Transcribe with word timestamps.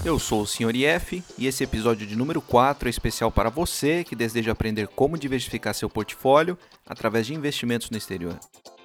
Eu 0.04 0.18
sou 0.18 0.42
o 0.42 0.46
Sr. 0.46 0.76
IF 0.76 1.24
e 1.38 1.46
esse 1.46 1.64
episódio 1.64 2.06
de 2.06 2.14
número 2.14 2.42
4 2.42 2.86
é 2.86 2.90
especial 2.90 3.32
para 3.32 3.48
você 3.48 4.04
que 4.04 4.14
deseja 4.14 4.52
aprender 4.52 4.88
como 4.88 5.16
diversificar 5.16 5.72
seu 5.72 5.88
portfólio 5.88 6.58
através 6.86 7.26
de 7.26 7.32
investimentos 7.32 7.88
no 7.88 7.96
exterior. 7.96 8.38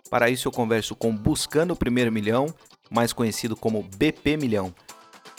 Para 0.09 0.30
isso 0.30 0.47
eu 0.47 0.52
converso 0.52 0.95
com 0.95 1.15
Buscando 1.15 1.73
o 1.73 1.75
Primeiro 1.75 2.11
Milhão, 2.11 2.47
mais 2.89 3.13
conhecido 3.13 3.55
como 3.55 3.83
BP 3.83 4.37
Milhão. 4.37 4.73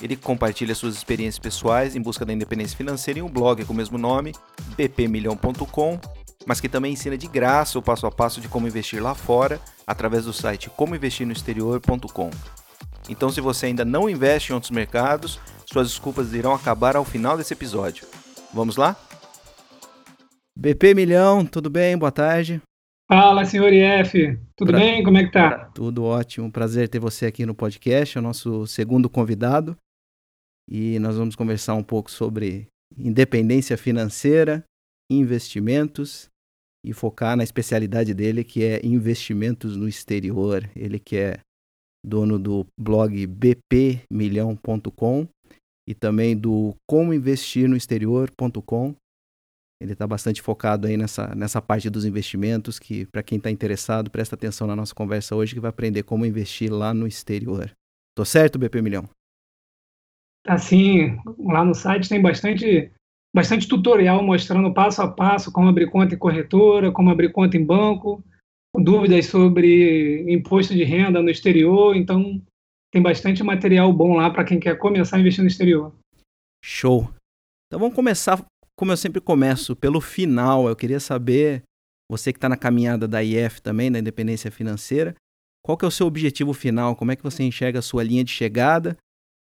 Ele 0.02 0.16
compartilha 0.16 0.74
suas 0.74 0.94
experiências 0.94 1.38
pessoais 1.38 1.94
em 1.94 2.00
busca 2.00 2.24
da 2.24 2.32
independência 2.32 2.76
financeira 2.76 3.20
em 3.20 3.22
um 3.22 3.28
blog 3.28 3.64
com 3.64 3.72
o 3.72 3.76
mesmo 3.76 3.98
nome, 3.98 4.32
bpmilhão.com, 4.76 6.00
mas 6.46 6.60
que 6.60 6.68
também 6.68 6.94
ensina 6.94 7.18
de 7.18 7.26
graça 7.26 7.78
o 7.78 7.82
passo 7.82 8.06
a 8.06 8.10
passo 8.10 8.40
de 8.40 8.48
como 8.48 8.66
investir 8.66 9.02
lá 9.02 9.14
fora 9.14 9.60
através 9.86 10.24
do 10.24 10.32
site 10.32 10.70
comoinvestirnoexterior.com. 10.70 12.30
Então, 13.08 13.30
se 13.30 13.40
você 13.40 13.66
ainda 13.66 13.84
não 13.84 14.08
investe 14.08 14.52
em 14.52 14.54
outros 14.54 14.70
mercados, 14.70 15.40
suas 15.66 15.88
desculpas 15.88 16.32
irão 16.32 16.54
acabar 16.54 16.96
ao 16.96 17.04
final 17.04 17.36
desse 17.36 17.52
episódio. 17.52 18.06
Vamos 18.54 18.76
lá? 18.76 18.96
BP 20.56 20.94
Milhão, 20.94 21.44
tudo 21.44 21.68
bem? 21.68 21.96
Boa 21.96 22.12
tarde. 22.12 22.62
Fala, 23.10 23.44
senhor 23.44 23.72
IF. 23.72 24.38
Tudo 24.54 24.70
pra... 24.70 24.78
bem? 24.78 25.02
Como 25.02 25.18
é 25.18 25.24
que 25.24 25.32
tá? 25.32 25.64
Tudo 25.74 26.04
ótimo. 26.04 26.48
Prazer 26.48 26.88
ter 26.88 27.00
você 27.00 27.26
aqui 27.26 27.44
no 27.44 27.56
podcast, 27.56 28.16
é 28.16 28.20
o 28.20 28.22
nosso 28.22 28.68
segundo 28.68 29.10
convidado. 29.10 29.76
E 30.70 30.96
nós 31.00 31.16
vamos 31.16 31.34
conversar 31.34 31.74
um 31.74 31.82
pouco 31.82 32.08
sobre 32.08 32.68
independência 32.96 33.76
financeira, 33.76 34.62
investimentos 35.10 36.28
e 36.86 36.92
focar 36.92 37.36
na 37.36 37.42
especialidade 37.42 38.14
dele, 38.14 38.44
que 38.44 38.62
é 38.62 38.80
investimentos 38.86 39.76
no 39.76 39.88
exterior. 39.88 40.70
Ele 40.76 41.00
que 41.00 41.16
é 41.16 41.40
dono 42.06 42.38
do 42.38 42.64
blog 42.78 43.26
bpmilhão.com 43.26 45.26
e 45.88 45.94
também 45.94 46.36
do 46.36 46.76
comoinvestirnoexterior.com 46.88 48.94
ele 49.80 49.92
está 49.92 50.06
bastante 50.06 50.42
focado 50.42 50.86
aí 50.86 50.96
nessa, 50.96 51.34
nessa 51.34 51.62
parte 51.62 51.88
dos 51.88 52.04
investimentos, 52.04 52.78
que 52.78 53.06
para 53.06 53.22
quem 53.22 53.38
está 53.38 53.50
interessado, 53.50 54.10
presta 54.10 54.34
atenção 54.34 54.66
na 54.66 54.76
nossa 54.76 54.94
conversa 54.94 55.34
hoje, 55.34 55.54
que 55.54 55.60
vai 55.60 55.70
aprender 55.70 56.02
como 56.02 56.26
investir 56.26 56.70
lá 56.70 56.92
no 56.92 57.06
exterior. 57.06 57.70
Tô 58.14 58.24
certo, 58.24 58.58
BP 58.58 58.82
Milhão? 58.82 59.08
Tá 60.44 60.58
sim. 60.58 61.18
Lá 61.38 61.64
no 61.64 61.74
site 61.74 62.08
tem 62.08 62.20
bastante, 62.20 62.92
bastante 63.34 63.66
tutorial 63.66 64.22
mostrando 64.22 64.72
passo 64.74 65.00
a 65.00 65.10
passo 65.10 65.50
como 65.50 65.68
abrir 65.68 65.90
conta 65.90 66.14
em 66.14 66.18
corretora, 66.18 66.92
como 66.92 67.10
abrir 67.10 67.32
conta 67.32 67.56
em 67.56 67.64
banco, 67.64 68.22
dúvidas 68.74 69.26
sobre 69.26 70.30
imposto 70.30 70.74
de 70.74 70.84
renda 70.84 71.22
no 71.22 71.30
exterior. 71.30 71.96
Então, 71.96 72.42
tem 72.92 73.00
bastante 73.00 73.42
material 73.42 73.90
bom 73.92 74.16
lá 74.16 74.30
para 74.30 74.44
quem 74.44 74.60
quer 74.60 74.76
começar 74.76 75.16
a 75.16 75.20
investir 75.20 75.42
no 75.42 75.48
exterior. 75.48 75.94
Show. 76.62 77.08
Então 77.66 77.78
vamos 77.78 77.94
começar 77.94 78.44
como 78.80 78.92
eu 78.92 78.96
sempre 78.96 79.20
começo 79.20 79.76
pelo 79.76 80.00
final, 80.00 80.66
eu 80.66 80.74
queria 80.74 80.98
saber, 80.98 81.62
você 82.10 82.32
que 82.32 82.38
está 82.38 82.48
na 82.48 82.56
caminhada 82.56 83.06
da 83.06 83.22
IF 83.22 83.60
também, 83.60 83.92
da 83.92 83.98
independência 83.98 84.50
financeira, 84.50 85.14
qual 85.62 85.76
que 85.76 85.84
é 85.84 85.88
o 85.88 85.90
seu 85.90 86.06
objetivo 86.06 86.54
final? 86.54 86.96
Como 86.96 87.12
é 87.12 87.16
que 87.16 87.22
você 87.22 87.42
enxerga 87.42 87.80
a 87.80 87.82
sua 87.82 88.02
linha 88.02 88.24
de 88.24 88.30
chegada? 88.30 88.96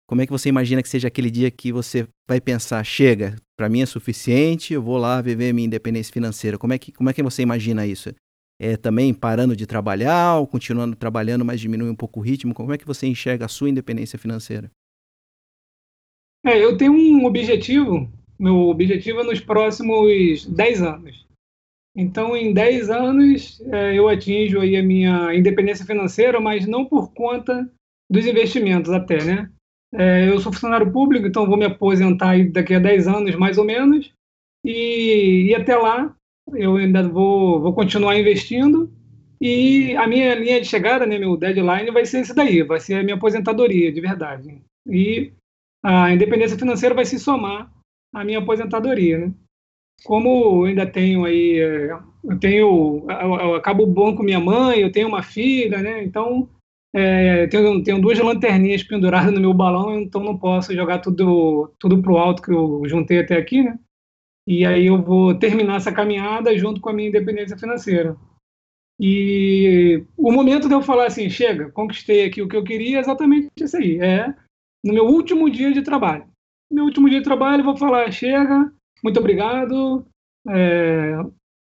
Como 0.08 0.22
é 0.22 0.26
que 0.26 0.30
você 0.30 0.48
imagina 0.48 0.80
que 0.80 0.88
seja 0.88 1.08
aquele 1.08 1.32
dia 1.32 1.50
que 1.50 1.72
você 1.72 2.06
vai 2.28 2.40
pensar, 2.40 2.84
chega, 2.84 3.34
para 3.58 3.68
mim 3.68 3.82
é 3.82 3.86
suficiente, 3.86 4.72
eu 4.72 4.80
vou 4.80 4.98
lá 4.98 5.20
viver 5.20 5.52
minha 5.52 5.66
independência 5.66 6.12
financeira. 6.12 6.56
Como 6.56 6.72
é 6.72 6.78
que, 6.78 6.92
como 6.92 7.10
é 7.10 7.12
que 7.12 7.20
você 7.20 7.42
imagina 7.42 7.84
isso? 7.84 8.14
É 8.60 8.76
também 8.76 9.12
parando 9.12 9.56
de 9.56 9.66
trabalhar 9.66 10.36
ou 10.36 10.46
continuando 10.46 10.94
trabalhando, 10.94 11.44
mas 11.44 11.58
diminui 11.58 11.90
um 11.90 11.96
pouco 11.96 12.20
o 12.20 12.22
ritmo? 12.22 12.54
Como 12.54 12.72
é 12.72 12.78
que 12.78 12.86
você 12.86 13.08
enxerga 13.08 13.46
a 13.46 13.48
sua 13.48 13.68
independência 13.68 14.16
financeira? 14.16 14.70
É, 16.46 16.56
eu 16.62 16.76
tenho 16.76 16.92
um 16.92 17.24
objetivo 17.24 18.08
meu 18.38 18.68
objetivo 18.68 19.20
é 19.20 19.24
nos 19.24 19.40
próximos 19.40 20.46
10 20.46 20.82
anos. 20.82 21.26
Então, 21.96 22.36
em 22.36 22.52
10 22.52 22.90
anos, 22.90 23.62
é, 23.72 23.96
eu 23.96 24.08
atinjo 24.08 24.60
aí 24.60 24.76
a 24.76 24.82
minha 24.82 25.34
independência 25.34 25.86
financeira, 25.86 26.40
mas 26.40 26.66
não 26.66 26.84
por 26.84 27.12
conta 27.12 27.70
dos 28.10 28.26
investimentos 28.26 28.90
até, 28.90 29.22
né? 29.24 29.50
É, 29.94 30.28
eu 30.28 30.40
sou 30.40 30.52
funcionário 30.52 30.90
público, 30.90 31.26
então 31.26 31.46
vou 31.46 31.56
me 31.56 31.66
aposentar 31.66 32.36
daqui 32.50 32.74
a 32.74 32.80
10 32.80 33.06
anos, 33.06 33.36
mais 33.36 33.58
ou 33.58 33.64
menos, 33.64 34.12
e, 34.64 35.46
e 35.48 35.54
até 35.54 35.76
lá 35.76 36.14
eu 36.52 36.76
ainda 36.76 37.08
vou, 37.08 37.60
vou 37.60 37.72
continuar 37.72 38.18
investindo 38.18 38.92
e 39.40 39.94
a 39.96 40.06
minha 40.06 40.34
linha 40.34 40.60
de 40.60 40.66
chegada, 40.66 41.06
né, 41.06 41.18
meu 41.18 41.36
deadline 41.36 41.90
vai 41.90 42.04
ser 42.04 42.20
esse 42.20 42.34
daí, 42.34 42.62
vai 42.62 42.80
ser 42.80 42.94
a 42.94 43.02
minha 43.02 43.14
aposentadoria, 43.14 43.92
de 43.92 44.00
verdade. 44.00 44.62
E 44.88 45.32
a 45.82 46.12
independência 46.12 46.58
financeira 46.58 46.94
vai 46.94 47.04
se 47.04 47.18
somar 47.18 47.70
a 48.14 48.24
minha 48.24 48.38
aposentadoria, 48.38 49.18
né? 49.18 49.34
Como 50.04 50.28
eu 50.28 50.64
ainda 50.64 50.86
tenho 50.86 51.24
aí, 51.24 51.58
é, 51.58 51.92
eu 52.24 52.38
tenho, 52.38 53.06
eu 53.08 53.54
acabo 53.54 53.86
bom 53.86 54.14
com 54.14 54.22
minha 54.22 54.40
mãe, 54.40 54.80
eu 54.80 54.92
tenho 54.92 55.08
uma 55.08 55.22
filha, 55.22 55.82
né? 55.82 56.04
Então, 56.04 56.48
é, 56.94 57.46
tenho, 57.48 57.82
tenho 57.82 58.00
duas 58.00 58.18
lanterninhas 58.18 58.82
penduradas 58.82 59.32
no 59.32 59.40
meu 59.40 59.52
balão, 59.52 59.98
então 60.00 60.22
não 60.22 60.38
posso 60.38 60.72
jogar 60.74 61.00
tudo, 61.00 61.72
tudo 61.78 62.00
pro 62.00 62.16
alto 62.16 62.42
que 62.42 62.52
eu 62.52 62.82
juntei 62.86 63.18
até 63.20 63.36
aqui, 63.36 63.62
né? 63.62 63.78
E 64.46 64.64
aí 64.64 64.86
eu 64.86 65.02
vou 65.02 65.34
terminar 65.38 65.76
essa 65.76 65.92
caminhada 65.92 66.56
junto 66.56 66.80
com 66.80 66.90
a 66.90 66.92
minha 66.92 67.08
independência 67.08 67.58
financeira. 67.58 68.16
E 69.00 70.04
o 70.16 70.30
momento 70.30 70.68
de 70.68 70.74
eu 70.74 70.82
falar 70.82 71.06
assim, 71.06 71.28
chega, 71.28 71.70
conquistei 71.70 72.26
aqui 72.26 72.40
o 72.42 72.48
que 72.48 72.56
eu 72.56 72.62
queria, 72.62 72.98
é 72.98 73.00
exatamente 73.00 73.50
isso 73.58 73.76
aí, 73.76 73.98
é 73.98 74.32
no 74.84 74.92
meu 74.92 75.06
último 75.06 75.50
dia 75.50 75.72
de 75.72 75.82
trabalho 75.82 76.33
meu 76.70 76.84
último 76.84 77.08
dia 77.08 77.18
de 77.18 77.24
trabalho, 77.24 77.64
vou 77.64 77.76
falar, 77.76 78.10
chega, 78.10 78.72
muito 79.02 79.18
obrigado, 79.20 80.06
é, 80.48 81.16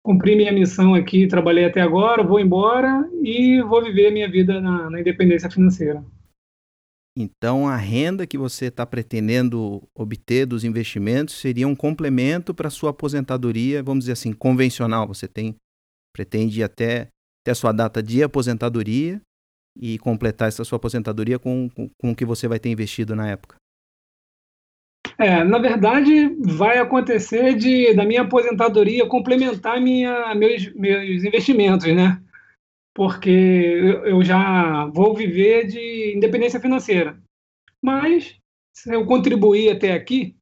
cumpri 0.05 0.37
minha 0.37 0.53
missão 0.53 0.95
aqui, 0.95 1.27
trabalhei 1.27 1.65
até 1.65 1.81
agora, 1.81 2.23
vou 2.23 2.41
embora 2.41 3.09
e 3.23 3.63
vou 3.63 3.83
viver 3.83 4.11
minha 4.11 4.31
vida 4.31 4.61
na, 4.61 4.91
na 4.91 5.01
independência 5.01 5.51
financeira. 5.51 6.05
Então, 7.17 7.69
a 7.69 7.77
renda 7.77 8.27
que 8.27 8.39
você 8.39 8.67
está 8.67 8.87
pretendendo 8.87 9.83
obter 9.95 10.47
dos 10.47 10.65
investimentos 10.65 11.35
seria 11.35 11.69
um 11.69 11.77
complemento 11.77 12.55
para 12.55 12.71
sua 12.71 12.91
aposentadoria, 12.91 13.83
vamos 13.83 14.05
dizer 14.05 14.13
assim, 14.13 14.33
convencional. 14.33 15.07
Você 15.07 15.29
tem 15.29 15.55
pretende 16.15 16.61
ir 16.61 16.63
até, 16.63 17.09
até 17.43 17.51
a 17.51 17.55
sua 17.55 17.73
data 17.73 18.03
de 18.03 18.23
aposentadoria 18.23 19.21
e 19.79 19.99
completar 19.99 20.49
essa 20.49 20.65
sua 20.65 20.77
aposentadoria 20.77 21.39
com, 21.39 21.69
com, 21.71 21.91
com 21.99 22.11
o 22.13 22.17
que 22.17 22.25
você 22.25 22.47
vai 22.47 22.59
ter 22.59 22.71
investido 22.71 23.15
na 23.15 23.29
época. 23.29 23.57
É, 25.23 25.45
na 25.45 25.59
verdade, 25.59 26.35
vai 26.41 26.79
acontecer 26.79 27.55
de 27.55 27.95
da 27.95 28.05
minha 28.05 28.23
aposentadoria 28.23 29.07
complementar 29.07 29.81
minha, 29.81 30.35
meus, 30.35 30.75
meus 30.75 31.23
investimentos, 31.23 31.87
né? 31.95 32.21
Porque 32.93 33.31
eu, 34.05 34.25
já 34.25 34.87
vou 34.87 35.15
viver 35.15 35.69
de 35.69 36.15
independência 36.17 36.59
financeira. 36.59 37.17
Mas, 37.81 38.37
se 38.75 38.93
eu 38.93 39.07
contribuir 39.07 39.71
até 39.71 39.93
aqui, 39.93 40.35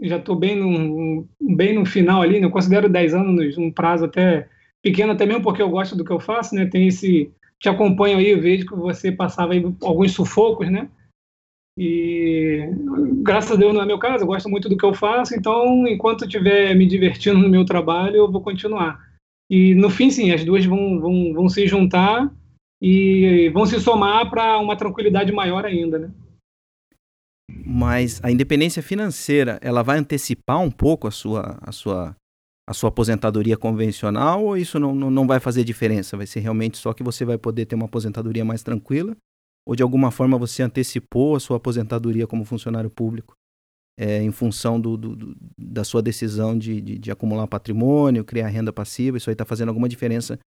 já 0.00 0.16
estou 0.16 0.34
bem 0.34 0.56
no, 0.56 1.28
bem 1.40 1.72
no 1.72 1.86
final 1.86 2.20
ali, 2.20 2.40
né? 2.40 2.46
eu 2.46 2.50
considero 2.50 2.88
10 2.88 3.14
anos 3.14 3.56
um 3.56 3.70
prazo 3.70 4.06
até 4.06 4.48
pequeno, 4.82 5.12
até 5.12 5.24
mesmo 5.24 5.44
porque 5.44 5.62
eu 5.62 5.70
gosto 5.70 5.96
do 5.96 6.04
que 6.04 6.10
eu 6.10 6.18
faço, 6.18 6.56
né? 6.56 6.66
Tem 6.66 6.88
esse. 6.88 7.32
Te 7.60 7.68
acompanho 7.68 8.18
aí, 8.18 8.30
eu 8.30 8.40
vejo 8.40 8.66
que 8.66 8.74
você 8.74 9.12
passava 9.12 9.52
alguns 9.80 10.10
sufocos, 10.10 10.68
né? 10.68 10.90
E 11.76 12.68
graças 13.22 13.52
a 13.52 13.56
Deus 13.56 13.74
não 13.74 13.82
é 13.82 13.86
meu 13.86 13.98
caso, 13.98 14.22
eu 14.22 14.28
gosto 14.28 14.48
muito 14.48 14.68
do 14.68 14.76
que 14.76 14.84
eu 14.84 14.94
faço, 14.94 15.34
então 15.34 15.86
enquanto 15.88 16.24
estiver 16.24 16.74
me 16.74 16.86
divertindo 16.86 17.38
no 17.38 17.48
meu 17.48 17.64
trabalho, 17.64 18.16
eu 18.16 18.30
vou 18.30 18.40
continuar. 18.40 19.00
E 19.50 19.74
no 19.74 19.90
fim, 19.90 20.10
sim, 20.10 20.30
as 20.30 20.44
duas 20.44 20.64
vão, 20.64 21.00
vão, 21.00 21.32
vão 21.32 21.48
se 21.48 21.66
juntar 21.66 22.32
e 22.80 23.50
vão 23.52 23.66
se 23.66 23.80
somar 23.80 24.30
para 24.30 24.58
uma 24.58 24.76
tranquilidade 24.76 25.32
maior 25.32 25.64
ainda, 25.64 25.98
né? 25.98 26.10
Mas 27.66 28.20
a 28.22 28.30
independência 28.30 28.82
financeira, 28.82 29.58
ela 29.60 29.82
vai 29.82 29.98
antecipar 29.98 30.60
um 30.60 30.70
pouco 30.70 31.06
a 31.06 31.10
sua, 31.10 31.58
a 31.60 31.72
sua, 31.72 32.16
a 32.68 32.72
sua 32.72 32.88
aposentadoria 32.88 33.56
convencional 33.56 34.44
ou 34.44 34.56
isso 34.56 34.78
não, 34.78 34.94
não, 34.94 35.10
não 35.10 35.26
vai 35.26 35.40
fazer 35.40 35.64
diferença? 35.64 36.16
Vai 36.16 36.26
ser 36.26 36.40
realmente 36.40 36.78
só 36.78 36.92
que 36.92 37.02
você 37.02 37.24
vai 37.24 37.36
poder 37.36 37.66
ter 37.66 37.74
uma 37.74 37.86
aposentadoria 37.86 38.44
mais 38.44 38.62
tranquila? 38.62 39.16
Ou 39.66 39.74
de 39.74 39.82
alguma 39.82 40.10
forma 40.10 40.38
você 40.38 40.62
antecipou 40.62 41.36
a 41.36 41.40
sua 41.40 41.56
aposentadoria 41.56 42.26
como 42.26 42.44
funcionário 42.44 42.90
público 42.90 43.34
é, 43.98 44.22
em 44.22 44.30
função 44.30 44.80
do, 44.80 44.96
do, 44.96 45.16
do, 45.16 45.36
da 45.58 45.84
sua 45.84 46.02
decisão 46.02 46.56
de, 46.58 46.80
de, 46.80 46.98
de, 46.98 47.10
acumular 47.10 47.46
patrimônio, 47.46 48.24
criar 48.24 48.48
renda 48.48 48.72
passiva? 48.72 49.16
Isso 49.16 49.30
aí 49.30 49.34
está 49.34 49.44
fazendo 49.44 49.68
alguma 49.68 49.88
diferença 49.88 50.38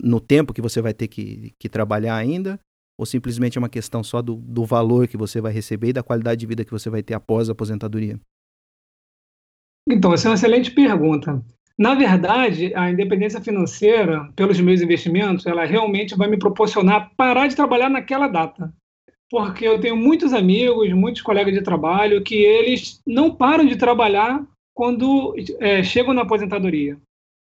no 0.00 0.20
tempo 0.20 0.54
que 0.54 0.62
você 0.62 0.80
vai 0.80 0.94
ter 0.94 1.08
que, 1.08 1.52
que 1.58 1.68
trabalhar 1.68 2.16
ainda? 2.16 2.58
Ou 2.98 3.04
simplesmente 3.04 3.58
é 3.58 3.60
uma 3.60 3.68
questão 3.68 4.02
só 4.02 4.22
do, 4.22 4.36
do 4.36 4.64
valor 4.64 5.06
que 5.06 5.16
você 5.16 5.40
vai 5.40 5.52
receber 5.52 5.88
e 5.88 5.92
da 5.92 6.02
qualidade 6.02 6.40
de 6.40 6.46
vida 6.46 6.64
que 6.64 6.70
você 6.70 6.88
vai 6.88 7.02
ter 7.02 7.14
após 7.14 7.48
a 7.48 7.52
aposentadoria? 7.52 8.18
Então, 9.88 10.12
essa 10.12 10.28
é 10.28 10.30
uma 10.30 10.34
excelente 10.34 10.70
pergunta. 10.70 11.44
Na 11.78 11.94
verdade, 11.94 12.74
a 12.74 12.90
independência 12.90 13.40
financeira, 13.40 14.32
pelos 14.34 14.58
meus 14.60 14.80
investimentos, 14.80 15.44
ela 15.44 15.64
realmente 15.64 16.16
vai 16.16 16.28
me 16.28 16.38
proporcionar 16.38 17.10
parar 17.16 17.46
de 17.48 17.56
trabalhar 17.56 17.90
naquela 17.90 18.28
data. 18.28 18.72
Porque 19.30 19.66
eu 19.66 19.78
tenho 19.78 19.96
muitos 19.96 20.32
amigos, 20.32 20.90
muitos 20.92 21.20
colegas 21.20 21.52
de 21.52 21.62
trabalho 21.62 22.22
que 22.22 22.36
eles 22.36 23.00
não 23.06 23.34
param 23.34 23.66
de 23.66 23.76
trabalhar 23.76 24.46
quando 24.74 25.34
é, 25.58 25.82
chegam 25.82 26.14
na 26.14 26.22
aposentadoria. 26.22 26.96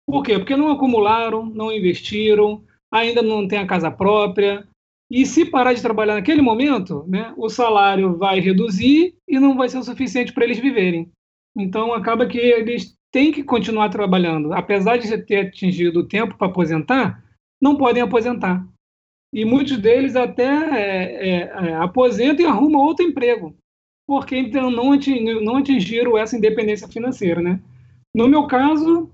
Por 0.08 0.24
quê? 0.24 0.38
Porque 0.38 0.56
não 0.56 0.72
acumularam, 0.72 1.46
não 1.46 1.72
investiram, 1.72 2.64
ainda 2.92 3.22
não 3.22 3.48
têm 3.48 3.60
a 3.60 3.68
casa 3.68 3.90
própria, 3.90 4.66
e 5.10 5.26
se 5.26 5.46
parar 5.46 5.74
de 5.74 5.82
trabalhar 5.82 6.16
naquele 6.16 6.42
momento, 6.42 7.06
né, 7.08 7.34
o 7.38 7.50
salário 7.50 8.18
vai 8.18 8.40
reduzir 8.40 9.16
e 9.28 9.40
não 9.40 9.56
vai 9.56 9.70
ser 9.70 9.78
o 9.78 9.84
suficiente 9.84 10.34
para 10.34 10.44
eles 10.44 10.60
viverem. 10.60 11.10
Então, 11.56 11.94
acaba 11.94 12.26
que 12.26 12.38
eles 12.38 12.96
têm 13.14 13.32
que 13.32 13.44
continuar 13.44 13.90
trabalhando. 13.90 14.52
Apesar 14.54 14.98
de 14.98 15.18
ter 15.20 15.48
atingido 15.48 16.00
o 16.00 16.08
tempo 16.08 16.36
para 16.36 16.48
aposentar, 16.48 17.24
não 17.62 17.78
podem 17.78 18.02
aposentar. 18.02 18.68
E 19.32 19.46
muitos 19.46 19.78
deles 19.78 20.16
até 20.16 20.44
é, 20.44 21.30
é, 21.30 21.40
é, 21.42 21.76
aposentam 21.76 22.46
e 22.46 22.50
arrumam 22.50 22.82
outro 22.82 23.06
emprego, 23.06 23.56
porque 24.08 24.36
então 24.36 24.70
não, 24.70 24.92
não 25.42 25.58
atingiram 25.58 26.18
essa 26.18 26.36
independência 26.36 26.88
financeira. 26.88 27.42
Né? 27.42 27.60
No 28.16 28.28
meu 28.28 28.48
caso, 28.48 29.10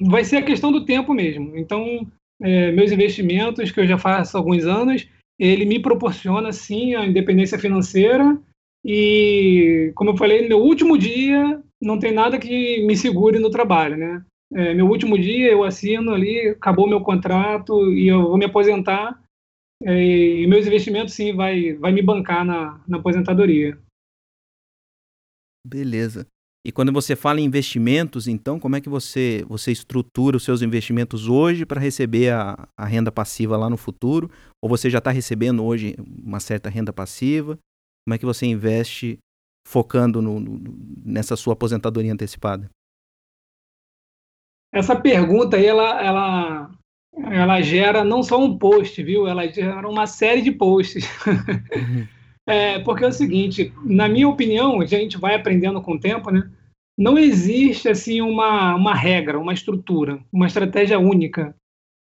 vai 0.00 0.24
ser 0.24 0.38
a 0.38 0.42
questão 0.42 0.70
do 0.70 0.84
tempo 0.84 1.14
mesmo. 1.14 1.56
Então, 1.56 2.06
é, 2.42 2.72
meus 2.72 2.92
investimentos, 2.92 3.70
que 3.70 3.80
eu 3.80 3.86
já 3.86 3.98
faço 3.98 4.36
há 4.36 4.40
alguns 4.40 4.64
anos, 4.64 5.08
ele 5.38 5.64
me 5.64 5.80
proporciona 5.80 6.52
sim 6.52 6.94
a 6.94 7.06
independência 7.06 7.58
financeira 7.58 8.38
e, 8.84 9.92
como 9.94 10.10
eu 10.10 10.16
falei, 10.16 10.42
no 10.42 10.48
meu 10.48 10.58
último 10.58 10.98
dia 10.98 11.62
não 11.80 11.98
tem 11.98 12.12
nada 12.12 12.38
que 12.38 12.84
me 12.86 12.96
segure 12.96 13.38
no 13.38 13.50
trabalho, 13.50 13.96
né? 13.96 14.24
É, 14.52 14.74
meu 14.74 14.86
último 14.88 15.16
dia 15.16 15.50
eu 15.50 15.62
assino 15.62 16.12
ali, 16.12 16.48
acabou 16.48 16.88
meu 16.88 17.00
contrato 17.00 17.92
e 17.92 18.08
eu 18.08 18.22
vou 18.22 18.36
me 18.36 18.46
aposentar 18.46 19.22
é, 19.82 20.42
e 20.42 20.46
meus 20.46 20.66
investimentos 20.66 21.14
sim 21.14 21.34
vai, 21.34 21.74
vai 21.74 21.92
me 21.92 22.02
bancar 22.02 22.44
na, 22.44 22.82
na 22.86 22.98
aposentadoria. 22.98 23.78
Beleza. 25.66 26.26
E 26.66 26.70
quando 26.70 26.92
você 26.92 27.16
fala 27.16 27.40
em 27.40 27.44
investimentos, 27.44 28.28
então, 28.28 28.60
como 28.60 28.76
é 28.76 28.80
que 28.82 28.88
você, 28.88 29.44
você 29.48 29.72
estrutura 29.72 30.36
os 30.36 30.44
seus 30.44 30.60
investimentos 30.60 31.26
hoje 31.26 31.64
para 31.64 31.80
receber 31.80 32.30
a, 32.34 32.68
a 32.76 32.84
renda 32.84 33.10
passiva 33.10 33.56
lá 33.56 33.70
no 33.70 33.78
futuro? 33.78 34.30
Ou 34.62 34.68
você 34.68 34.90
já 34.90 34.98
está 34.98 35.10
recebendo 35.10 35.64
hoje 35.64 35.96
uma 36.22 36.38
certa 36.38 36.68
renda 36.68 36.92
passiva? 36.92 37.58
Como 38.06 38.14
é 38.14 38.18
que 38.18 38.26
você 38.26 38.44
investe 38.44 39.18
focando 39.66 40.20
no, 40.20 40.40
no, 40.40 40.60
nessa 41.04 41.36
sua 41.36 41.52
aposentadoria 41.52 42.12
antecipada? 42.12 42.70
Essa 44.72 44.94
pergunta 44.94 45.56
aí, 45.56 45.66
ela, 45.66 46.00
ela, 46.00 46.70
ela 47.30 47.60
gera 47.60 48.04
não 48.04 48.22
só 48.22 48.38
um 48.42 48.56
post, 48.56 49.02
viu? 49.02 49.26
Ela 49.26 49.46
gera 49.48 49.88
uma 49.88 50.06
série 50.06 50.42
de 50.42 50.52
posts. 50.52 51.04
Uhum. 51.26 52.06
É, 52.46 52.80
porque 52.80 53.04
é 53.04 53.06
o 53.06 53.12
seguinte, 53.12 53.72
na 53.84 54.08
minha 54.08 54.28
opinião, 54.28 54.80
a 54.80 54.84
gente 54.84 55.16
vai 55.16 55.36
aprendendo 55.36 55.80
com 55.80 55.92
o 55.92 56.00
tempo, 56.00 56.32
né? 56.32 56.50
Não 56.98 57.16
existe 57.16 57.88
assim 57.88 58.20
uma, 58.20 58.74
uma 58.74 58.92
regra, 58.92 59.38
uma 59.38 59.52
estrutura, 59.52 60.18
uma 60.32 60.48
estratégia 60.48 60.98
única. 60.98 61.54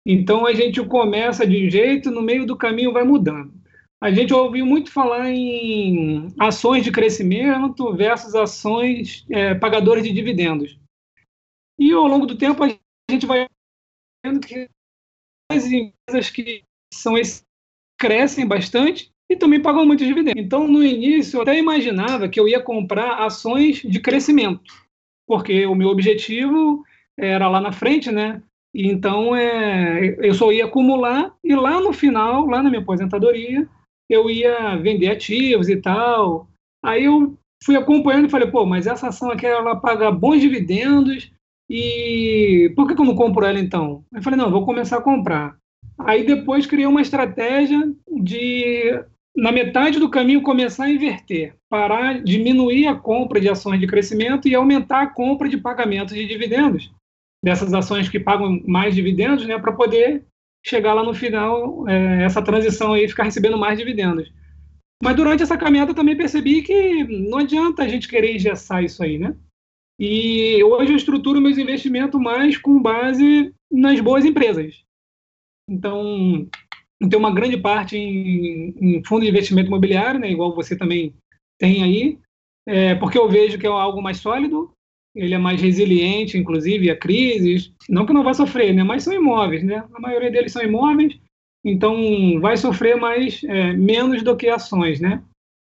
Então 0.05 0.47
a 0.47 0.53
gente 0.53 0.83
começa 0.83 1.45
de 1.45 1.67
um 1.67 1.69
jeito, 1.69 2.09
no 2.09 2.23
meio 2.23 2.45
do 2.45 2.57
caminho 2.57 2.91
vai 2.91 3.03
mudando. 3.03 3.53
A 4.01 4.09
gente 4.09 4.33
ouviu 4.33 4.65
muito 4.65 4.91
falar 4.91 5.29
em 5.29 6.33
ações 6.39 6.83
de 6.83 6.91
crescimento 6.91 7.93
versus 7.93 8.33
ações 8.33 9.23
é, 9.29 9.53
pagadoras 9.53 10.03
de 10.03 10.11
dividendos. 10.11 10.79
E 11.79 11.91
ao 11.91 12.07
longo 12.07 12.25
do 12.25 12.35
tempo 12.35 12.63
a 12.63 12.67
gente 13.11 13.27
vai 13.27 13.45
vendo 14.25 14.39
que 14.39 14.67
as 15.51 15.65
empresas 15.65 16.31
que 16.31 16.63
são 16.91 17.15
esses 17.15 17.45
crescem 17.99 18.47
bastante 18.47 19.11
e 19.29 19.35
também 19.35 19.61
pagam 19.61 19.85
muitos 19.85 20.07
dividendos. 20.07 20.43
Então, 20.43 20.67
no 20.67 20.83
início, 20.83 21.37
eu 21.37 21.43
até 21.43 21.57
imaginava 21.57 22.27
que 22.27 22.39
eu 22.39 22.47
ia 22.47 22.59
comprar 22.59 23.23
ações 23.23 23.83
de 23.83 23.99
crescimento, 23.99 24.73
porque 25.27 25.65
o 25.67 25.75
meu 25.75 25.89
objetivo 25.89 26.83
era 27.17 27.47
lá 27.47 27.61
na 27.61 27.71
frente, 27.71 28.11
né? 28.11 28.41
Então, 28.73 29.35
é, 29.35 30.17
eu 30.19 30.33
só 30.33 30.51
ia 30.51 30.65
acumular 30.65 31.35
e 31.43 31.53
lá 31.53 31.79
no 31.79 31.93
final, 31.93 32.47
lá 32.47 32.63
na 32.63 32.69
minha 32.69 32.81
aposentadoria, 32.81 33.69
eu 34.11 34.29
ia 34.29 34.75
vender 34.75 35.09
ativos 35.09 35.69
e 35.69 35.77
tal. 35.77 36.49
Aí 36.83 37.05
eu 37.05 37.37
fui 37.63 37.77
acompanhando 37.77 38.27
e 38.27 38.29
falei, 38.29 38.51
pô, 38.51 38.65
mas 38.65 38.85
essa 38.85 39.07
ação 39.07 39.31
aqui 39.31 39.45
ela 39.45 39.75
paga 39.75 40.11
bons 40.11 40.41
dividendos 40.41 41.31
e 41.69 42.73
por 42.75 42.85
que, 42.85 42.99
eu 42.99 43.05
não 43.05 43.15
compro 43.15 43.45
ela 43.45 43.59
então? 43.59 44.03
Eu 44.13 44.21
falei, 44.21 44.37
não, 44.37 44.51
vou 44.51 44.65
começar 44.65 44.97
a 44.97 45.01
comprar. 45.01 45.55
Aí 45.99 46.25
depois 46.25 46.65
criei 46.65 46.85
uma 46.85 47.01
estratégia 47.01 47.79
de 48.21 49.01
na 49.33 49.49
metade 49.49 49.97
do 49.97 50.09
caminho 50.09 50.41
começar 50.41 50.85
a 50.85 50.91
inverter, 50.91 51.55
parar, 51.69 52.21
diminuir 52.21 52.87
a 52.87 52.95
compra 52.95 53.39
de 53.39 53.47
ações 53.47 53.79
de 53.79 53.87
crescimento 53.87 54.45
e 54.45 54.53
aumentar 54.53 55.03
a 55.03 55.07
compra 55.07 55.47
de 55.47 55.55
pagamentos 55.55 56.13
de 56.13 56.27
dividendos 56.27 56.91
dessas 57.41 57.73
ações 57.73 58.09
que 58.09 58.19
pagam 58.19 58.61
mais 58.67 58.93
dividendos, 58.93 59.47
né, 59.47 59.57
para 59.57 59.71
poder 59.71 60.25
chegar 60.65 60.93
lá 60.93 61.03
no 61.03 61.13
final 61.13 61.87
é, 61.87 62.23
essa 62.23 62.41
transição 62.41 62.93
aí 62.93 63.07
ficar 63.07 63.23
recebendo 63.23 63.57
mais 63.57 63.77
dividendos. 63.77 64.31
Mas 65.01 65.15
durante 65.15 65.41
essa 65.41 65.57
caminhada 65.57 65.93
também 65.93 66.15
percebi 66.15 66.61
que 66.61 67.03
não 67.03 67.39
adianta 67.39 67.83
a 67.83 67.87
gente 67.87 68.07
querer 68.07 68.35
engessar 68.35 68.83
isso 68.83 69.03
aí, 69.03 69.17
né? 69.17 69.35
E 69.99 70.63
hoje 70.63 70.91
eu 70.91 70.97
estruturo 70.97 71.41
meus 71.41 71.57
investimentos 71.57 72.19
mais 72.19 72.57
com 72.57 72.81
base 72.81 73.53
nas 73.71 73.99
boas 73.99 74.25
empresas. 74.25 74.83
Então, 75.69 76.47
tem 76.99 77.17
uma 77.17 77.33
grande 77.33 77.57
parte 77.57 77.97
em, 77.97 78.75
em 78.79 79.03
fundo 79.03 79.21
de 79.21 79.29
investimento 79.29 79.67
imobiliário, 79.67 80.19
né, 80.19 80.29
igual 80.29 80.55
você 80.55 80.75
também 80.75 81.15
tem 81.59 81.83
aí, 81.83 82.19
é, 82.67 82.95
porque 82.95 83.17
eu 83.17 83.29
vejo 83.29 83.57
que 83.57 83.65
é 83.65 83.69
algo 83.69 84.01
mais 84.01 84.17
sólido, 84.17 84.71
ele 85.15 85.33
é 85.33 85.37
mais 85.37 85.61
resiliente, 85.61 86.37
inclusive, 86.37 86.89
a 86.89 86.95
crises. 86.95 87.73
Não 87.89 88.05
que 88.05 88.13
não 88.13 88.23
vá 88.23 88.33
sofrer, 88.33 88.73
né, 88.73 88.83
mas 88.83 89.03
são 89.03 89.13
imóveis, 89.13 89.63
né? 89.63 89.83
A 89.93 89.99
maioria 89.99 90.31
deles 90.31 90.51
são 90.51 90.63
imóveis, 90.63 91.19
então 91.63 92.39
vai 92.39 92.57
sofrer 92.57 92.95
mais, 92.95 93.43
é, 93.43 93.73
menos 93.73 94.23
do 94.23 94.35
que 94.35 94.47
ações, 94.47 94.99
né? 94.99 95.23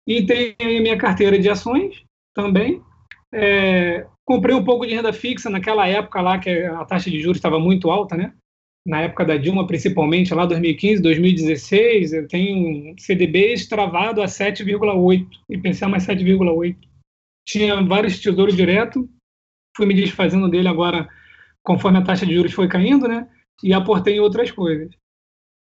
E 0.07 0.25
tem 0.25 0.55
a 0.59 0.81
minha 0.81 0.97
carteira 0.97 1.37
de 1.37 1.49
ações 1.49 2.03
também. 2.33 2.81
É, 3.31 4.07
comprei 4.25 4.55
um 4.55 4.63
pouco 4.63 4.85
de 4.85 4.93
renda 4.93 5.13
fixa 5.13 5.49
naquela 5.49 5.87
época 5.87 6.21
lá 6.21 6.39
que 6.39 6.49
a 6.49 6.83
taxa 6.85 7.09
de 7.09 7.19
juros 7.19 7.37
estava 7.37 7.59
muito 7.59 7.91
alta, 7.91 8.17
né? 8.17 8.33
na 8.85 9.01
época 9.01 9.23
da 9.23 9.37
Dilma, 9.37 9.67
principalmente, 9.67 10.33
lá 10.33 10.45
2015, 10.45 11.01
2016, 11.01 12.13
eu 12.13 12.27
tenho 12.27 12.95
CDBs 12.97 13.67
travado 13.67 14.21
a 14.21 14.25
7,8 14.25 15.27
e 15.49 15.57
pensar 15.57 15.87
mais 15.87 16.07
7,8. 16.07 16.75
Tinha 17.47 17.81
vários 17.83 18.19
tesouros 18.19 18.55
direto, 18.55 19.07
fui 19.79 19.87
me 19.87 19.93
desfazendo 19.93 20.49
dele 20.49 20.67
agora 20.67 21.07
conforme 21.63 21.97
a 21.97 22.03
taxa 22.03 22.25
de 22.25 22.35
juros 22.35 22.53
foi 22.53 22.67
caindo, 22.67 23.07
né? 23.07 23.27
E 23.63 23.73
aportei 23.73 24.15
em 24.15 24.19
outras 24.19 24.51
coisas. 24.51 24.93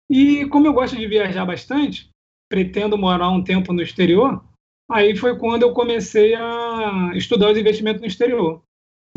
E 0.10 0.46
como 0.48 0.68
eu 0.68 0.74
gosto 0.74 0.96
de 0.96 1.08
viajar 1.08 1.46
bastante, 1.46 2.10
pretendo 2.50 2.98
morar 2.98 3.30
um 3.30 3.44
tempo 3.44 3.74
no 3.74 3.82
exterior, 3.82 4.44
aí 4.90 5.16
foi 5.16 5.38
quando 5.38 5.64
eu 5.64 5.74
comecei 5.74 6.36
a 6.36 7.12
estudar 7.16 7.52
os 7.52 7.58
investimentos 7.58 8.02
no 8.02 8.08
exterior 8.08 8.64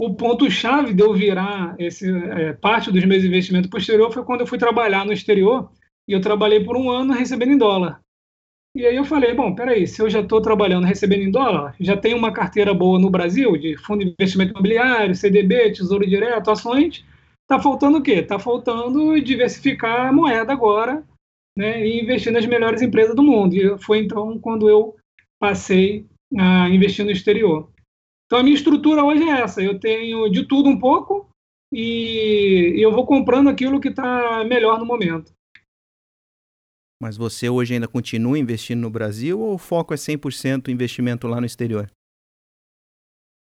o 0.00 0.14
ponto-chave 0.14 0.94
de 0.94 1.02
eu 1.02 1.12
virar 1.12 1.74
esse, 1.78 2.08
é, 2.08 2.52
parte 2.52 2.90
dos 2.92 3.04
meus 3.04 3.24
investimentos 3.24 3.68
para 3.68 3.78
o 3.78 3.80
exterior 3.80 4.12
foi 4.12 4.24
quando 4.24 4.42
eu 4.42 4.46
fui 4.46 4.56
trabalhar 4.56 5.04
no 5.04 5.12
exterior 5.12 5.70
e 6.06 6.12
eu 6.12 6.20
trabalhei 6.20 6.62
por 6.62 6.76
um 6.76 6.88
ano 6.88 7.12
recebendo 7.12 7.52
em 7.52 7.58
dólar. 7.58 8.00
E 8.74 8.86
aí 8.86 8.94
eu 8.94 9.04
falei, 9.04 9.34
bom, 9.34 9.54
peraí, 9.54 9.86
se 9.86 10.00
eu 10.00 10.10
já 10.10 10.20
estou 10.20 10.40
trabalhando 10.40 10.86
recebendo 10.86 11.22
em 11.22 11.30
dólar, 11.30 11.74
já 11.80 11.96
tenho 11.96 12.16
uma 12.16 12.32
carteira 12.32 12.72
boa 12.74 12.98
no 12.98 13.10
Brasil 13.10 13.56
de 13.56 13.76
fundo 13.78 14.04
de 14.04 14.10
investimento 14.10 14.52
imobiliário, 14.52 15.14
CDB, 15.14 15.72
Tesouro 15.72 16.06
Direto, 16.06 16.50
ações, 16.50 17.04
está 17.42 17.60
faltando 17.60 17.98
o 17.98 18.02
quê? 18.02 18.14
Está 18.14 18.38
faltando 18.38 19.20
diversificar 19.20 20.08
a 20.08 20.12
moeda 20.12 20.52
agora 20.52 21.02
né, 21.56 21.84
e 21.84 22.00
investir 22.00 22.32
nas 22.32 22.46
melhores 22.46 22.82
empresas 22.82 23.16
do 23.16 23.22
mundo. 23.22 23.54
E 23.54 23.78
foi 23.78 23.98
então 23.98 24.38
quando 24.38 24.68
eu 24.68 24.94
passei 25.40 26.06
a 26.36 26.68
investir 26.68 27.04
no 27.04 27.10
exterior. 27.10 27.70
Então 28.26 28.38
a 28.38 28.42
minha 28.42 28.54
estrutura 28.54 29.02
hoje 29.02 29.22
é 29.22 29.40
essa. 29.40 29.62
Eu 29.62 29.80
tenho 29.80 30.28
de 30.28 30.46
tudo 30.46 30.68
um 30.68 30.78
pouco 30.78 31.28
e 31.72 32.74
eu 32.76 32.92
vou 32.92 33.06
comprando 33.06 33.48
aquilo 33.48 33.80
que 33.80 33.88
está 33.88 34.44
melhor 34.44 34.78
no 34.78 34.84
momento. 34.86 35.32
Mas 37.00 37.16
você 37.16 37.48
hoje 37.48 37.74
ainda 37.74 37.86
continua 37.86 38.38
investindo 38.38 38.80
no 38.80 38.90
Brasil 38.90 39.40
ou 39.40 39.54
o 39.54 39.58
foco 39.58 39.94
é 39.94 39.96
100% 39.96 40.68
investimento 40.68 41.28
lá 41.28 41.40
no 41.40 41.46
exterior? 41.46 41.88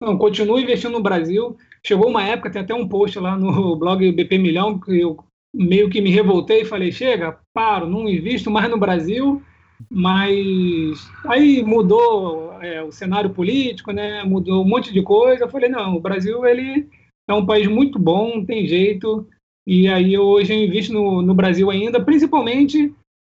Não, 0.00 0.16
continuo 0.16 0.58
investindo 0.58 0.92
no 0.92 1.02
Brasil. 1.02 1.56
Chegou 1.86 2.08
uma 2.08 2.24
época, 2.24 2.50
tem 2.50 2.62
até 2.62 2.74
um 2.74 2.88
post 2.88 3.18
lá 3.18 3.36
no 3.36 3.76
blog 3.76 4.10
BP 4.10 4.38
Milhão, 4.38 4.80
que 4.80 4.98
eu 4.98 5.18
meio 5.54 5.90
que 5.90 6.00
me 6.00 6.10
revoltei 6.10 6.62
e 6.62 6.64
falei: 6.64 6.90
chega, 6.90 7.38
paro, 7.54 7.86
não 7.86 8.08
invisto 8.08 8.50
mais 8.50 8.70
no 8.70 8.78
Brasil. 8.78 9.42
Mas 9.90 11.10
aí 11.26 11.62
mudou 11.62 12.52
é, 12.62 12.82
o 12.82 12.92
cenário 12.92 13.30
político, 13.30 13.92
né? 13.92 14.22
mudou 14.24 14.64
um 14.64 14.68
monte 14.68 14.92
de 14.92 15.02
coisa. 15.02 15.44
Eu 15.44 15.50
falei: 15.50 15.68
não, 15.68 15.96
o 15.96 16.00
Brasil 16.00 16.44
ele 16.46 16.88
é 17.28 17.34
um 17.34 17.44
país 17.44 17.66
muito 17.68 17.98
bom, 17.98 18.44
tem 18.44 18.66
jeito. 18.66 19.28
E 19.66 19.86
aí 19.88 20.18
hoje 20.18 20.52
eu 20.52 20.58
invisto 20.58 20.92
no, 20.92 21.22
no 21.22 21.34
Brasil 21.34 21.70
ainda, 21.70 22.02
principalmente 22.02 22.92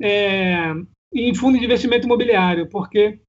é, 0.02 0.75
em 1.14 1.35
fundo 1.35 1.59
de 1.59 1.64
investimento 1.64 2.06
imobiliário, 2.06 2.68
porque 2.68 3.21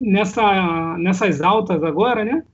nessa, 0.00 0.96
nessas 0.98 1.42
altas 1.42 1.82
agora, 1.82 2.24
né, 2.24 2.44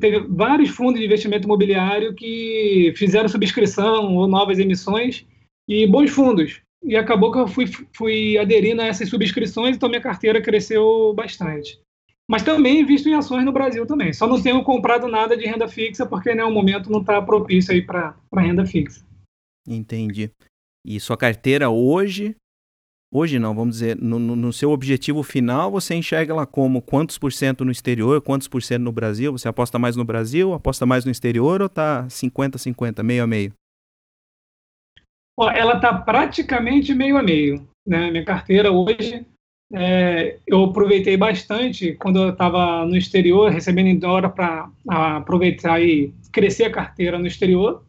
teve 0.00 0.20
vários 0.26 0.70
fundos 0.70 0.98
de 0.98 1.06
investimento 1.06 1.44
imobiliário 1.44 2.14
que 2.14 2.92
fizeram 2.96 3.28
subscrição 3.28 4.16
ou 4.16 4.26
novas 4.26 4.58
emissões 4.58 5.24
e 5.68 5.86
bons 5.86 6.10
fundos. 6.10 6.60
E 6.82 6.96
acabou 6.96 7.32
que 7.32 7.38
eu 7.38 7.48
fui, 7.48 7.66
fui 7.96 8.36
aderindo 8.36 8.82
a 8.82 8.86
essas 8.86 9.08
subscrições, 9.08 9.76
então 9.76 9.88
minha 9.88 10.00
carteira 10.00 10.42
cresceu 10.42 11.14
bastante. 11.14 11.80
Mas 12.28 12.42
também 12.42 12.80
invisto 12.80 13.08
em 13.08 13.14
ações 13.14 13.44
no 13.44 13.52
Brasil 13.52 13.86
também. 13.86 14.12
Só 14.12 14.26
não 14.26 14.42
tenho 14.42 14.62
comprado 14.64 15.06
nada 15.06 15.36
de 15.36 15.46
renda 15.46 15.68
fixa 15.68 16.04
porque 16.06 16.34
né, 16.34 16.44
o 16.44 16.50
momento 16.50 16.90
não 16.90 17.00
está 17.00 17.20
propício 17.22 17.72
aí 17.72 17.82
para 17.82 18.16
renda 18.34 18.66
fixa. 18.66 19.06
Entendi. 19.66 20.30
E 20.84 20.98
sua 21.00 21.16
carteira 21.16 21.70
hoje 21.70 22.34
Hoje 23.16 23.38
não, 23.38 23.54
vamos 23.54 23.76
dizer, 23.76 23.96
no, 23.96 24.18
no, 24.18 24.52
seu 24.52 24.72
objetivo 24.72 25.22
final, 25.22 25.70
você 25.70 25.94
enxerga 25.94 26.32
ela 26.32 26.44
como 26.44 26.82
quantos 26.82 27.16
por 27.16 27.32
cento 27.32 27.64
no 27.64 27.70
exterior, 27.70 28.20
quantos 28.20 28.48
por 28.48 28.60
cento 28.60 28.82
no 28.82 28.90
Brasil? 28.90 29.30
Você 29.30 29.46
aposta 29.46 29.78
mais 29.78 29.94
no 29.94 30.04
Brasil, 30.04 30.52
aposta 30.52 30.84
mais 30.84 31.04
no 31.04 31.12
exterior 31.12 31.62
ou 31.62 31.68
tá 31.68 32.08
50-50, 32.08 33.04
meio 33.04 33.22
a 33.22 33.26
meio? 33.28 33.52
ela 35.54 35.78
tá 35.78 35.94
praticamente 35.96 36.92
meio 36.92 37.16
a 37.16 37.22
meio. 37.22 37.68
Né? 37.86 38.10
Minha 38.10 38.24
carteira 38.24 38.72
hoje, 38.72 39.24
é, 39.72 40.40
eu 40.44 40.64
aproveitei 40.64 41.16
bastante 41.16 41.92
quando 41.94 42.20
eu 42.20 42.30
estava 42.30 42.84
no 42.84 42.96
exterior, 42.96 43.48
recebendo 43.48 43.86
em 43.86 43.98
dólar 43.98 44.30
para 44.30 44.68
aproveitar 44.88 45.80
e 45.80 46.12
crescer 46.32 46.64
a 46.64 46.72
carteira 46.72 47.16
no 47.16 47.28
exterior. 47.28 47.84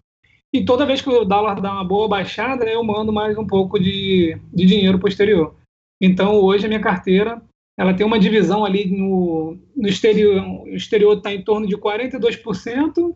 E 0.56 0.64
toda 0.64 0.86
vez 0.86 1.02
que 1.02 1.10
o 1.10 1.26
dólar 1.26 1.60
dá 1.60 1.70
uma 1.74 1.84
boa 1.84 2.08
baixada, 2.08 2.64
eu 2.64 2.82
mando 2.82 3.12
mais 3.12 3.38
um 3.38 3.46
pouco 3.46 3.78
de, 3.78 4.40
de 4.54 4.66
dinheiro 4.66 4.98
posterior. 4.98 5.54
Então, 6.02 6.36
hoje, 6.36 6.66
a 6.66 6.70
minha 6.70 6.80
carteira 6.80 7.42
ela 7.78 7.94
tem 7.94 8.06
uma 8.06 8.18
divisão 8.18 8.64
ali 8.64 8.86
no, 8.86 9.58
no 9.76 9.88
exterior. 9.88 10.42
O 10.64 10.70
exterior 10.70 11.18
está 11.18 11.34
em 11.34 11.44
torno 11.44 11.68
de 11.68 11.76
42%, 11.76 13.14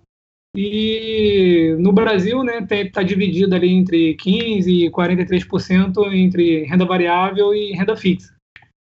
e 0.54 1.78
no 1.80 1.94
Brasil 1.94 2.44
está 2.44 2.76
né, 2.76 2.90
tá 2.90 3.04
dividido 3.04 3.56
ali 3.56 3.70
entre 3.70 4.18
15% 4.18 4.68
e 4.68 4.92
43% 4.92 6.12
entre 6.12 6.66
renda 6.66 6.84
variável 6.84 7.54
e 7.54 7.72
renda 7.72 7.96
fixa. 7.96 8.36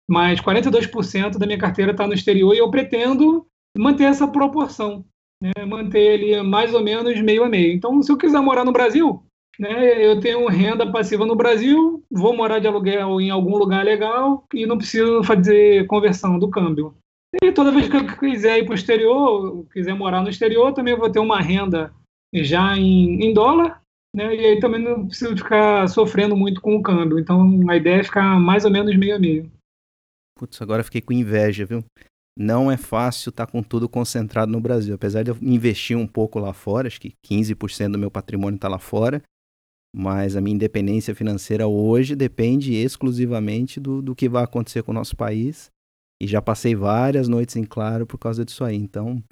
Mas 0.08 0.40
42% 0.40 1.36
da 1.36 1.44
minha 1.46 1.58
carteira 1.58 1.92
está 1.92 2.06
no 2.06 2.14
exterior 2.14 2.54
e 2.54 2.58
eu 2.58 2.70
pretendo 2.70 3.46
manter 3.76 4.04
essa 4.04 4.26
proporção 4.26 5.04
né, 5.40 5.64
manter 5.64 6.00
ele 6.00 6.42
mais 6.42 6.74
ou 6.74 6.82
menos 6.82 7.20
meio 7.20 7.44
a 7.44 7.48
meio. 7.48 7.72
Então, 7.72 8.02
se 8.02 8.10
eu 8.10 8.16
quiser 8.16 8.40
morar 8.40 8.64
no 8.64 8.72
Brasil, 8.72 9.22
né, 9.58 10.04
eu 10.04 10.20
tenho 10.20 10.46
renda 10.48 10.90
passiva 10.90 11.24
no 11.26 11.36
Brasil, 11.36 12.04
vou 12.10 12.36
morar 12.36 12.58
de 12.58 12.66
aluguel 12.66 13.20
em 13.20 13.30
algum 13.30 13.56
lugar 13.56 13.84
legal 13.84 14.44
e 14.54 14.66
não 14.66 14.78
preciso 14.78 15.22
fazer 15.22 15.86
conversão 15.86 16.38
do 16.38 16.50
câmbio. 16.50 16.94
E 17.42 17.52
toda 17.52 17.72
vez 17.72 17.88
que 17.88 17.96
eu 17.96 18.06
quiser 18.06 18.58
ir 18.58 18.64
para 18.64 18.72
o 18.72 18.76
exterior, 18.76 19.66
quiser 19.72 19.94
morar 19.94 20.22
no 20.22 20.30
exterior, 20.30 20.72
também 20.72 20.96
vou 20.96 21.10
ter 21.10 21.18
uma 21.18 21.40
renda 21.40 21.92
já 22.32 22.76
em, 22.76 23.22
em 23.22 23.34
dólar, 23.34 23.82
né, 24.14 24.34
e 24.34 24.46
aí 24.46 24.60
também 24.60 24.82
não 24.82 25.06
preciso 25.06 25.36
ficar 25.36 25.86
sofrendo 25.88 26.36
muito 26.36 26.60
com 26.60 26.76
o 26.76 26.82
câmbio. 26.82 27.18
Então, 27.18 27.68
a 27.68 27.76
ideia 27.76 28.00
é 28.00 28.04
ficar 28.04 28.38
mais 28.40 28.64
ou 28.64 28.70
menos 28.70 28.96
meio 28.96 29.16
a 29.16 29.18
meio. 29.18 29.50
Putz, 30.38 30.62
agora 30.62 30.84
fiquei 30.84 31.00
com 31.00 31.12
inveja, 31.12 31.66
viu? 31.66 31.84
Não 32.38 32.70
é 32.70 32.76
fácil 32.76 33.30
estar 33.30 33.46
tá 33.46 33.52
com 33.52 33.60
tudo 33.64 33.88
concentrado 33.88 34.52
no 34.52 34.60
Brasil. 34.60 34.94
Apesar 34.94 35.24
de 35.24 35.32
eu 35.32 35.38
investir 35.42 35.96
um 35.96 36.06
pouco 36.06 36.38
lá 36.38 36.52
fora, 36.52 36.86
acho 36.86 37.00
que 37.00 37.12
15% 37.26 37.90
do 37.90 37.98
meu 37.98 38.12
patrimônio 38.12 38.54
está 38.54 38.68
lá 38.68 38.78
fora, 38.78 39.20
mas 39.92 40.36
a 40.36 40.40
minha 40.40 40.54
independência 40.54 41.14
financeira 41.16 41.66
hoje 41.66 42.14
depende 42.14 42.74
exclusivamente 42.74 43.80
do, 43.80 44.00
do 44.00 44.14
que 44.14 44.28
vai 44.28 44.44
acontecer 44.44 44.84
com 44.84 44.92
o 44.92 44.94
nosso 44.94 45.16
país. 45.16 45.68
E 46.22 46.26
já 46.28 46.40
passei 46.40 46.76
várias 46.76 47.26
noites 47.26 47.56
em 47.56 47.64
claro 47.64 48.06
por 48.06 48.18
causa 48.18 48.44
disso 48.44 48.62
aí. 48.62 48.76
Então, 48.76 49.22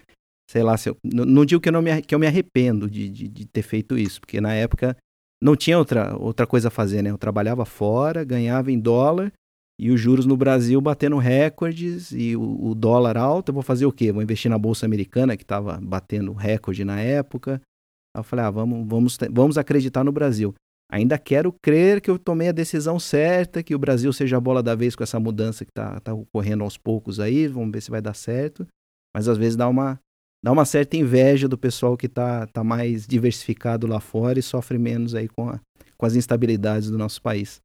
sei 0.50 0.64
lá, 0.64 0.76
se 0.76 0.88
eu, 0.88 0.96
não, 1.04 1.44
digo 1.44 1.60
que 1.60 1.68
eu, 1.68 1.72
não 1.72 1.82
me, 1.82 2.02
que 2.02 2.14
eu 2.14 2.18
me 2.18 2.26
arrependo 2.26 2.90
de, 2.90 3.08
de, 3.08 3.28
de 3.28 3.46
ter 3.46 3.62
feito 3.62 3.96
isso, 3.96 4.20
porque 4.20 4.40
na 4.40 4.52
época 4.52 4.96
não 5.40 5.54
tinha 5.54 5.78
outra, 5.78 6.16
outra 6.16 6.46
coisa 6.46 6.68
a 6.68 6.70
fazer, 6.72 7.02
né? 7.02 7.10
Eu 7.10 7.18
trabalhava 7.18 7.64
fora, 7.64 8.25
ganhava 8.25 8.72
em 8.72 8.78
dólar 8.80 9.32
e 9.78 9.90
os 9.90 10.00
juros 10.00 10.25
no 10.25 10.37
Brasil 10.37 10.80
batendo 10.80 11.18
recordes 11.18 12.11
e 12.11 12.35
o, 12.35 12.68
o, 12.71 12.75
dólar 12.75 13.18
alto, 13.18 13.50
eu 13.50 13.54
vou 13.54 13.62
fazer 13.62 13.85
o 13.85 13.92
quê? 13.92 14.11
Vou 14.11 14.23
investir 14.23 14.50
na 14.50 14.59
Bolsa 14.59 14.87
Americana, 14.87 15.37
que 15.37 15.42
estava 15.42 15.78
batendo 15.83 16.33
recorde 16.33 16.85
na 16.85 16.99
época. 17.00 17.61
Aí 18.14 18.21
eu 18.21 18.25
falei, 18.25 18.47
ah, 18.47 18.50
vamos, 18.50 18.88
vamos, 18.88 19.18
vamos 19.30 19.59
acreditar 19.59 20.02
no 20.02 20.12
Brasil. 20.12 20.54
Ainda 20.90 21.18
quero 21.18 21.52
crer 21.52 22.00
que 22.00 22.11
eu 22.11 22.18
tomei 22.18 22.49
a 22.49 22.52
decisão 22.52 22.99
certa, 22.99 23.62
que 23.62 23.75
o 23.75 23.78
Brasil 23.78 24.12
seja 24.12 24.37
a 24.37 24.40
bola 24.40 24.62
da 24.62 24.75
vez 24.75 24.97
com 24.97 25.02
essa 25.02 25.21
mudança 25.21 25.64
que 25.64 25.71
está 25.71 26.00
tá 26.00 26.14
ocorrendo 26.14 26.64
aos 26.64 26.78
poucos 26.78 27.21
aí, 27.21 27.47
vamos 27.47 27.73
ver 27.73 27.83
se 27.83 27.90
vai 27.90 28.00
dar 28.00 28.14
certo. 28.14 28.66
Mas 29.14 29.28
às 29.28 29.37
vezes 29.37 29.56
dá 29.56 29.68
uma, 29.68 29.99
dá 30.42 30.52
uma 30.52 30.64
certa 30.64 30.97
inveja 30.97 31.49
do 31.49 31.59
pessoal 31.59 31.97
que 31.97 32.06
está 32.06 32.47
tá 32.47 32.62
mais 32.64 33.06
diversificado 33.06 33.87
lá 33.87 34.00
fora 34.00 34.38
e 34.38 34.42
sofre 34.42 34.78
menos 34.78 35.14
aí 35.14 35.28
com, 35.28 35.50
a, 35.50 35.61
com 35.99 36.06
as 36.06 36.14
instabilidades 36.14 36.88
do 36.90 36.97
nosso 36.97 37.21
país. 37.21 37.61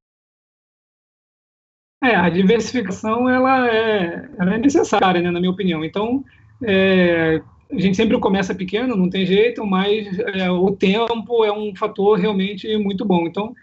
É, 2.04 2.16
a 2.16 2.30
diversificação 2.30 3.30
ela 3.30 3.68
é, 3.70 4.28
ela 4.40 4.56
é 4.56 4.58
necessária, 4.58 5.22
né, 5.22 5.30
na 5.30 5.40
minha 5.40 5.52
opinião. 5.52 5.86
Então, 5.86 6.26
é, 6.64 7.42
a 7.72 7.80
gente 7.80 7.96
sempre 7.96 8.20
começa 8.20 8.56
pequeno, 8.56 8.96
não 8.96 9.10
tem 9.10 9.26
jeito, 9.26 9.66
mas 9.66 10.08
é, 10.20 10.50
o 10.50 10.72
tempo 10.72 11.46
é 11.46 11.54
um 11.54 11.76
fator 11.76 12.18
realmente 12.18 12.76
muito 12.78 13.06
bom. 13.06 13.28
Então, 13.28 13.54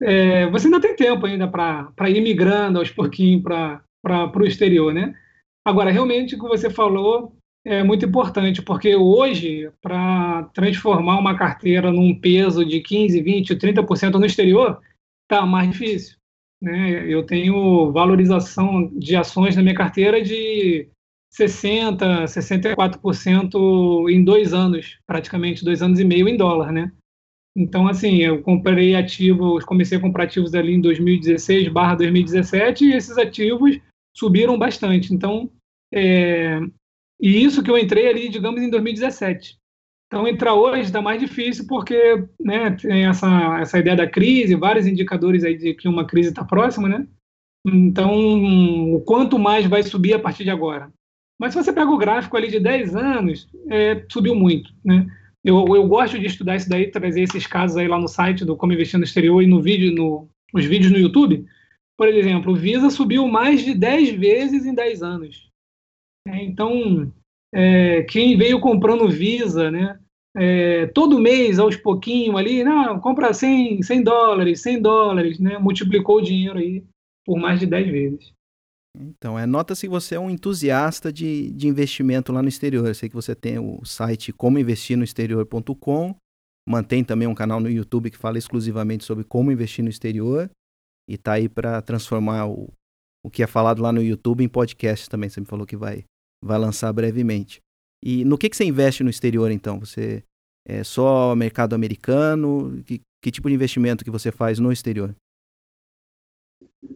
é, 0.00 0.46
você 0.48 0.68
ainda 0.68 0.80
tem 0.80 0.94
tempo 0.94 1.26
ainda 1.26 1.48
para 1.48 2.08
ir 2.08 2.20
migrando 2.20 2.78
aos 2.78 2.90
pouquinhos 2.90 3.42
para 3.42 4.32
o 4.36 4.46
exterior, 4.46 4.94
né? 4.94 5.14
Agora, 5.64 5.90
realmente, 5.90 6.34
o 6.34 6.40
que 6.40 6.48
você 6.48 6.70
falou 6.70 7.36
é 7.64 7.82
muito 7.82 8.06
importante, 8.06 8.62
porque 8.62 8.96
hoje, 8.96 9.70
para 9.80 10.44
transformar 10.54 11.18
uma 11.18 11.36
carteira 11.36 11.92
num 11.92 12.14
peso 12.14 12.64
de 12.64 12.80
15, 12.80 13.22
20, 13.22 13.56
30% 13.56 14.14
no 14.14 14.26
exterior, 14.26 14.80
está 15.24 15.46
mais 15.46 15.70
difícil. 15.70 16.21
Né? 16.62 17.12
Eu 17.12 17.24
tenho 17.24 17.90
valorização 17.90 18.86
de 18.94 19.16
ações 19.16 19.56
na 19.56 19.62
minha 19.62 19.74
carteira 19.74 20.22
de 20.22 20.86
60%, 21.36 22.24
64% 22.24 24.08
em 24.08 24.22
dois 24.22 24.54
anos, 24.54 25.00
praticamente 25.04 25.64
dois 25.64 25.82
anos 25.82 25.98
e 25.98 26.04
meio 26.04 26.28
em 26.28 26.36
dólar, 26.36 26.70
né? 26.70 26.92
Então, 27.56 27.88
assim, 27.88 28.18
eu 28.18 28.40
comprei 28.42 28.94
ativos, 28.94 29.64
comecei 29.64 29.98
a 29.98 30.00
comprar 30.00 30.24
ativos 30.24 30.54
ali 30.54 30.72
em 30.72 30.80
2016 30.80 31.68
barra 31.68 31.96
2017 31.96 32.84
e 32.84 32.94
esses 32.94 33.18
ativos 33.18 33.80
subiram 34.16 34.56
bastante. 34.56 35.12
Então, 35.12 35.50
é, 35.92 36.60
e 37.20 37.42
isso 37.42 37.62
que 37.62 37.70
eu 37.70 37.76
entrei 37.76 38.08
ali, 38.08 38.28
digamos, 38.28 38.62
em 38.62 38.70
2017. 38.70 39.58
Então, 40.12 40.28
entrar 40.28 40.52
hoje 40.52 40.82
está 40.82 41.00
mais 41.00 41.18
difícil 41.18 41.66
porque 41.66 42.22
né, 42.38 42.72
tem 42.72 43.06
essa, 43.06 43.60
essa 43.62 43.78
ideia 43.78 43.96
da 43.96 44.06
crise, 44.06 44.54
vários 44.54 44.86
indicadores 44.86 45.42
aí 45.42 45.56
de 45.56 45.72
que 45.72 45.88
uma 45.88 46.06
crise 46.06 46.28
está 46.28 46.44
próxima, 46.44 46.86
né? 46.86 47.08
Então, 47.66 48.12
o 48.94 49.00
quanto 49.00 49.38
mais 49.38 49.64
vai 49.64 49.82
subir 49.82 50.12
a 50.12 50.18
partir 50.18 50.44
de 50.44 50.50
agora? 50.50 50.92
Mas 51.40 51.54
se 51.54 51.64
você 51.64 51.72
pega 51.72 51.90
o 51.90 51.96
gráfico 51.96 52.36
ali 52.36 52.50
de 52.50 52.60
10 52.60 52.94
anos, 52.94 53.48
é, 53.70 54.04
subiu 54.06 54.34
muito, 54.34 54.70
né? 54.84 55.06
Eu, 55.42 55.64
eu 55.74 55.88
gosto 55.88 56.18
de 56.18 56.26
estudar 56.26 56.56
isso 56.56 56.68
daí, 56.68 56.90
trazer 56.90 57.22
esses 57.22 57.46
casos 57.46 57.78
aí 57.78 57.88
lá 57.88 57.98
no 57.98 58.06
site 58.06 58.44
do 58.44 58.54
Como 58.54 58.74
Investir 58.74 58.98
no 58.98 59.06
Exterior 59.06 59.42
e 59.42 59.46
no 59.46 59.62
vídeo, 59.62 59.94
no, 59.94 60.28
nos 60.52 60.66
vídeos 60.66 60.92
no 60.92 60.98
YouTube. 60.98 61.46
Por 61.96 62.08
exemplo, 62.08 62.52
o 62.52 62.56
Visa 62.56 62.90
subiu 62.90 63.26
mais 63.26 63.64
de 63.64 63.72
10 63.72 64.10
vezes 64.18 64.66
em 64.66 64.74
10 64.74 65.02
anos. 65.02 65.48
É, 66.28 66.44
então, 66.44 67.10
é, 67.52 68.02
quem 68.02 68.36
veio 68.36 68.60
comprando 68.60 69.08
Visa, 69.08 69.70
né? 69.70 69.98
é, 70.34 70.86
todo 70.88 71.20
mês, 71.20 71.58
aos 71.58 71.76
pouquinhos 71.76 72.36
ali, 72.36 72.64
não, 72.64 72.98
compra 73.00 73.32
100, 73.32 73.82
100 73.82 74.02
dólares, 74.02 74.62
100 74.62 74.82
dólares, 74.82 75.38
né? 75.38 75.58
Multiplicou 75.58 76.18
o 76.18 76.22
dinheiro 76.22 76.58
aí 76.58 76.84
por 77.24 77.38
mais 77.38 77.60
de 77.60 77.66
10 77.66 77.90
vezes. 77.90 78.32
Então, 78.98 79.38
é, 79.38 79.46
nota-se 79.46 79.86
que 79.86 79.90
você 79.90 80.16
é 80.16 80.20
um 80.20 80.30
entusiasta 80.30 81.12
de, 81.12 81.50
de 81.52 81.68
investimento 81.68 82.32
lá 82.32 82.42
no 82.42 82.48
exterior. 82.48 82.86
Eu 82.86 82.94
sei 82.94 83.08
que 83.08 83.14
você 83.14 83.34
tem 83.34 83.58
o 83.58 83.84
site 83.84 84.32
comoinvestirnoexterior.com, 84.32 86.14
mantém 86.68 87.04
também 87.04 87.28
um 87.28 87.34
canal 87.34 87.60
no 87.60 87.70
YouTube 87.70 88.10
que 88.10 88.18
fala 88.18 88.38
exclusivamente 88.38 89.04
sobre 89.04 89.24
como 89.24 89.52
investir 89.52 89.82
no 89.82 89.90
exterior 89.90 90.50
e 91.08 91.16
tá 91.16 91.32
aí 91.34 91.48
para 91.48 91.80
transformar 91.80 92.46
o, 92.46 92.70
o 93.24 93.30
que 93.30 93.42
é 93.42 93.46
falado 93.46 93.80
lá 93.80 93.92
no 93.92 94.02
YouTube 94.02 94.44
em 94.44 94.48
podcast 94.48 95.08
também. 95.08 95.30
Você 95.30 95.40
me 95.40 95.46
falou 95.46 95.66
que 95.66 95.76
vai, 95.76 96.04
vai 96.42 96.58
lançar 96.58 96.92
brevemente. 96.92 97.60
E 98.04 98.24
no 98.24 98.36
que, 98.36 98.50
que 98.50 98.56
você 98.56 98.64
investe 98.64 99.04
no 99.04 99.10
exterior, 99.10 99.50
então? 99.50 99.78
Você 99.80 100.24
é 100.66 100.82
só 100.82 101.34
mercado 101.36 101.74
americano? 101.74 102.82
Que, 102.84 103.00
que 103.22 103.30
tipo 103.30 103.48
de 103.48 103.54
investimento 103.54 104.04
que 104.04 104.10
você 104.10 104.32
faz 104.32 104.58
no 104.58 104.72
exterior? 104.72 105.14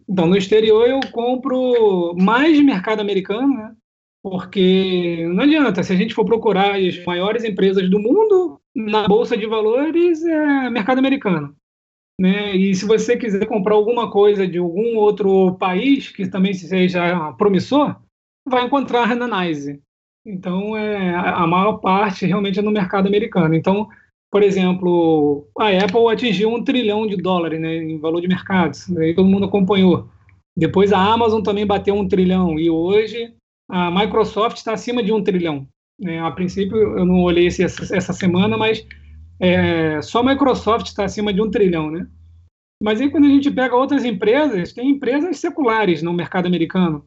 Então, 0.07 0.27
no 0.27 0.35
exterior 0.35 0.87
eu 0.87 0.99
compro 1.11 2.13
mais 2.17 2.59
mercado 2.59 2.99
americano, 2.99 3.55
né? 3.55 3.75
Porque 4.21 5.25
não 5.33 5.43
adianta, 5.43 5.81
se 5.83 5.93
a 5.93 5.95
gente 5.95 6.13
for 6.13 6.25
procurar 6.25 6.75
as 6.75 7.03
maiores 7.05 7.45
empresas 7.45 7.89
do 7.89 7.99
mundo, 7.99 8.59
na 8.75 9.07
bolsa 9.07 9.37
de 9.37 9.47
valores 9.47 10.23
é 10.25 10.69
mercado 10.69 10.97
americano. 10.97 11.55
Né? 12.19 12.55
E 12.55 12.75
se 12.75 12.85
você 12.85 13.15
quiser 13.15 13.45
comprar 13.45 13.75
alguma 13.75 14.11
coisa 14.11 14.47
de 14.47 14.57
algum 14.57 14.97
outro 14.97 15.55
país 15.57 16.09
que 16.09 16.27
também 16.27 16.53
seja 16.53 17.31
promissor, 17.33 17.95
vai 18.49 18.65
encontrar 18.65 19.15
na 19.15 19.27
NYSE. 19.27 19.79
Então, 20.25 20.75
é, 20.75 21.15
a 21.15 21.47
maior 21.47 21.77
parte 21.77 22.25
realmente 22.25 22.59
é 22.59 22.61
no 22.61 22.71
mercado 22.71 23.07
americano. 23.07 23.55
Então, 23.55 23.87
por 24.29 24.43
exemplo, 24.43 25.47
a 25.57 25.69
Apple 25.69 26.07
atingiu 26.11 26.49
um 26.49 26.63
trilhão 26.63 27.07
de 27.07 27.15
dólares 27.15 27.59
né, 27.61 27.77
em 27.77 27.97
valor 27.97 28.19
de 28.19 28.27
mercado, 28.27 28.77
aí 28.97 29.15
todo 29.15 29.27
mundo 29.27 29.45
acompanhou. 29.45 30.09
Depois 30.55 30.91
a 30.91 30.99
Amazon 30.99 31.41
também 31.41 31.65
bateu 31.65 31.95
um 31.95 32.07
trilhão 32.07 32.59
e 32.59 32.69
hoje 32.69 33.33
a 33.69 33.89
Microsoft 33.91 34.57
está 34.57 34.73
acima 34.73 35.01
de 35.01 35.13
um 35.13 35.23
trilhão. 35.23 35.67
Né? 35.99 36.19
A 36.19 36.31
princípio, 36.31 36.77
eu 36.77 37.05
não 37.05 37.21
olhei 37.21 37.47
esse, 37.47 37.63
essa 37.63 38.11
semana, 38.11 38.57
mas 38.57 38.85
é, 39.39 40.01
só 40.01 40.19
a 40.19 40.23
Microsoft 40.23 40.87
está 40.87 41.05
acima 41.05 41.31
de 41.31 41.41
um 41.41 41.49
trilhão. 41.49 41.89
Né? 41.89 42.07
Mas 42.81 42.99
aí 42.99 43.09
quando 43.09 43.25
a 43.25 43.29
gente 43.29 43.49
pega 43.49 43.75
outras 43.75 44.03
empresas, 44.03 44.73
tem 44.73 44.89
empresas 44.89 45.39
seculares 45.39 46.01
no 46.01 46.11
mercado 46.11 46.47
americano. 46.47 47.05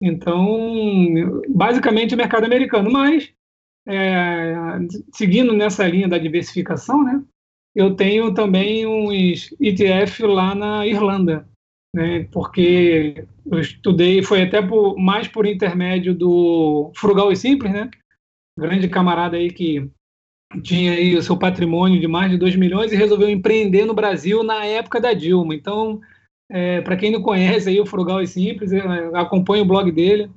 Então, 0.00 1.42
basicamente, 1.48 2.14
o 2.14 2.18
mercado 2.18 2.44
americano. 2.44 2.90
Mas, 2.90 3.32
é, 3.86 4.54
seguindo 5.12 5.52
nessa 5.52 5.86
linha 5.86 6.08
da 6.08 6.18
diversificação, 6.18 7.02
né, 7.02 7.22
eu 7.74 7.94
tenho 7.94 8.32
também 8.32 8.86
uns 8.86 9.54
ETF 9.60 10.22
lá 10.24 10.54
na 10.54 10.86
Irlanda, 10.86 11.48
né, 11.94 12.28
porque 12.32 13.24
eu 13.46 13.60
estudei, 13.60 14.22
foi 14.22 14.42
até 14.42 14.62
por, 14.62 14.96
mais 14.96 15.26
por 15.26 15.46
intermédio 15.46 16.14
do 16.14 16.92
Frugal 16.94 17.32
e 17.32 17.36
Simples, 17.36 17.72
né, 17.72 17.90
grande 18.58 18.88
camarada 18.88 19.36
aí 19.36 19.50
que 19.50 19.88
tinha 20.62 20.92
aí 20.92 21.14
o 21.14 21.22
seu 21.22 21.36
patrimônio 21.36 22.00
de 22.00 22.08
mais 22.08 22.30
de 22.30 22.38
2 22.38 22.56
milhões 22.56 22.90
e 22.90 22.96
resolveu 22.96 23.28
empreender 23.28 23.84
no 23.84 23.94
Brasil 23.94 24.42
na 24.42 24.64
época 24.64 25.00
da 25.00 25.12
Dilma. 25.12 25.54
Então, 25.54 26.00
é, 26.50 26.80
para 26.80 26.96
quem 26.96 27.10
não 27.10 27.22
conhece 27.22 27.68
aí 27.68 27.80
o 27.80 27.86
Frugal 27.86 28.22
e 28.22 28.26
Simples, 28.26 28.72
acompanha 29.14 29.62
o 29.62 29.66
blog 29.66 29.90
dele. 29.92 30.30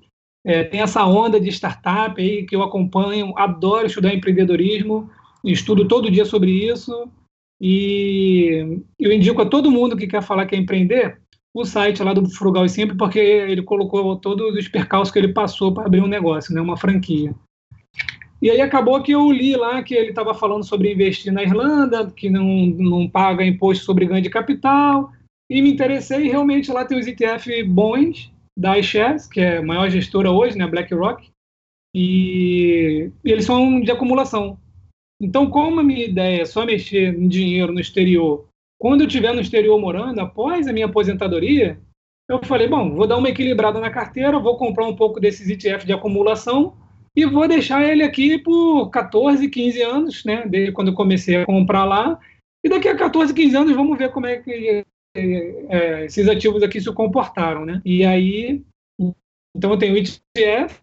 É, 0.45 0.63
tem 0.63 0.81
essa 0.81 1.05
onda 1.05 1.39
de 1.39 1.49
startup 1.49 2.19
aí 2.19 2.45
que 2.45 2.55
eu 2.55 2.63
acompanho, 2.63 3.33
adoro 3.37 3.85
estudar 3.85 4.13
empreendedorismo, 4.13 5.09
estudo 5.43 5.87
todo 5.87 6.11
dia 6.11 6.25
sobre 6.25 6.51
isso. 6.51 7.09
E 7.59 8.81
eu 8.99 9.11
indico 9.11 9.41
a 9.41 9.45
todo 9.45 9.71
mundo 9.71 9.95
que 9.95 10.07
quer 10.07 10.23
falar 10.23 10.47
que 10.47 10.55
é 10.55 10.59
empreender 10.59 11.19
o 11.53 11.63
site 11.63 12.01
lá 12.01 12.13
do 12.13 12.27
Frugal 12.29 12.65
e 12.65 12.69
Simples, 12.69 12.97
porque 12.97 13.19
ele 13.19 13.61
colocou 13.61 14.15
todos 14.15 14.55
os 14.55 14.67
percalços 14.67 15.11
que 15.11 15.19
ele 15.19 15.33
passou 15.33 15.73
para 15.73 15.85
abrir 15.85 16.01
um 16.01 16.07
negócio, 16.07 16.53
né, 16.53 16.61
uma 16.61 16.77
franquia. 16.77 17.35
E 18.41 18.49
aí 18.49 18.59
acabou 18.59 19.01
que 19.03 19.11
eu 19.11 19.31
li 19.31 19.55
lá 19.55 19.83
que 19.83 19.93
ele 19.93 20.09
estava 20.09 20.33
falando 20.33 20.63
sobre 20.63 20.91
investir 20.91 21.31
na 21.31 21.43
Irlanda, 21.43 22.09
que 22.09 22.29
não, 22.29 22.65
não 22.65 23.07
paga 23.07 23.45
imposto 23.45 23.85
sobre 23.85 24.07
ganho 24.07 24.23
de 24.23 24.29
capital, 24.29 25.11
e 25.51 25.61
me 25.61 25.69
interessei, 25.69 26.29
realmente 26.29 26.71
lá 26.71 26.85
tem 26.85 26.97
os 26.97 27.05
ETF 27.05 27.61
bons 27.63 28.31
da 28.57 28.79
iShares, 28.79 29.27
que 29.27 29.41
é 29.41 29.57
a 29.57 29.61
maior 29.61 29.89
gestora 29.89 30.31
hoje, 30.31 30.57
né, 30.57 30.65
BlackRock, 30.65 31.29
e, 31.93 33.11
e 33.21 33.31
eles 33.31 33.43
são 33.43 33.81
de 33.81 33.91
acumulação. 33.91 34.57
Então, 35.21 35.49
como 35.49 35.81
a 35.81 35.83
minha 35.83 36.05
ideia 36.05 36.43
é 36.43 36.45
só 36.45 36.65
mexer 36.65 37.13
em 37.13 37.27
dinheiro 37.27 37.73
no 37.73 37.81
exterior, 37.81 38.47
quando 38.79 39.01
eu 39.01 39.07
estiver 39.07 39.33
no 39.33 39.41
exterior 39.41 39.77
morando, 39.77 40.21
após 40.21 40.69
a 40.69 40.73
minha 40.73 40.85
aposentadoria, 40.85 41.77
eu 42.29 42.39
falei, 42.45 42.69
bom, 42.69 42.95
vou 42.95 43.05
dar 43.05 43.17
uma 43.17 43.29
equilibrada 43.29 43.77
na 43.77 43.89
carteira, 43.89 44.39
vou 44.39 44.55
comprar 44.55 44.87
um 44.87 44.95
pouco 44.95 45.19
desses 45.19 45.49
ETF 45.49 45.85
de 45.85 45.91
acumulação 45.91 46.77
e 47.13 47.25
vou 47.25 47.45
deixar 47.45 47.83
ele 47.83 48.03
aqui 48.03 48.37
por 48.37 48.89
14, 48.89 49.49
15 49.49 49.81
anos, 49.81 50.23
né, 50.23 50.45
desde 50.47 50.71
quando 50.71 50.87
eu 50.87 50.95
comecei 50.95 51.41
a 51.41 51.45
comprar 51.45 51.83
lá, 51.83 52.17
e 52.63 52.69
daqui 52.69 52.87
a 52.87 52.95
14, 52.95 53.33
15 53.33 53.57
anos 53.57 53.75
vamos 53.75 53.97
ver 53.97 54.13
como 54.13 54.27
é 54.27 54.37
que 54.37 54.85
é, 55.15 56.05
esses 56.05 56.27
ativos 56.27 56.63
aqui 56.63 56.79
se 56.79 56.91
comportaram, 56.93 57.65
né? 57.65 57.81
E 57.83 58.05
aí, 58.05 58.63
então 59.55 59.71
eu 59.71 59.77
tenho 59.77 59.97
ETF, 59.97 60.79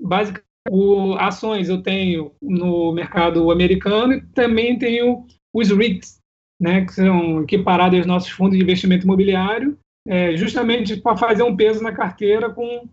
basicamente 0.00 0.46
o, 0.70 1.14
ações 1.14 1.68
eu 1.68 1.82
tenho 1.82 2.32
no 2.42 2.92
mercado 2.92 3.50
americano 3.50 4.14
e 4.14 4.20
também 4.20 4.78
tenho 4.78 5.26
os 5.54 5.70
REITs, 5.70 6.20
né, 6.60 6.84
que 6.84 6.92
são 6.92 7.42
equiparados 7.42 7.98
aos 7.98 8.06
nossos 8.06 8.30
fundos 8.30 8.56
de 8.56 8.62
investimento 8.62 9.04
imobiliário, 9.04 9.78
é, 10.06 10.36
justamente 10.36 10.96
para 10.96 11.16
fazer 11.16 11.42
um 11.42 11.56
peso 11.56 11.82
na 11.82 11.92
carteira 11.92 12.50
com 12.50 12.88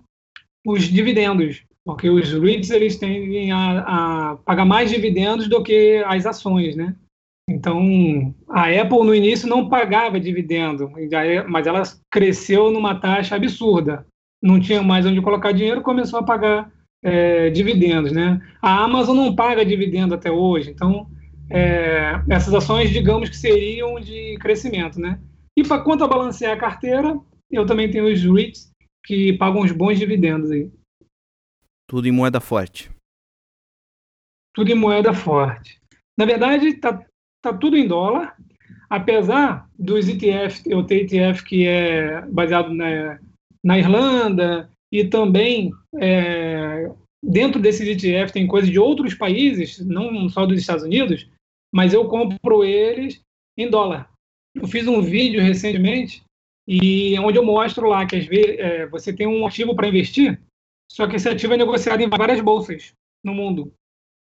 os 0.65 0.83
dividendos, 0.83 1.63
porque 1.85 2.09
os 2.09 2.31
REITs 2.31 2.69
eles 2.69 2.97
tendem 2.97 3.51
a, 3.51 4.31
a 4.31 4.35
pagar 4.37 4.65
mais 4.65 4.89
dividendos 4.89 5.47
do 5.47 5.61
que 5.63 6.03
as 6.05 6.25
ações, 6.25 6.75
né? 6.75 6.95
Então, 7.49 8.33
a 8.47 8.69
Apple 8.69 9.03
no 9.03 9.13
início 9.13 9.47
não 9.47 9.67
pagava 9.67 10.19
dividendo, 10.19 10.89
mas 11.49 11.67
ela 11.67 11.83
cresceu 12.09 12.71
numa 12.71 12.99
taxa 12.99 13.35
absurda. 13.35 14.05
Não 14.41 14.59
tinha 14.59 14.81
mais 14.81 15.05
onde 15.05 15.21
colocar 15.21 15.51
dinheiro, 15.51 15.81
começou 15.81 16.19
a 16.19 16.23
pagar 16.23 16.71
é, 17.03 17.49
dividendos. 17.49 18.11
Né? 18.11 18.41
A 18.61 18.83
Amazon 18.83 19.15
não 19.15 19.35
paga 19.35 19.65
dividendo 19.65 20.15
até 20.15 20.31
hoje, 20.31 20.71
então 20.71 21.09
é, 21.49 22.21
essas 22.29 22.53
ações, 22.53 22.89
digamos 22.89 23.29
que 23.29 23.35
seriam 23.35 23.99
de 23.99 24.37
crescimento. 24.39 24.99
Né? 24.99 25.19
E 25.57 25.63
para 25.63 25.83
contrabalancear 25.83 26.53
a 26.53 26.59
carteira, 26.59 27.19
eu 27.51 27.65
também 27.65 27.91
tenho 27.91 28.11
os 28.11 28.23
REITs 28.23 28.71
que 29.05 29.33
pagam 29.33 29.61
uns 29.61 29.71
bons 29.73 29.99
dividendos 29.99 30.49
aí. 30.49 30.71
Tudo 31.89 32.07
em 32.07 32.11
moeda 32.11 32.39
forte. 32.39 32.89
Tudo 34.55 34.71
em 34.71 34.75
moeda 34.75 35.13
forte. 35.13 35.81
Na 36.17 36.25
verdade, 36.25 36.67
está 36.67 37.05
está 37.43 37.53
tudo 37.53 37.75
em 37.75 37.85
dólar, 37.85 38.37
apesar 38.89 39.69
dos 39.77 40.07
ETF, 40.07 40.63
eu 40.65 40.83
tenho 40.83 41.01
ETF 41.01 41.43
que 41.43 41.67
é 41.67 42.21
baseado 42.27 42.73
na, 42.73 43.19
na 43.61 43.77
Irlanda 43.77 44.69
e 44.89 45.03
também 45.03 45.71
é, 45.99 46.89
dentro 47.21 47.61
desses 47.61 47.85
ETF 47.85 48.31
tem 48.31 48.47
coisas 48.47 48.69
de 48.69 48.79
outros 48.79 49.13
países, 49.13 49.85
não 49.85 50.29
só 50.29 50.45
dos 50.45 50.57
Estados 50.57 50.85
Unidos, 50.85 51.29
mas 51.73 51.93
eu 51.93 52.07
compro 52.07 52.63
eles 52.63 53.21
em 53.57 53.69
dólar. 53.69 54.09
Eu 54.55 54.67
fiz 54.67 54.87
um 54.87 55.01
vídeo 55.01 55.41
recentemente 55.41 56.23
e 56.65 57.19
onde 57.19 57.37
eu 57.37 57.45
mostro 57.45 57.89
lá 57.89 58.05
que 58.05 58.15
às 58.15 58.25
vezes 58.25 58.57
é, 58.57 58.87
você 58.87 59.11
tem 59.11 59.27
um 59.27 59.45
ativo 59.45 59.75
para 59.75 59.87
investir, 59.87 60.39
só 60.89 61.07
que 61.07 61.17
esse 61.17 61.27
ativo 61.27 61.55
é 61.55 61.57
negociado 61.57 62.01
em 62.01 62.07
várias 62.07 62.39
bolsas 62.39 62.93
no 63.21 63.33
mundo. 63.33 63.73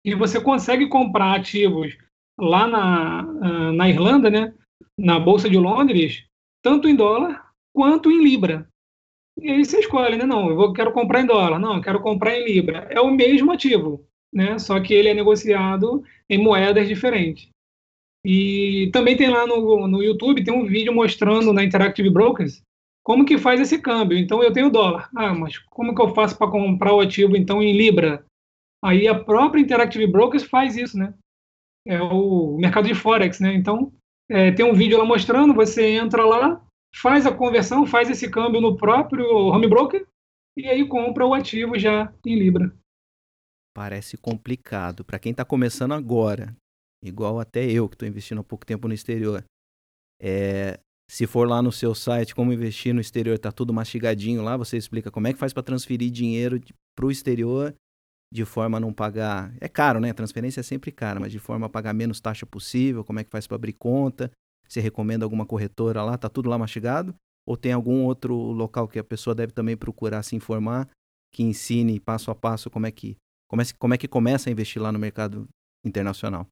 E 0.03 0.15
você 0.15 0.41
consegue 0.41 0.87
comprar 0.87 1.35
ativos 1.35 1.95
lá 2.41 2.67
na, 2.67 3.19
ah, 3.19 3.71
na 3.71 3.87
Irlanda, 3.87 4.29
né, 4.29 4.53
na 4.97 5.19
Bolsa 5.19 5.49
de 5.49 5.57
Londres, 5.57 6.25
tanto 6.61 6.87
em 6.87 6.95
dólar 6.95 7.45
quanto 7.73 8.11
em 8.11 8.23
libra. 8.23 8.67
E 9.39 9.49
aí 9.49 9.63
você 9.63 9.79
escolhe, 9.79 10.17
né? 10.17 10.25
Não, 10.25 10.49
eu 10.49 10.73
quero 10.73 10.91
comprar 10.91 11.21
em 11.21 11.25
dólar, 11.25 11.57
não, 11.57 11.75
eu 11.75 11.81
quero 11.81 12.01
comprar 12.01 12.37
em 12.37 12.45
libra. 12.45 12.87
É 12.89 12.99
o 12.99 13.09
mesmo 13.09 13.51
ativo, 13.51 14.05
né? 14.33 14.59
Só 14.59 14.79
que 14.79 14.93
ele 14.93 15.07
é 15.07 15.13
negociado 15.13 16.03
em 16.29 16.37
moedas 16.37 16.87
diferentes. 16.87 17.49
E 18.25 18.89
também 18.93 19.15
tem 19.15 19.29
lá 19.29 19.47
no, 19.47 19.87
no 19.87 20.03
YouTube, 20.03 20.43
tem 20.43 20.53
um 20.53 20.65
vídeo 20.65 20.93
mostrando 20.93 21.53
na 21.53 21.63
Interactive 21.63 22.09
Brokers 22.09 22.61
como 23.03 23.25
que 23.25 23.37
faz 23.37 23.59
esse 23.59 23.79
câmbio. 23.79 24.17
Então 24.17 24.43
eu 24.43 24.53
tenho 24.53 24.69
dólar. 24.69 25.09
Ah, 25.15 25.33
mas 25.33 25.57
como 25.57 25.95
que 25.95 26.01
eu 26.01 26.13
faço 26.13 26.37
para 26.37 26.51
comprar 26.51 26.93
o 26.93 26.99
ativo 26.99 27.35
então 27.35 27.61
em 27.61 27.75
libra? 27.75 28.23
Aí 28.83 29.07
a 29.07 29.15
própria 29.15 29.61
Interactive 29.61 30.07
Brokers 30.07 30.43
faz 30.43 30.75
isso, 30.75 30.97
né? 30.97 31.13
É 31.85 32.01
o 32.01 32.57
mercado 32.57 32.87
de 32.87 32.95
Forex, 32.95 33.39
né? 33.39 33.53
Então, 33.53 33.91
é, 34.29 34.51
tem 34.51 34.65
um 34.65 34.73
vídeo 34.73 34.97
lá 34.97 35.05
mostrando, 35.05 35.53
você 35.53 35.91
entra 35.91 36.23
lá, 36.25 36.65
faz 36.95 37.25
a 37.25 37.33
conversão, 37.33 37.85
faz 37.85 38.09
esse 38.09 38.29
câmbio 38.29 38.61
no 38.61 38.77
próprio 38.77 39.25
home 39.25 39.67
broker 39.67 40.07
e 40.57 40.67
aí 40.67 40.87
compra 40.87 41.25
o 41.25 41.33
ativo 41.33 41.77
já 41.77 42.13
em 42.25 42.35
Libra. 42.35 42.73
Parece 43.73 44.17
complicado. 44.17 45.03
Para 45.03 45.19
quem 45.19 45.31
está 45.31 45.45
começando 45.45 45.93
agora, 45.93 46.55
igual 47.03 47.39
até 47.39 47.65
eu 47.71 47.87
que 47.87 47.95
estou 47.95 48.07
investindo 48.07 48.41
há 48.41 48.43
pouco 48.43 48.65
tempo 48.65 48.87
no 48.87 48.93
exterior, 48.93 49.43
é, 50.21 50.79
Se 51.09 51.27
for 51.27 51.45
lá 51.45 51.61
no 51.61 51.73
seu 51.73 51.93
site, 51.93 52.33
como 52.33 52.53
investir 52.53 52.93
no 52.93 53.01
exterior, 53.01 53.37
tá 53.37 53.51
tudo 53.51 53.73
mastigadinho 53.73 54.41
lá, 54.41 54.55
você 54.55 54.77
explica 54.77 55.11
como 55.11 55.27
é 55.27 55.33
que 55.33 55.39
faz 55.39 55.51
para 55.51 55.61
transferir 55.61 56.09
dinheiro 56.09 56.61
para 56.95 57.05
o 57.05 57.11
exterior 57.11 57.75
de 58.31 58.45
forma 58.45 58.77
a 58.77 58.79
não 58.79 58.93
pagar. 58.93 59.53
É 59.59 59.67
caro, 59.67 59.99
né? 59.99 60.13
transferência 60.13 60.61
é 60.61 60.63
sempre 60.63 60.91
cara, 60.91 61.19
mas 61.19 61.31
de 61.31 61.39
forma 61.39 61.65
a 61.65 61.69
pagar 61.69 61.93
menos 61.93 62.21
taxa 62.21 62.45
possível, 62.45 63.03
como 63.03 63.19
é 63.19 63.23
que 63.23 63.29
faz 63.29 63.45
para 63.45 63.55
abrir 63.55 63.73
conta? 63.73 64.31
Você 64.67 64.79
recomenda 64.79 65.25
alguma 65.25 65.45
corretora 65.45 66.01
lá? 66.01 66.17
Tá 66.17 66.29
tudo 66.29 66.49
lá 66.49 66.57
mastigado? 66.57 67.13
Ou 67.45 67.57
tem 67.57 67.73
algum 67.73 68.05
outro 68.05 68.33
local 68.35 68.87
que 68.87 68.97
a 68.97 69.03
pessoa 69.03 69.35
deve 69.35 69.51
também 69.51 69.75
procurar 69.75 70.23
se 70.23 70.35
informar, 70.35 70.87
que 71.33 71.43
ensine 71.43 71.99
passo 71.99 72.31
a 72.31 72.35
passo 72.35 72.69
como 72.69 72.85
é 72.85 72.91
que, 72.91 73.17
como 73.49 73.61
é, 73.61 73.65
como 73.77 73.93
é 73.93 73.97
que 73.97 74.07
começa 74.07 74.49
a 74.49 74.51
investir 74.51 74.81
lá 74.81 74.91
no 74.91 74.99
mercado 74.99 75.47
internacional? 75.83 76.47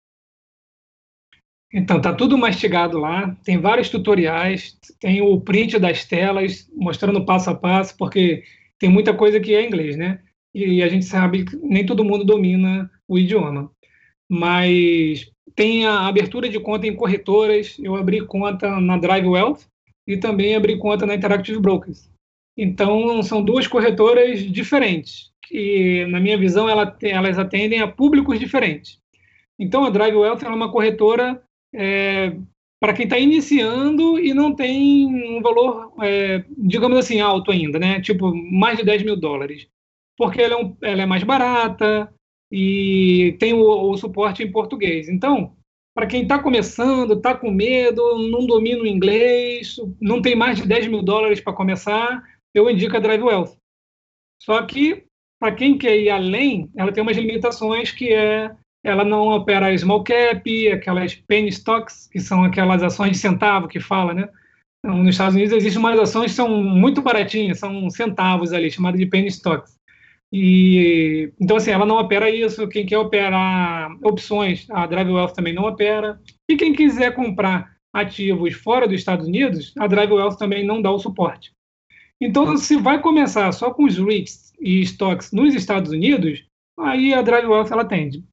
Então, 1.71 2.01
tá 2.01 2.13
tudo 2.13 2.35
mastigado 2.37 2.97
lá, 2.97 3.35
tem 3.43 3.61
vários 3.61 3.89
tutoriais, 3.89 4.77
tem 4.99 5.21
o 5.21 5.39
print 5.39 5.77
das 5.77 6.03
telas 6.03 6.67
mostrando 6.75 7.23
passo 7.23 7.51
a 7.51 7.55
passo, 7.55 7.95
porque 7.95 8.43
tem 8.79 8.89
muita 8.89 9.13
coisa 9.13 9.39
que 9.39 9.53
é 9.53 9.63
inglês, 9.63 9.95
né? 9.95 10.19
E 10.53 10.81
a 10.81 10.87
gente 10.87 11.05
sabe 11.05 11.45
que 11.45 11.55
nem 11.57 11.85
todo 11.85 12.03
mundo 12.03 12.25
domina 12.25 12.89
o 13.07 13.17
idioma. 13.17 13.71
Mas 14.29 15.31
tem 15.55 15.85
a 15.85 16.07
abertura 16.07 16.47
de 16.49 16.59
conta 16.59 16.87
em 16.87 16.95
corretoras, 16.95 17.77
eu 17.79 17.95
abri 17.95 18.25
conta 18.25 18.79
na 18.79 18.97
Drive 18.97 19.27
Wealth 19.27 19.67
e 20.07 20.17
também 20.17 20.55
abri 20.55 20.77
conta 20.77 21.05
na 21.05 21.15
Interactive 21.15 21.59
Brokers. 21.59 22.09
Então, 22.57 23.21
são 23.23 23.43
duas 23.43 23.67
corretoras 23.67 24.41
diferentes, 24.41 25.31
que, 25.47 26.05
na 26.07 26.19
minha 26.19 26.37
visão, 26.37 26.67
elas 26.67 27.39
atendem 27.39 27.79
a 27.79 27.87
públicos 27.87 28.39
diferentes. 28.39 28.99
Então, 29.57 29.85
a 29.85 29.89
Drive 29.89 30.15
Wealth 30.15 30.43
é 30.43 30.49
uma 30.49 30.71
corretora 30.71 31.41
é, 31.73 32.35
para 32.79 32.93
quem 32.93 33.03
está 33.03 33.19
iniciando 33.19 34.17
e 34.19 34.33
não 34.33 34.55
tem 34.55 35.05
um 35.05 35.41
valor, 35.41 35.93
é, 36.01 36.43
digamos 36.57 36.97
assim, 36.97 37.19
alto 37.19 37.51
ainda, 37.51 37.77
né? 37.77 38.01
Tipo, 38.01 38.33
mais 38.33 38.77
de 38.77 38.85
10 38.85 39.03
mil 39.03 39.15
dólares. 39.15 39.67
Porque 40.19 40.41
ela 40.41 40.55
é, 40.55 40.57
um, 40.57 40.75
ela 40.81 41.01
é 41.03 41.05
mais 41.05 41.23
barata 41.23 42.13
e 42.51 43.37
tem 43.39 43.53
o, 43.53 43.61
o 43.63 43.95
suporte 43.95 44.43
em 44.43 44.51
português. 44.51 45.07
Então, 45.07 45.55
para 45.95 46.07
quem 46.07 46.23
está 46.23 46.37
começando, 46.37 47.13
está 47.13 47.33
com 47.33 47.49
medo, 47.49 48.01
não 48.29 48.45
domina 48.45 48.83
o 48.83 48.87
inglês, 48.87 49.77
não 50.01 50.21
tem 50.21 50.35
mais 50.35 50.57
de 50.57 50.67
10 50.67 50.87
mil 50.87 51.01
dólares 51.01 51.39
para 51.39 51.53
começar, 51.53 52.21
eu 52.53 52.69
indico 52.69 52.97
a 52.97 52.99
Drive 52.99 53.23
Wealth. 53.23 53.55
Só 54.41 54.61
que, 54.63 55.05
para 55.39 55.55
quem 55.55 55.77
quer 55.77 55.97
ir 55.97 56.09
além, 56.09 56.69
ela 56.75 56.91
tem 56.91 57.01
umas 57.01 57.15
limitações 57.15 57.91
que 57.91 58.13
é 58.13 58.53
ela 58.83 59.03
não 59.03 59.27
opera 59.27 59.77
small 59.77 60.03
cap, 60.03 60.71
aquelas 60.71 61.15
penny 61.15 61.49
stocks, 61.49 62.07
que 62.07 62.19
são 62.19 62.43
aquelas 62.43 62.81
ações 62.81 63.11
de 63.11 63.17
centavo 63.17 63.67
que 63.67 63.79
fala, 63.79 64.13
né? 64.13 64.29
Então, 64.79 64.97
nos 64.97 65.15
Estados 65.15 65.35
Unidos 65.35 65.53
existem 65.53 65.79
umas 65.79 65.99
ações 65.99 66.31
que 66.31 66.37
são 66.37 66.63
muito 66.63 67.01
baratinhas, 67.01 67.59
são 67.59 67.89
centavos 67.89 68.53
ali, 68.53 68.71
chamadas 68.71 68.99
de 68.99 69.05
penny 69.05 69.27
stocks. 69.27 69.78
E 70.31 71.33
então 71.39 71.57
assim, 71.57 71.71
ela 71.71 71.85
não 71.85 71.97
opera 71.97 72.29
isso. 72.29 72.67
Quem 72.67 72.85
quer 72.85 72.97
operar 72.97 73.91
opções, 74.03 74.67
a 74.69 74.85
Drive 74.85 75.09
Wealth 75.09 75.33
também 75.33 75.53
não 75.53 75.63
opera. 75.63 76.19
E 76.47 76.55
quem 76.55 76.73
quiser 76.73 77.15
comprar 77.15 77.71
ativos 77.93 78.53
fora 78.53 78.87
dos 78.87 78.99
Estados 78.99 79.27
Unidos, 79.27 79.73
a 79.77 79.87
Drive 79.87 80.11
Wealth 80.11 80.37
também 80.37 80.65
não 80.65 80.81
dá 80.81 80.91
o 80.91 80.99
suporte. 80.99 81.51
Então, 82.21 82.57
se 82.57 82.75
vai 82.77 83.01
começar 83.01 83.51
só 83.51 83.71
com 83.71 83.85
os 83.85 83.97
REITs 83.97 84.53
e 84.59 84.81
stocks 84.81 85.31
nos 85.31 85.55
Estados 85.55 85.91
Unidos, 85.91 86.43
aí 86.77 87.13
a 87.13 87.21
Drive 87.21 87.47
Wealth 87.47 87.71
ela 87.71 87.83
atende. 87.83 88.23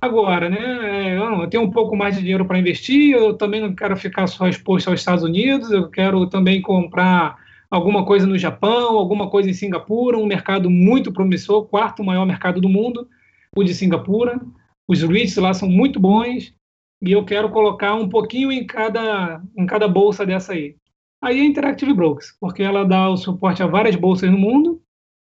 Agora, 0.00 0.48
né, 0.50 1.16
eu 1.16 1.48
tenho 1.48 1.62
um 1.62 1.70
pouco 1.70 1.94
mais 1.96 2.16
de 2.16 2.22
dinheiro 2.22 2.44
para 2.46 2.58
investir, 2.58 3.14
eu 3.14 3.34
também 3.34 3.60
não 3.60 3.74
quero 3.74 3.96
ficar 3.96 4.26
só 4.26 4.48
exposto 4.48 4.88
aos 4.88 5.00
Estados 5.00 5.22
Unidos, 5.22 5.70
eu 5.70 5.88
quero 5.88 6.26
também 6.28 6.60
comprar 6.60 7.36
alguma 7.70 8.04
coisa 8.04 8.26
no 8.26 8.38
Japão, 8.38 8.96
alguma 8.98 9.28
coisa 9.30 9.50
em 9.50 9.54
Singapura, 9.54 10.18
um 10.18 10.26
mercado 10.26 10.70
muito 10.70 11.12
promissor, 11.12 11.66
quarto 11.66 12.04
maior 12.04 12.24
mercado 12.24 12.60
do 12.60 12.68
mundo, 12.68 13.08
o 13.56 13.62
de 13.62 13.74
Singapura. 13.74 14.40
Os 14.86 15.02
REITs 15.02 15.36
lá 15.36 15.54
são 15.54 15.68
muito 15.68 15.98
bons 15.98 16.54
e 17.02 17.12
eu 17.12 17.24
quero 17.24 17.50
colocar 17.50 17.94
um 17.94 18.08
pouquinho 18.08 18.52
em 18.52 18.66
cada, 18.66 19.42
em 19.56 19.66
cada 19.66 19.88
bolsa 19.88 20.26
dessa 20.26 20.52
aí. 20.52 20.76
Aí 21.22 21.40
é 21.40 21.44
Interactive 21.44 21.94
Brokers, 21.94 22.36
porque 22.38 22.62
ela 22.62 22.84
dá 22.84 23.08
o 23.08 23.16
suporte 23.16 23.62
a 23.62 23.66
várias 23.66 23.96
bolsas 23.96 24.30
no 24.30 24.36
mundo 24.36 24.82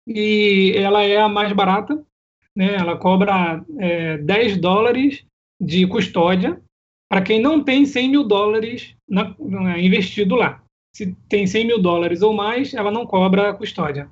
e 0.07 0.75
ela 0.77 1.03
é 1.03 1.19
a 1.19 1.29
mais 1.29 1.53
barata 1.53 2.05
né, 2.57 2.75
ela 2.75 2.97
cobra 2.97 3.63
é, 3.79 4.17
10 4.17 4.57
dólares 4.57 5.25
de 5.61 5.87
custódia 5.87 6.61
para 7.09 7.21
quem 7.21 7.41
não 7.41 7.63
tem 7.63 7.85
100 7.85 8.09
mil 8.09 8.25
dólares 8.25 8.97
na, 9.07 9.35
na, 9.39 9.79
investido 9.79 10.35
lá. 10.35 10.63
Se 10.97 11.15
tem 11.29 11.47
100 11.47 11.67
mil 11.67 11.79
dólares 11.79 12.23
ou 12.23 12.33
mais, 12.33 12.73
ela 12.73 12.91
não 12.91 13.05
cobra 13.05 13.53
custódia. 13.53 14.09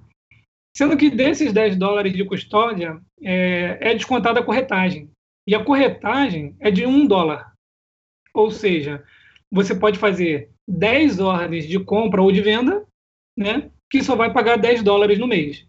Sendo 0.77 0.99
que 0.99 1.09
desses 1.09 1.51
10 1.51 1.79
dólares 1.79 2.12
de 2.12 2.23
custódia, 2.27 3.01
é, 3.23 3.79
é 3.81 3.94
descontada 3.94 4.40
a 4.40 4.42
corretagem. 4.44 5.09
E 5.49 5.55
a 5.55 5.64
corretagem 5.64 6.55
é 6.61 6.70
de 6.70 6.85
1 6.85 7.07
dólar. 7.07 7.55
Ou 8.35 8.51
seja, 8.51 9.03
você 9.51 9.75
pode 9.75 9.99
fazer 9.99 10.51
10 10.68 11.20
ordens 11.20 11.66
de 11.66 11.81
compra 11.81 12.20
ou 12.20 12.31
de 12.31 12.42
venda, 12.42 12.87
né, 13.35 13.70
que 13.90 14.05
só 14.05 14.14
vai 14.14 14.31
pagar 14.31 14.59
10 14.59 14.83
dólares 14.83 15.18
no 15.18 15.27
mês. 15.27 15.66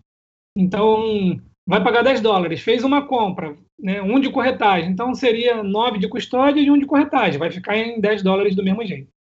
Então, 0.57 1.39
vai 1.65 1.81
pagar 1.81 2.03
10 2.03 2.19
dólares, 2.19 2.59
fez 2.59 2.83
uma 2.83 3.07
compra, 3.07 3.57
né, 3.79 4.01
um 4.01 4.19
de 4.19 4.29
corretagem, 4.29 4.91
então 4.91 5.15
seria 5.15 5.63
9 5.63 5.97
de 5.97 6.09
custódia 6.09 6.59
e 6.59 6.69
um 6.69 6.77
de 6.77 6.85
corretagem, 6.85 7.39
vai 7.39 7.51
ficar 7.51 7.77
em 7.77 8.01
10 8.01 8.21
dólares 8.21 8.53
do 8.53 8.63
mesmo 8.63 8.85
jeito. 8.85 9.14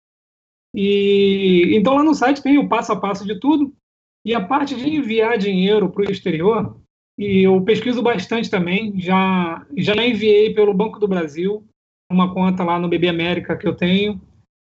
E 0.73 1.75
então 1.75 1.95
lá 1.95 2.03
no 2.03 2.15
site 2.15 2.41
tem 2.41 2.57
o 2.57 2.67
passo 2.67 2.91
a 2.91 2.99
passo 2.99 3.25
de 3.25 3.39
tudo, 3.39 3.73
e 4.25 4.33
a 4.33 4.41
parte 4.41 4.75
de 4.75 4.89
enviar 4.89 5.37
dinheiro 5.37 5.89
para 5.89 6.01
o 6.01 6.11
exterior, 6.11 6.77
e 7.17 7.43
eu 7.43 7.61
pesquiso 7.61 8.01
bastante 8.01 8.49
também, 8.49 8.99
já, 8.99 9.65
já 9.77 9.93
enviei 9.95 10.53
pelo 10.53 10.73
Banco 10.73 10.99
do 10.99 11.07
Brasil, 11.07 11.63
uma 12.11 12.33
conta 12.33 12.63
lá 12.63 12.79
no 12.79 12.87
BB 12.87 13.09
América 13.09 13.55
que 13.55 13.67
eu 13.67 13.75
tenho, 13.75 14.19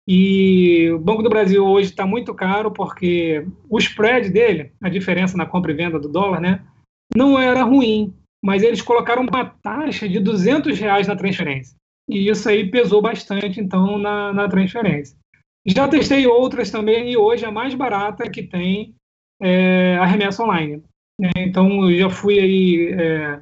e 0.08 0.90
o 0.90 0.98
Banco 0.98 1.22
do 1.22 1.28
Brasil 1.28 1.64
hoje 1.64 1.90
está 1.90 2.06
muito 2.06 2.34
caro 2.34 2.72
porque 2.72 3.46
o 3.68 3.78
spread 3.78 4.30
dele, 4.30 4.72
a 4.82 4.88
diferença 4.88 5.36
na 5.36 5.46
compra 5.46 5.70
e 5.70 5.74
venda 5.74 6.00
do 6.00 6.08
dólar, 6.08 6.40
né, 6.40 6.64
não 7.14 7.38
era 7.38 7.62
ruim, 7.62 8.14
mas 8.42 8.62
eles 8.62 8.80
colocaram 8.80 9.22
uma 9.22 9.44
taxa 9.44 10.08
de 10.08 10.18
200 10.18 10.78
reais 10.78 11.06
na 11.06 11.16
transferência. 11.16 11.76
E 12.08 12.28
isso 12.28 12.48
aí 12.48 12.68
pesou 12.68 13.00
bastante, 13.00 13.60
então, 13.60 13.98
na, 13.98 14.32
na 14.32 14.48
transferência. 14.48 15.16
Já 15.66 15.88
testei 15.88 16.26
outras 16.26 16.70
também, 16.70 17.12
e 17.12 17.16
hoje 17.16 17.44
a 17.44 17.50
mais 17.50 17.74
barata 17.74 18.28
que 18.30 18.42
tem 18.42 18.94
é 19.40 19.96
a 19.98 20.06
remessa 20.06 20.42
online. 20.42 20.82
Né? 21.18 21.30
Então, 21.36 21.90
eu 21.90 21.98
já 21.98 22.10
fui 22.10 22.38
aí 22.38 22.92
é, 22.92 23.40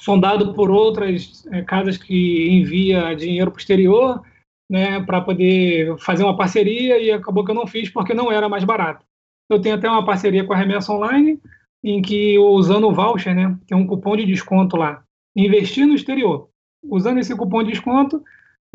sondado 0.00 0.54
por 0.54 0.70
outras 0.70 1.46
é, 1.52 1.62
casas 1.62 1.96
que 1.96 2.48
envia 2.50 3.14
dinheiro 3.14 3.50
para 3.50 3.58
o 3.58 3.60
exterior, 3.60 4.22
né, 4.70 5.00
para 5.04 5.20
poder 5.20 5.96
fazer 5.98 6.24
uma 6.24 6.36
parceria, 6.36 6.98
e 6.98 7.10
acabou 7.10 7.44
que 7.44 7.50
eu 7.50 7.54
não 7.54 7.66
fiz 7.66 7.88
porque 7.88 8.12
não 8.14 8.30
era 8.30 8.48
mais 8.48 8.64
barato. 8.64 9.04
Eu 9.48 9.60
tenho 9.60 9.76
até 9.76 9.88
uma 9.88 10.04
parceria 10.04 10.44
com 10.44 10.52
a 10.52 10.56
remessa 10.56 10.92
online, 10.92 11.40
em 11.84 12.02
que 12.02 12.36
usando 12.38 12.88
o 12.88 12.92
voucher, 12.92 13.34
né, 13.34 13.56
é 13.70 13.76
um 13.76 13.86
cupom 13.86 14.16
de 14.16 14.26
desconto 14.26 14.76
lá, 14.76 15.02
investir 15.36 15.86
no 15.86 15.94
exterior. 15.94 16.48
Usando 16.84 17.18
esse 17.18 17.34
cupom 17.36 17.62
de 17.62 17.70
desconto, 17.70 18.22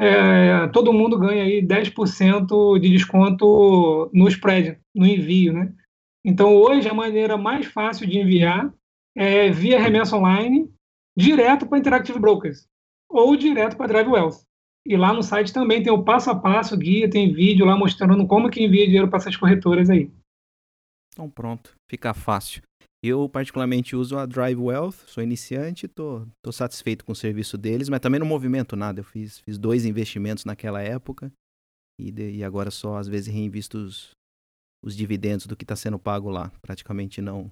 é, 0.04 0.68
todo 0.70 0.92
mundo 0.92 1.20
ganha 1.20 1.44
aí 1.44 1.62
10% 1.62 2.80
de 2.80 2.90
desconto 2.90 4.10
no 4.12 4.28
spread, 4.28 4.80
no 4.96 5.06
envio, 5.06 5.54
né? 5.54 5.72
Então, 6.26 6.56
hoje, 6.56 6.90
a 6.90 6.94
maneira 6.94 7.38
mais 7.38 7.68
fácil 7.68 8.08
de 8.08 8.18
enviar 8.18 8.74
é 9.16 9.52
via 9.52 9.80
remessa 9.80 10.18
online, 10.18 10.68
direto 11.16 11.68
para 11.68 11.78
Interactive 11.78 12.20
Brokers 12.20 12.68
ou 13.08 13.36
direto 13.36 13.78
para 13.78 13.88
Drive 13.88 14.08
Wealth. 14.08 14.44
E 14.88 14.98
lá 14.98 15.14
no 15.14 15.22
site 15.22 15.54
também 15.54 15.84
tem 15.84 15.94
o 15.94 16.04
passo 16.04 16.32
a 16.32 16.36
passo, 16.36 16.76
guia, 16.76 17.10
tem 17.10 17.32
vídeo 17.32 17.66
lá 17.66 17.78
mostrando 17.78 18.26
como 18.26 18.50
que 18.50 18.64
envia 18.64 18.86
dinheiro 18.86 19.08
para 19.08 19.18
essas 19.18 19.36
corretoras 19.36 19.90
aí. 19.90 20.10
Então 21.14 21.30
pronto, 21.30 21.76
fica 21.88 22.14
fácil. 22.14 22.64
Eu, 23.04 23.28
particularmente, 23.28 23.96
uso 23.96 24.16
a 24.18 24.28
Drive 24.28 24.60
Wealth, 24.60 25.08
sou 25.08 25.24
iniciante, 25.24 25.88
tô, 25.88 26.28
tô 26.44 26.52
satisfeito 26.52 27.04
com 27.04 27.14
o 27.14 27.16
serviço 27.16 27.58
deles, 27.58 27.90
mas 27.90 28.00
também 28.00 28.20
não 28.20 28.28
movimento 28.28 28.76
nada. 28.76 29.00
Eu 29.00 29.04
fiz, 29.04 29.40
fiz 29.40 29.58
dois 29.58 29.86
investimentos 29.86 30.46
naquela 30.46 30.82
época 30.82 31.32
e, 32.00 32.12
de, 32.12 32.32
e 32.32 32.44
agora 32.44 32.70
só, 32.70 32.98
às 32.98 33.08
vezes, 33.08 33.34
reinvisto 33.34 33.80
os, 33.80 34.12
os 34.84 34.96
dividendos 34.96 35.48
do 35.48 35.56
que 35.56 35.64
está 35.64 35.76
sendo 35.76 35.98
pago 35.98 36.30
lá. 36.30 36.52
Praticamente 36.62 37.22
não, 37.22 37.52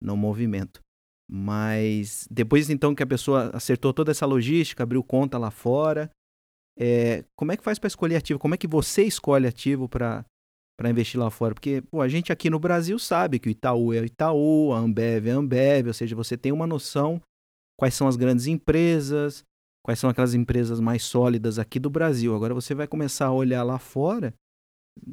não 0.00 0.16
movimento. 0.16 0.80
Mas 1.28 2.28
depois, 2.30 2.70
então, 2.70 2.94
que 2.94 3.02
a 3.02 3.06
pessoa 3.06 3.50
acertou 3.52 3.92
toda 3.92 4.12
essa 4.12 4.26
logística, 4.26 4.84
abriu 4.84 5.02
conta 5.02 5.38
lá 5.38 5.50
fora, 5.50 6.08
é, 6.78 7.24
como 7.36 7.52
é 7.52 7.56
que 7.56 7.64
faz 7.64 7.78
para 7.78 7.88
escolher 7.88 8.16
ativo? 8.16 8.38
Como 8.38 8.54
é 8.54 8.58
que 8.58 8.66
você 8.66 9.04
escolhe 9.04 9.46
ativo 9.46 9.88
para 9.88 10.24
para 10.78 10.90
investir 10.90 11.18
lá 11.18 11.30
fora. 11.30 11.54
Porque 11.54 11.82
pô, 11.90 12.00
a 12.00 12.08
gente 12.08 12.32
aqui 12.32 12.50
no 12.50 12.58
Brasil 12.58 12.98
sabe 12.98 13.38
que 13.38 13.48
o 13.48 13.50
Itaú 13.50 13.92
é 13.92 14.00
o 14.00 14.04
Itaú, 14.04 14.72
a 14.72 14.78
Ambev 14.78 15.28
é 15.28 15.32
a 15.32 15.36
Ambev, 15.36 15.88
ou 15.88 15.94
seja, 15.94 16.16
você 16.16 16.36
tem 16.36 16.52
uma 16.52 16.66
noção 16.66 17.20
quais 17.78 17.94
são 17.94 18.06
as 18.06 18.16
grandes 18.16 18.46
empresas, 18.46 19.42
quais 19.84 19.98
são 19.98 20.08
aquelas 20.08 20.34
empresas 20.34 20.80
mais 20.80 21.02
sólidas 21.02 21.58
aqui 21.58 21.78
do 21.78 21.90
Brasil. 21.90 22.34
Agora 22.34 22.54
você 22.54 22.74
vai 22.74 22.86
começar 22.86 23.26
a 23.26 23.32
olhar 23.32 23.62
lá 23.62 23.78
fora 23.78 24.34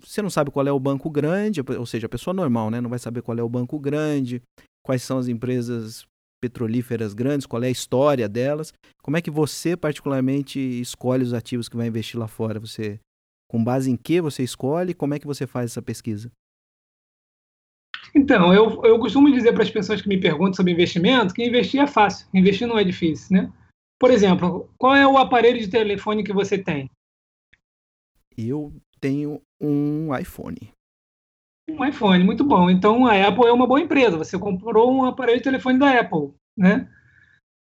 você 0.04 0.21
não 0.21 0.30
sabe 0.30 0.52
qual 0.52 0.65
é 0.67 0.71
o 0.71 0.80
banco 0.80 1.10
grande, 1.10 1.62
ou 1.78 1.86
seja, 1.86 2.06
a 2.06 2.10
pessoa 2.10 2.34
normal, 2.34 2.69
né? 2.69 2.80
Não 2.80 2.89
vai 2.89 3.00
saber 3.00 3.21
qual 3.21 3.38
é 3.38 3.43
o 3.43 3.50
banco 3.50 3.80
grande, 3.80 4.41
quais 4.84 5.02
são 5.02 5.17
as 5.17 5.28
empresas 5.28 6.06
petrolíferas 6.41 7.13
grandes, 7.13 7.45
qual 7.45 7.63
é 7.63 7.67
a 7.67 7.71
história 7.71 8.28
delas. 8.28 8.74
Como 9.02 9.17
é 9.17 9.21
que 9.21 9.32
você, 9.32 9.76
particularmente, 9.76 10.60
escolhe 10.60 11.24
os 11.24 11.34
ativos 11.34 11.67
que 11.67 11.78
vai 11.78 11.88
investir 11.88 12.19
lá 12.19 12.28
fora? 12.28 12.60
Você, 12.60 13.00
com 13.51 13.61
base 13.61 13.91
em 13.91 13.97
que 13.97 14.21
você 14.21 14.43
escolhe? 14.43 14.93
Como 14.93 15.13
é 15.13 15.19
que 15.19 15.27
você 15.27 15.45
faz 15.45 15.71
essa 15.71 15.81
pesquisa? 15.81 16.31
Então, 18.15 18.53
eu, 18.53 18.81
eu 18.85 18.97
costumo 18.97 19.29
dizer 19.29 19.51
para 19.51 19.63
as 19.63 19.69
pessoas 19.69 20.01
que 20.01 20.07
me 20.07 20.21
perguntam 20.21 20.53
sobre 20.53 20.71
investimento 20.71 21.33
que 21.33 21.43
investir 21.43 21.81
é 21.81 21.85
fácil, 21.85 22.29
investir 22.33 22.65
não 22.65 22.79
é 22.79 22.83
difícil, 22.85 23.35
né? 23.35 23.53
Por 23.99 24.09
exemplo, 24.09 24.73
qual 24.77 24.95
é 24.95 25.05
o 25.05 25.17
aparelho 25.17 25.59
de 25.59 25.69
telefone 25.69 26.23
que 26.23 26.31
você 26.31 26.57
tem? 26.57 26.89
Eu 28.37 28.73
tenho 29.01 29.41
um 29.59 30.15
iPhone. 30.15 30.71
Um 31.69 31.83
iPhone, 31.83 32.23
muito 32.23 32.45
bom. 32.45 32.69
Então 32.69 33.05
a 33.05 33.27
Apple 33.27 33.47
é 33.47 33.51
uma 33.51 33.67
boa 33.67 33.81
empresa. 33.81 34.17
Você 34.17 34.39
comprou 34.39 34.93
um 34.93 35.03
aparelho 35.03 35.39
de 35.39 35.43
telefone 35.43 35.77
da 35.77 35.99
Apple, 35.99 36.33
né? 36.57 36.89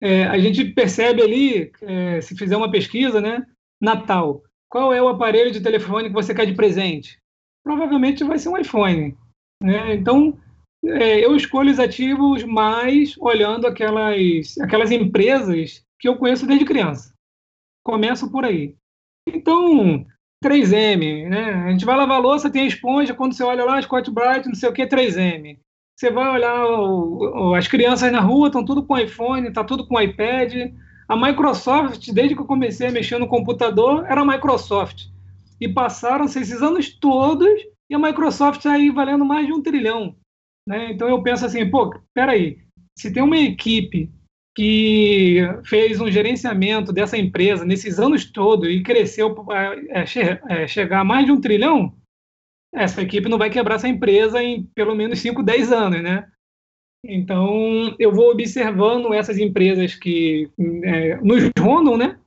É, 0.01 0.23
a 0.25 0.39
gente 0.39 0.65
percebe 0.67 1.21
ali, 1.21 1.73
é, 1.83 2.21
se 2.21 2.37
fizer 2.37 2.57
uma 2.57 2.71
pesquisa, 2.71 3.21
né? 3.21 3.45
Natal. 3.81 4.45
Qual 4.71 4.93
é 4.93 5.03
o 5.03 5.09
aparelho 5.09 5.51
de 5.51 5.61
telefone 5.61 6.09
que 6.09 6.15
você 6.15 6.33
quer 6.33 6.47
de 6.47 6.55
presente? 6.55 7.19
Provavelmente 7.65 8.23
vai 8.23 8.39
ser 8.39 8.49
um 8.49 8.57
iPhone. 8.57 9.17
Né? 9.63 9.95
Então, 9.95 10.39
é, 10.85 11.25
eu 11.25 11.37
escolho 11.37 11.71
os 11.71 11.81
ativos 11.81 12.45
mais 12.45 13.17
olhando 13.19 13.67
aquelas, 13.67 14.57
aquelas 14.59 14.91
empresas 14.91 15.85
que 15.99 16.09
eu 16.09 16.17
conheço 16.17 16.47
desde 16.47 16.65
criança. 16.65 17.13
Começo 17.85 18.31
por 18.31 18.45
aí. 18.45 18.75
Então, 19.29 20.07
3M, 20.43 21.29
né? 21.29 21.53
A 21.67 21.71
gente 21.73 21.85
vai 21.85 21.97
lavar 21.97 22.21
louça, 22.21 22.51
tem 22.51 22.63
a 22.63 22.67
esponja, 22.67 23.15
quando 23.15 23.35
você 23.35 23.43
olha 23.43 23.65
lá, 23.65 23.81
Scott 23.83 24.11
Bright, 24.11 24.47
não 24.47 24.55
sei 24.55 24.69
o 24.69 24.73
que, 24.73 24.87
3M. 24.87 25.59
Você 25.99 26.11
vai 26.11 26.31
olhar 26.31 26.65
o, 26.65 27.51
o, 27.51 27.55
as 27.55 27.69
crianças 27.69 28.11
na 28.11 28.21
rua, 28.21 28.47
estão 28.47 28.65
tudo 28.65 28.87
com 28.87 28.97
iPhone, 28.97 29.49
está 29.49 29.63
tudo 29.63 29.87
com 29.87 30.01
iPad. 30.01 30.73
A 31.11 31.17
Microsoft, 31.17 32.13
desde 32.13 32.37
que 32.37 32.41
eu 32.41 32.47
comecei 32.47 32.87
a 32.87 32.93
mexer 32.93 33.19
no 33.19 33.27
computador, 33.27 34.07
era 34.09 34.21
a 34.21 34.25
Microsoft. 34.25 35.09
E 35.61 35.69
passaram-se 35.69 36.39
esses 36.39 36.63
anos 36.63 36.89
todos 36.89 37.51
e 37.91 37.95
a 37.97 37.99
Microsoft 37.99 38.59
está 38.59 38.75
aí 38.75 38.91
valendo 38.91 39.25
mais 39.25 39.45
de 39.45 39.53
um 39.53 39.61
trilhão. 39.61 40.15
Né? 40.65 40.93
Então 40.93 41.09
eu 41.09 41.21
penso 41.21 41.45
assim, 41.45 41.69
pô, 41.69 41.93
peraí, 42.15 42.59
se 42.97 43.13
tem 43.13 43.25
uma 43.25 43.37
equipe 43.37 44.09
que 44.55 45.39
fez 45.65 46.01
um 46.01 46.09
gerenciamento 46.09 46.93
dessa 46.93 47.19
empresa 47.19 47.65
nesses 47.65 47.99
anos 47.99 48.25
todos 48.25 48.71
e 48.71 48.81
cresceu 48.81 49.35
para 49.35 49.75
é, 49.89 50.05
é, 50.49 50.69
chegar 50.69 51.01
a 51.01 51.05
mais 51.05 51.27
de 51.27 51.33
um 51.33 51.41
trilhão, 51.41 51.93
essa 52.73 53.03
equipe 53.03 53.29
não 53.29 53.37
vai 53.37 53.51
quebrar 53.51 53.75
essa 53.75 53.89
empresa 53.89 54.41
em 54.41 54.63
pelo 54.77 54.95
menos 54.95 55.19
5, 55.19 55.43
10 55.43 55.73
anos, 55.73 56.03
né? 56.05 56.31
Então, 57.05 57.95
eu 57.99 58.13
vou 58.13 58.31
observando 58.31 59.15
essas 59.15 59.39
empresas 59.39 59.95
que 59.95 60.51
é, 60.85 61.17
nos 61.17 61.51
rondam, 61.59 61.97
né? 61.97 62.19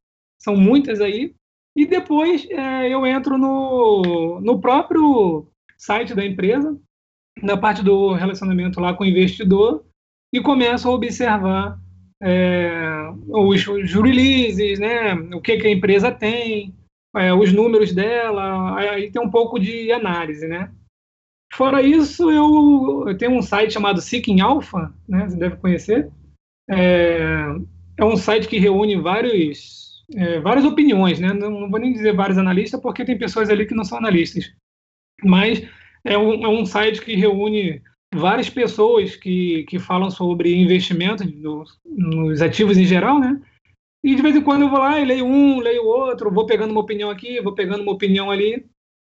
São 0.41 0.55
muitas 0.55 0.99
aí. 0.99 1.33
E 1.75 1.85
depois 1.85 2.47
é, 2.49 2.93
eu 2.93 3.05
entro 3.05 3.37
no, 3.37 4.39
no 4.41 4.59
próprio 4.59 5.47
site 5.77 6.13
da 6.13 6.25
empresa, 6.25 6.77
na 7.41 7.57
parte 7.57 7.83
do 7.83 8.13
relacionamento 8.13 8.79
lá 8.79 8.93
com 8.93 9.03
o 9.03 9.07
investidor, 9.07 9.83
e 10.33 10.41
começo 10.41 10.87
a 10.87 10.91
observar 10.91 11.79
é, 12.21 13.11
os, 13.27 13.67
os 13.67 13.93
releases, 13.93 14.79
né, 14.79 15.13
o 15.33 15.41
que, 15.41 15.57
que 15.57 15.67
a 15.67 15.71
empresa 15.71 16.11
tem, 16.11 16.73
é, 17.15 17.33
os 17.33 17.51
números 17.51 17.93
dela, 17.93 18.79
aí 18.79 19.11
tem 19.11 19.21
um 19.21 19.29
pouco 19.29 19.59
de 19.59 19.91
análise, 19.91 20.47
né. 20.47 20.71
Fora 21.55 21.81
isso, 21.81 22.31
eu, 22.31 23.05
eu 23.07 23.17
tenho 23.17 23.33
um 23.33 23.41
site 23.41 23.73
chamado 23.73 24.01
Seeking 24.01 24.41
Alpha, 24.41 24.93
né, 25.07 25.29
você 25.29 25.37
deve 25.37 25.57
conhecer, 25.57 26.09
é, 26.69 27.45
é 27.97 28.03
um 28.03 28.17
site 28.17 28.47
que 28.47 28.57
reúne 28.57 28.95
vários, 28.95 30.03
é, 30.15 30.39
várias 30.39 30.65
opiniões, 30.65 31.19
né, 31.19 31.31
não, 31.31 31.51
não, 31.51 31.69
vou 31.69 31.79
nem 31.79 31.93
dizer 31.93 32.15
vários 32.15 32.39
analistas, 32.39 32.81
porque 32.81 33.05
tem 33.05 33.17
pessoas 33.17 33.49
ali 33.49 33.67
que 33.67 33.75
não 33.75 33.83
são 33.83 33.99
analistas, 33.99 34.51
mas 35.23 35.63
é 36.03 36.17
um, 36.17 36.43
é 36.43 36.47
um 36.47 36.65
site 36.65 37.01
que 37.01 37.15
reúne 37.15 37.81
várias 38.13 38.49
pessoas 38.49 39.15
que, 39.15 39.63
que 39.63 39.79
falam 39.79 40.09
sobre 40.09 40.55
investimento 40.55 41.23
nos, 41.85 42.41
ativos 42.41 42.77
em 42.77 42.85
geral, 42.85 43.19
né? 43.19 43.41
E 44.03 44.15
de 44.15 44.21
vez 44.21 44.35
em 44.35 44.41
quando 44.41 44.63
eu 44.63 44.69
vou 44.69 44.79
lá 44.79 44.99
e 44.99 45.05
leio 45.05 45.25
um, 45.25 45.59
leio 45.59 45.85
outro, 45.85 46.31
vou 46.31 46.45
pegando 46.45 46.71
uma 46.71 46.81
opinião 46.81 47.09
aqui, 47.09 47.41
vou 47.41 47.55
pegando 47.55 47.83
uma 47.83 47.93
opinião 47.93 48.29
ali. 48.29 48.65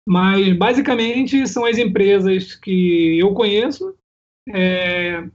Mas 0.08 0.56
basicamente 0.56 1.48
são 1.48 1.66
as 1.66 1.78
empresas 1.78 2.56
que 2.56 3.18
eu 3.20 3.34
conheço, 3.34 3.96
é, 4.54 5.28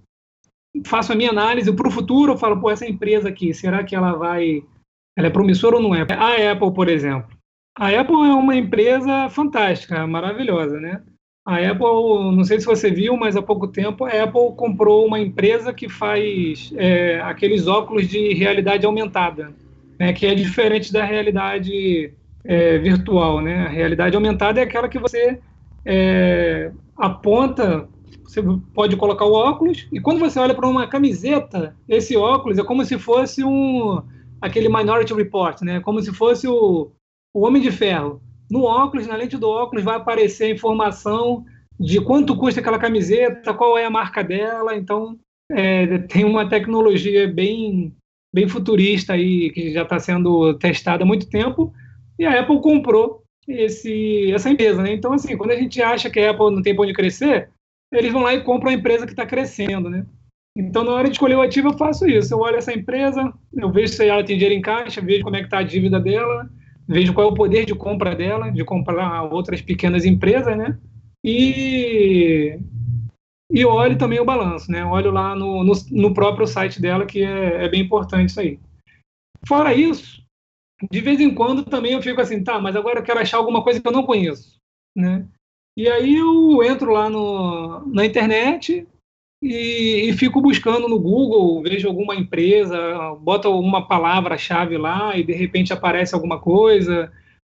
faço 0.86 1.12
a 1.12 1.16
minha 1.16 1.30
análise 1.30 1.72
para 1.72 1.88
o 1.88 1.90
futuro, 1.90 2.32
eu 2.32 2.38
falo, 2.38 2.60
pô, 2.60 2.70
essa 2.70 2.86
empresa 2.86 3.28
aqui, 3.28 3.52
será 3.52 3.82
que 3.82 3.96
ela 3.96 4.12
vai. 4.12 4.62
Ela 5.18 5.26
é 5.26 5.30
promissora 5.30 5.76
ou 5.76 5.82
não 5.82 5.94
é? 5.94 6.02
A 6.02 6.52
Apple, 6.52 6.72
por 6.72 6.88
exemplo. 6.88 7.36
A 7.76 7.88
Apple 7.88 8.14
é 8.14 8.34
uma 8.34 8.56
empresa 8.56 9.28
fantástica, 9.28 10.06
maravilhosa, 10.06 10.78
né? 10.78 11.02
A 11.44 11.56
Apple, 11.56 12.36
não 12.36 12.44
sei 12.44 12.60
se 12.60 12.66
você 12.66 12.90
viu, 12.90 13.16
mas 13.16 13.34
há 13.34 13.42
pouco 13.42 13.66
tempo 13.66 14.04
a 14.04 14.08
Apple 14.08 14.54
comprou 14.56 15.06
uma 15.06 15.18
empresa 15.18 15.72
que 15.72 15.88
faz 15.88 16.72
é, 16.76 17.20
aqueles 17.22 17.66
óculos 17.66 18.08
de 18.08 18.34
realidade 18.34 18.86
aumentada, 18.86 19.52
né, 19.98 20.12
que 20.12 20.26
é 20.26 20.34
diferente 20.34 20.92
da 20.92 21.02
realidade 21.02 22.12
é, 22.44 22.78
virtual. 22.78 23.40
Né? 23.40 23.66
A 23.66 23.68
realidade 23.68 24.16
aumentada 24.16 24.60
é 24.60 24.62
aquela 24.62 24.88
que 24.88 24.98
você 24.98 25.38
é, 25.84 26.72
aponta, 26.96 27.88
você 28.24 28.42
pode 28.74 28.96
colocar 28.96 29.24
o 29.24 29.32
óculos, 29.32 29.88
e 29.92 30.00
quando 30.00 30.20
você 30.20 30.38
olha 30.38 30.54
para 30.54 30.68
uma 30.68 30.86
camiseta, 30.86 31.74
esse 31.88 32.16
óculos 32.16 32.58
é 32.58 32.64
como 32.64 32.84
se 32.84 32.98
fosse 32.98 33.44
um 33.44 34.02
aquele 34.40 34.68
Minority 34.68 35.12
Report, 35.12 35.60
né? 35.62 35.80
como 35.80 36.00
se 36.00 36.12
fosse 36.12 36.48
o, 36.48 36.90
o 37.34 37.46
Homem 37.46 37.60
de 37.60 37.70
Ferro 37.70 38.20
no 38.50 38.64
óculos, 38.64 39.06
na 39.06 39.14
lente 39.14 39.36
do 39.36 39.48
óculos, 39.48 39.84
vai 39.84 39.96
aparecer 39.96 40.44
a 40.44 40.50
informação 40.50 41.44
de 41.78 42.00
quanto 42.00 42.36
custa 42.36 42.60
aquela 42.60 42.78
camiseta, 42.78 43.54
qual 43.54 43.78
é 43.78 43.86
a 43.86 43.90
marca 43.90 44.24
dela. 44.24 44.74
Então, 44.74 45.16
é, 45.50 45.98
tem 45.98 46.24
uma 46.24 46.48
tecnologia 46.48 47.28
bem, 47.28 47.94
bem 48.34 48.48
futurista 48.48 49.12
aí, 49.12 49.50
que 49.50 49.72
já 49.72 49.82
está 49.82 49.98
sendo 49.98 50.54
testada 50.54 51.04
há 51.04 51.06
muito 51.06 51.28
tempo, 51.30 51.72
e 52.20 52.26
a 52.26 52.38
Apple 52.38 52.60
comprou 52.60 53.24
esse, 53.48 54.30
essa 54.30 54.50
empresa. 54.50 54.82
Né? 54.82 54.92
Então, 54.92 55.14
assim, 55.14 55.38
quando 55.38 55.52
a 55.52 55.56
gente 55.56 55.80
acha 55.80 56.10
que 56.10 56.20
a 56.20 56.30
Apple 56.30 56.54
não 56.54 56.60
tem 56.60 56.78
onde 56.78 56.92
crescer, 56.92 57.48
eles 57.90 58.12
vão 58.12 58.22
lá 58.22 58.34
e 58.34 58.44
compram 58.44 58.70
a 58.70 58.74
empresa 58.74 59.06
que 59.06 59.12
está 59.12 59.24
crescendo. 59.24 59.88
Né? 59.88 60.04
Então, 60.54 60.84
na 60.84 60.92
hora 60.92 61.08
de 61.08 61.12
escolher 61.12 61.36
o 61.36 61.40
ativo, 61.40 61.68
eu 61.68 61.78
faço 61.78 62.06
isso. 62.06 62.34
Eu 62.34 62.40
olho 62.40 62.56
essa 62.56 62.74
empresa, 62.74 63.32
eu 63.56 63.72
vejo 63.72 63.94
se 63.94 64.06
ela 64.06 64.22
tem 64.22 64.36
dinheiro 64.36 64.54
em 64.54 64.60
caixa, 64.60 65.00
vejo 65.00 65.24
como 65.24 65.36
é 65.36 65.38
que 65.38 65.46
está 65.46 65.60
a 65.60 65.62
dívida 65.62 65.98
dela, 65.98 66.50
vejo 66.86 67.14
qual 67.14 67.28
é 67.28 67.30
o 67.30 67.34
poder 67.34 67.64
de 67.64 67.74
compra 67.74 68.14
dela, 68.14 68.50
de 68.50 68.62
comprar 68.64 69.22
outras 69.32 69.62
pequenas 69.62 70.04
empresas, 70.04 70.54
né? 70.58 70.78
E, 71.24 72.58
e 73.50 73.64
olho 73.64 73.96
também 73.96 74.20
o 74.20 74.24
balanço, 74.26 74.70
né? 74.70 74.84
Olho 74.84 75.10
lá 75.10 75.34
no, 75.34 75.64
no, 75.64 75.72
no 75.90 76.12
próprio 76.12 76.46
site 76.46 76.82
dela, 76.82 77.06
que 77.06 77.22
é, 77.22 77.64
é, 77.64 77.68
bem 77.70 77.80
importante 77.80 78.28
isso 78.28 78.40
aí. 78.40 78.58
Fora 79.46 79.72
isso, 79.72 80.22
de 80.90 81.00
vez 81.00 81.20
em 81.20 81.34
quando 81.34 81.64
também 81.64 81.92
eu 81.92 82.02
fico 82.02 82.20
assim, 82.20 82.42
tá, 82.42 82.60
mas 82.60 82.76
agora 82.76 83.00
eu 83.00 83.02
quero 83.02 83.20
achar 83.20 83.38
alguma 83.38 83.62
coisa 83.62 83.80
que 83.80 83.86
eu 83.86 83.92
não 83.92 84.04
conheço, 84.04 84.56
né? 84.96 85.26
E 85.76 85.88
aí 85.88 86.16
eu 86.16 86.62
entro 86.62 86.92
lá 86.92 87.08
no, 87.08 87.86
na 87.86 88.04
internet, 88.04 88.86
e, 89.42 90.10
e, 90.10 90.12
fico 90.12 90.40
buscando 90.40 90.86
no 90.86 91.00
Google, 91.00 91.62
vejo 91.62 91.88
alguma 91.88 92.14
empresa, 92.14 92.76
boto 93.20 93.50
uma 93.58 93.88
palavra-chave 93.88 94.76
lá 94.76 95.16
e 95.16 95.24
de 95.24 95.32
repente 95.32 95.72
aparece 95.72 96.14
alguma 96.14 96.38
coisa, 96.38 97.10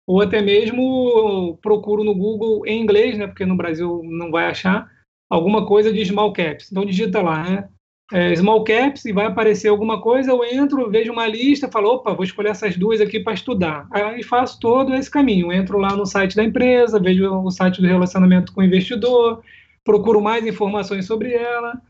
ou 0.08 0.22
até 0.22 0.42
mesmo 0.42 1.58
procuro 1.62 2.04
no 2.04 2.14
Google 2.14 2.68
em 2.68 2.80
inglês, 2.80 3.18
né, 3.18 3.26
porque 3.26 3.46
no 3.46 3.58
Brasil 3.58 4.02
não 4.04 4.30
vai 4.30 4.46
achar, 4.46 4.92
alguma 5.28 5.66
coisa 5.66 5.92
de 5.92 6.06
small 6.06 6.32
caps. 6.34 6.72
Então 6.72 6.86
digita 6.86 7.20
lá, 7.22 7.50
né, 7.50 7.70
é, 8.12 8.36
small 8.36 8.64
caps 8.64 9.06
e 9.06 9.14
vai 9.14 9.26
aparecer 9.26 9.70
alguma 9.70 10.02
coisa, 10.02 10.32
eu 10.32 10.44
entro, 10.44 10.90
vejo 10.90 11.14
uma 11.14 11.26
lista, 11.26 11.72
falo, 11.72 11.94
opa, 11.94 12.14
vou 12.14 12.26
escolher 12.26 12.50
essas 12.50 12.76
duas 12.76 13.00
aqui 13.00 13.20
para 13.20 13.34
estudar. 13.34 13.88
Aí 13.90 14.22
faço 14.22 14.60
todo 14.60 14.94
esse 14.94 15.10
caminho, 15.10 15.52
entro 15.52 15.78
lá 15.78 15.96
no 15.96 16.06
site 16.06 16.36
da 16.36 16.44
empresa, 16.44 17.00
vejo 17.00 17.32
o 17.32 17.50
site 17.50 17.82
do 17.82 17.88
relacionamento 17.88 18.52
com 18.52 18.60
o 18.60 18.64
investidor, 18.64 19.42
procuro 19.84 20.22
mais 20.22 20.46
informações 20.46 21.06
sobre 21.06 21.34
ela. 21.34 21.82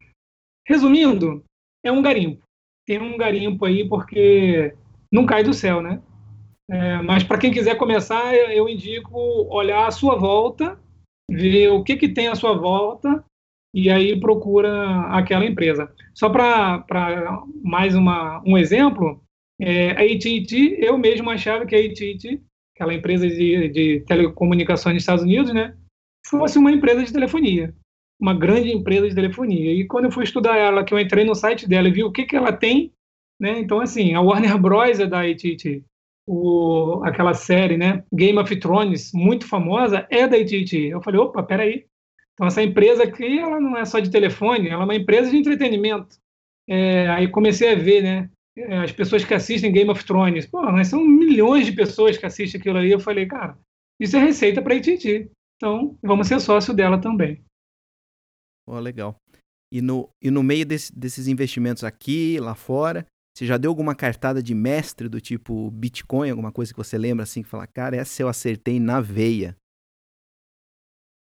Resumindo, 0.68 1.44
é 1.84 1.92
um 1.92 2.02
garimpo. 2.02 2.44
Tem 2.86 3.00
um 3.02 3.18
garimpo 3.18 3.66
aí 3.66 3.88
porque 3.88 4.76
não 5.12 5.26
cai 5.26 5.44
do 5.44 5.54
céu, 5.54 5.82
né? 5.82 6.00
É, 6.70 7.02
mas 7.02 7.24
para 7.24 7.40
quem 7.40 7.52
quiser 7.52 7.76
começar, 7.76 8.34
eu 8.34 8.70
indico 8.70 9.18
olhar 9.50 9.88
a 9.88 9.92
sua 9.92 10.16
volta, 10.16 10.80
ver 11.30 11.70
o 11.70 11.84
que, 11.84 11.98
que 11.98 12.08
tem 12.08 12.28
à 12.28 12.36
sua 12.36 12.54
volta 12.54 13.24
e 13.74 13.90
aí 13.90 14.20
procura 14.20 15.02
aquela 15.08 15.46
empresa. 15.46 15.92
Só 16.14 16.30
para 16.30 16.84
mais 17.64 17.96
uma, 17.96 18.42
um 18.46 18.58
exemplo, 18.58 19.22
é, 19.60 19.92
a 19.92 20.02
AT&T, 20.02 20.78
eu 20.80 20.98
mesmo 20.98 21.30
achava 21.30 21.66
que 21.66 21.76
a 21.76 21.80
AT&T, 21.80 22.42
aquela 22.76 22.94
empresa 22.94 23.28
de, 23.28 23.70
de 23.70 24.00
telecomunicações 24.02 24.96
nos 24.96 25.04
Estados 25.04 25.24
Unidos, 25.24 25.54
né, 25.54 25.76
fosse 26.26 26.58
uma 26.58 26.72
empresa 26.72 27.04
de 27.04 27.14
telefonia, 27.14 27.74
uma 28.20 28.34
grande 28.34 28.72
empresa 28.72 29.08
de 29.08 29.16
telefonia. 29.16 29.74
E 29.74 29.86
quando 29.86 30.06
eu 30.06 30.12
fui 30.12 30.24
estudar 30.24 30.58
ela, 30.58 30.84
que 30.84 30.94
eu 30.94 31.00
entrei 31.00 31.24
no 31.24 31.36
site 31.36 31.68
dela 31.68 31.88
e 31.88 31.92
vi 31.92 32.04
o 32.04 32.12
que, 32.12 32.26
que 32.26 32.36
ela 32.36 32.52
tem, 32.52 32.92
né? 33.40 33.60
Então, 33.60 33.80
assim, 33.80 34.14
a 34.14 34.22
Warner 34.22 34.58
Bros. 34.60 35.00
é 35.00 35.08
da 35.08 35.22
AT&T. 35.22 35.84
Aquela 37.04 37.34
série, 37.34 37.76
né, 37.78 38.04
Game 38.14 38.38
of 38.38 38.56
Thrones, 38.58 39.12
muito 39.14 39.48
famosa, 39.48 40.06
é 40.10 40.28
da 40.28 40.38
AT&T. 40.38 40.88
Eu 40.88 41.02
falei, 41.02 41.20
opa, 41.20 41.42
peraí. 41.42 41.86
Então, 42.42 42.48
essa 42.48 42.64
empresa 42.64 43.04
aqui, 43.04 43.38
ela 43.38 43.60
não 43.60 43.78
é 43.78 43.86
só 43.86 44.00
de 44.00 44.10
telefone, 44.10 44.70
ela 44.70 44.82
é 44.82 44.84
uma 44.84 44.96
empresa 44.96 45.30
de 45.30 45.38
entretenimento. 45.38 46.18
É, 46.68 47.08
aí 47.10 47.28
comecei 47.30 47.72
a 47.72 47.76
ver, 47.76 48.02
né, 48.02 48.32
é, 48.58 48.78
as 48.80 48.92
pessoas 48.92 49.24
que 49.24 49.32
assistem 49.32 49.72
Game 49.72 49.92
of 49.92 50.04
Thrones. 50.04 50.48
Pô, 50.48 50.60
mas 50.72 50.88
são 50.88 51.06
milhões 51.06 51.68
de 51.68 51.72
pessoas 51.72 52.18
que 52.18 52.26
assistem 52.26 52.60
aquilo 52.60 52.80
ali. 52.80 52.92
Eu 52.92 53.00
falei, 53.00 53.28
cara, 53.28 53.56
isso 54.00 54.18
é 54.18 54.20
receita 54.20 54.60
para 54.60 54.74
a 54.74 54.78
AT&T. 54.78 55.30
Então, 55.56 55.96
vamos 56.02 56.28
ser 56.28 56.40
sócio 56.40 56.74
dela 56.74 57.00
também. 57.00 57.44
Oh, 58.68 58.80
legal. 58.80 59.18
E 59.72 59.80
no, 59.80 60.10
e 60.20 60.32
no 60.32 60.42
meio 60.42 60.66
desse, 60.66 60.92
desses 60.98 61.28
investimentos 61.28 61.84
aqui, 61.84 62.40
lá 62.40 62.56
fora, 62.56 63.06
você 63.38 63.46
já 63.46 63.56
deu 63.56 63.70
alguma 63.70 63.94
cartada 63.94 64.42
de 64.42 64.56
mestre 64.56 65.08
do 65.08 65.22
tipo 65.22 65.70
Bitcoin, 65.70 66.32
alguma 66.32 66.52
coisa 66.52 66.74
que 66.74 66.78
você 66.80 66.98
lembra 66.98 67.22
assim, 67.22 67.44
que 67.44 67.50
fala, 67.50 67.68
cara, 67.68 67.98
essa 67.98 68.24
eu 68.24 68.28
acertei 68.28 68.80
na 68.80 69.00
veia? 69.00 69.56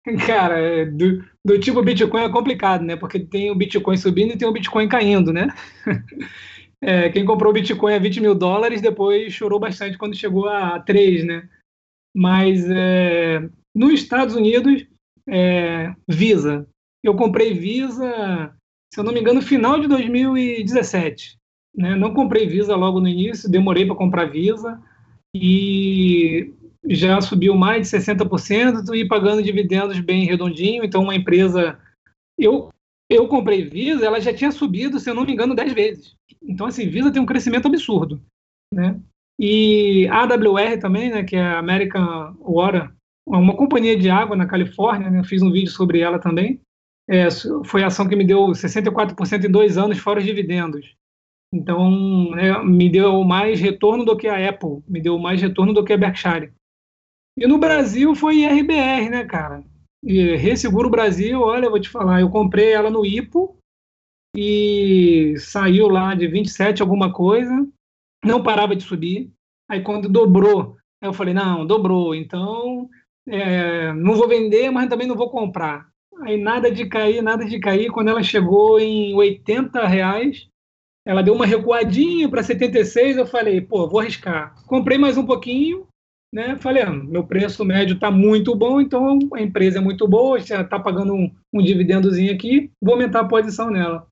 Cara, 0.26 0.58
é, 0.58 0.84
do, 0.84 1.24
do 1.44 1.58
tipo 1.58 1.82
Bitcoin 1.82 2.22
é 2.22 2.28
complicado, 2.28 2.82
né? 2.82 2.96
Porque 2.96 3.18
tem 3.20 3.50
o 3.50 3.54
Bitcoin 3.54 3.96
subindo 3.96 4.32
e 4.32 4.36
tem 4.36 4.46
o 4.46 4.52
Bitcoin 4.52 4.88
caindo, 4.88 5.32
né? 5.32 5.48
É, 6.86 7.08
quem 7.08 7.24
comprou 7.24 7.50
Bitcoin 7.50 7.94
a 7.94 7.98
20 7.98 8.20
mil 8.20 8.34
dólares 8.34 8.82
depois 8.82 9.32
chorou 9.32 9.58
bastante 9.58 9.96
quando 9.96 10.14
chegou 10.14 10.50
a 10.50 10.78
3, 10.78 11.24
né? 11.24 11.48
Mas 12.14 12.68
é, 12.68 13.48
nos 13.74 13.94
Estados 13.94 14.34
Unidos, 14.34 14.86
é, 15.26 15.94
Visa. 16.06 16.68
Eu 17.02 17.16
comprei 17.16 17.54
Visa, 17.54 18.54
se 18.92 19.00
eu 19.00 19.04
não 19.04 19.14
me 19.14 19.20
engano, 19.20 19.40
no 19.40 19.46
final 19.46 19.80
de 19.80 19.88
2017. 19.88 21.38
Né? 21.74 21.96
Não 21.96 22.12
comprei 22.12 22.46
Visa 22.46 22.76
logo 22.76 23.00
no 23.00 23.08
início, 23.08 23.50
demorei 23.50 23.86
para 23.86 23.96
comprar 23.96 24.26
Visa 24.26 24.78
e 25.34 26.52
já 26.88 27.20
subiu 27.20 27.54
mais 27.54 27.88
de 27.90 27.96
60% 27.96 28.94
e 28.94 29.06
pagando 29.06 29.42
dividendos 29.42 29.98
bem 30.00 30.24
redondinho. 30.24 30.84
Então, 30.84 31.02
uma 31.02 31.14
empresa. 31.14 31.78
Eu, 32.38 32.70
eu 33.08 33.28
comprei 33.28 33.64
Visa, 33.64 34.04
ela 34.04 34.20
já 34.20 34.34
tinha 34.34 34.50
subido, 34.50 34.98
se 34.98 35.08
eu 35.08 35.14
não 35.14 35.24
me 35.24 35.32
engano, 35.32 35.54
10 35.54 35.72
vezes. 35.72 36.16
Então, 36.42 36.66
assim, 36.66 36.88
Visa 36.88 37.12
tem 37.12 37.22
um 37.22 37.26
crescimento 37.26 37.66
absurdo. 37.66 38.20
Né? 38.72 38.98
E 39.38 40.06
a 40.08 40.22
AWR 40.22 40.78
também, 40.80 41.10
né, 41.10 41.24
que 41.24 41.36
é 41.36 41.42
a 41.42 41.58
American 41.58 42.36
Water, 42.40 42.92
uma 43.26 43.56
companhia 43.56 43.98
de 43.98 44.10
água 44.10 44.36
na 44.36 44.46
Califórnia, 44.46 45.10
né, 45.10 45.24
fiz 45.24 45.42
um 45.42 45.50
vídeo 45.50 45.70
sobre 45.70 46.00
ela 46.00 46.18
também. 46.18 46.60
É, 47.08 47.28
foi 47.64 47.82
a 47.82 47.88
ação 47.88 48.08
que 48.08 48.16
me 48.16 48.24
deu 48.24 48.48
64% 48.48 49.44
em 49.44 49.50
dois 49.50 49.76
anos, 49.76 49.98
fora 49.98 50.20
os 50.20 50.24
dividendos. 50.24 50.94
Então, 51.52 52.30
né, 52.30 52.62
me 52.64 52.88
deu 52.88 53.22
mais 53.22 53.60
retorno 53.60 54.04
do 54.04 54.16
que 54.16 54.26
a 54.26 54.48
Apple, 54.48 54.82
me 54.88 55.00
deu 55.00 55.18
mais 55.18 55.40
retorno 55.40 55.72
do 55.72 55.84
que 55.84 55.92
a 55.92 55.96
Berkshire. 55.96 56.52
E 57.36 57.46
no 57.46 57.58
Brasil 57.58 58.14
foi 58.14 58.44
RBR, 58.44 59.10
né, 59.10 59.24
cara? 59.24 59.64
E 60.02 60.36
Resseguro 60.36 60.90
Brasil, 60.90 61.40
olha, 61.40 61.70
vou 61.70 61.80
te 61.80 61.88
falar, 61.88 62.20
eu 62.20 62.30
comprei 62.30 62.72
ela 62.72 62.90
no 62.90 63.04
IPO 63.04 63.56
e 64.36 65.34
saiu 65.38 65.88
lá 65.88 66.14
de 66.14 66.28
27 66.28 66.82
alguma 66.82 67.12
coisa, 67.12 67.66
não 68.24 68.42
parava 68.42 68.76
de 68.76 68.84
subir. 68.84 69.32
Aí 69.68 69.82
quando 69.82 70.08
dobrou, 70.08 70.76
eu 71.02 71.12
falei, 71.12 71.32
não, 71.32 71.66
dobrou, 71.66 72.14
então 72.14 72.88
é, 73.26 73.92
não 73.94 74.14
vou 74.14 74.28
vender, 74.28 74.70
mas 74.70 74.88
também 74.88 75.06
não 75.06 75.16
vou 75.16 75.30
comprar. 75.30 75.88
Aí 76.20 76.36
nada 76.36 76.70
de 76.70 76.86
cair, 76.86 77.22
nada 77.22 77.44
de 77.44 77.58
cair. 77.58 77.90
Quando 77.90 78.08
ela 78.08 78.22
chegou 78.22 78.78
em 78.78 79.14
80 79.14 79.86
reais, 79.86 80.48
ela 81.06 81.22
deu 81.22 81.34
uma 81.34 81.46
recuadinha 81.46 82.28
para 82.28 82.42
76, 82.42 83.16
eu 83.16 83.26
falei, 83.26 83.60
pô, 83.60 83.88
vou 83.88 84.00
arriscar. 84.00 84.54
Comprei 84.66 84.98
mais 84.98 85.16
um 85.18 85.26
pouquinho, 85.26 85.86
né? 86.34 86.56
Falei, 86.56 86.82
ah, 86.82 86.90
meu 86.90 87.24
preço 87.24 87.64
médio 87.64 87.94
está 87.94 88.10
muito 88.10 88.56
bom, 88.56 88.80
então 88.80 89.20
a 89.32 89.40
empresa 89.40 89.78
é 89.78 89.80
muito 89.80 90.08
boa, 90.08 90.36
está 90.36 90.80
pagando 90.80 91.14
um, 91.14 91.32
um 91.52 91.62
dividendozinho 91.62 92.34
aqui, 92.34 92.72
vou 92.82 92.94
aumentar 92.94 93.20
a 93.20 93.28
posição 93.28 93.70
nela. 93.70 94.04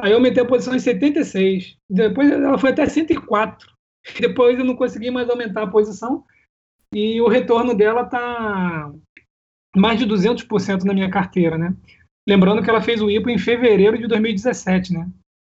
Aí 0.00 0.10
eu 0.10 0.16
aumentei 0.16 0.42
a 0.42 0.46
posição 0.46 0.74
em 0.74 0.80
76, 0.80 1.76
depois 1.88 2.28
ela 2.28 2.58
foi 2.58 2.70
até 2.70 2.84
104. 2.86 3.70
Depois 4.18 4.58
eu 4.58 4.64
não 4.64 4.74
consegui 4.74 5.10
mais 5.10 5.28
aumentar 5.28 5.62
a 5.62 5.70
posição 5.70 6.24
e 6.92 7.20
o 7.20 7.28
retorno 7.28 7.74
dela 7.74 8.00
está 8.00 8.90
mais 9.76 9.98
de 9.98 10.06
200% 10.06 10.84
na 10.84 10.94
minha 10.94 11.10
carteira, 11.10 11.58
né? 11.58 11.76
Lembrando 12.26 12.62
que 12.62 12.70
ela 12.70 12.80
fez 12.80 13.02
o 13.02 13.10
IPO 13.10 13.28
em 13.28 13.36
fevereiro 13.36 13.98
de 13.98 14.06
2017, 14.06 14.94
né? 14.94 15.06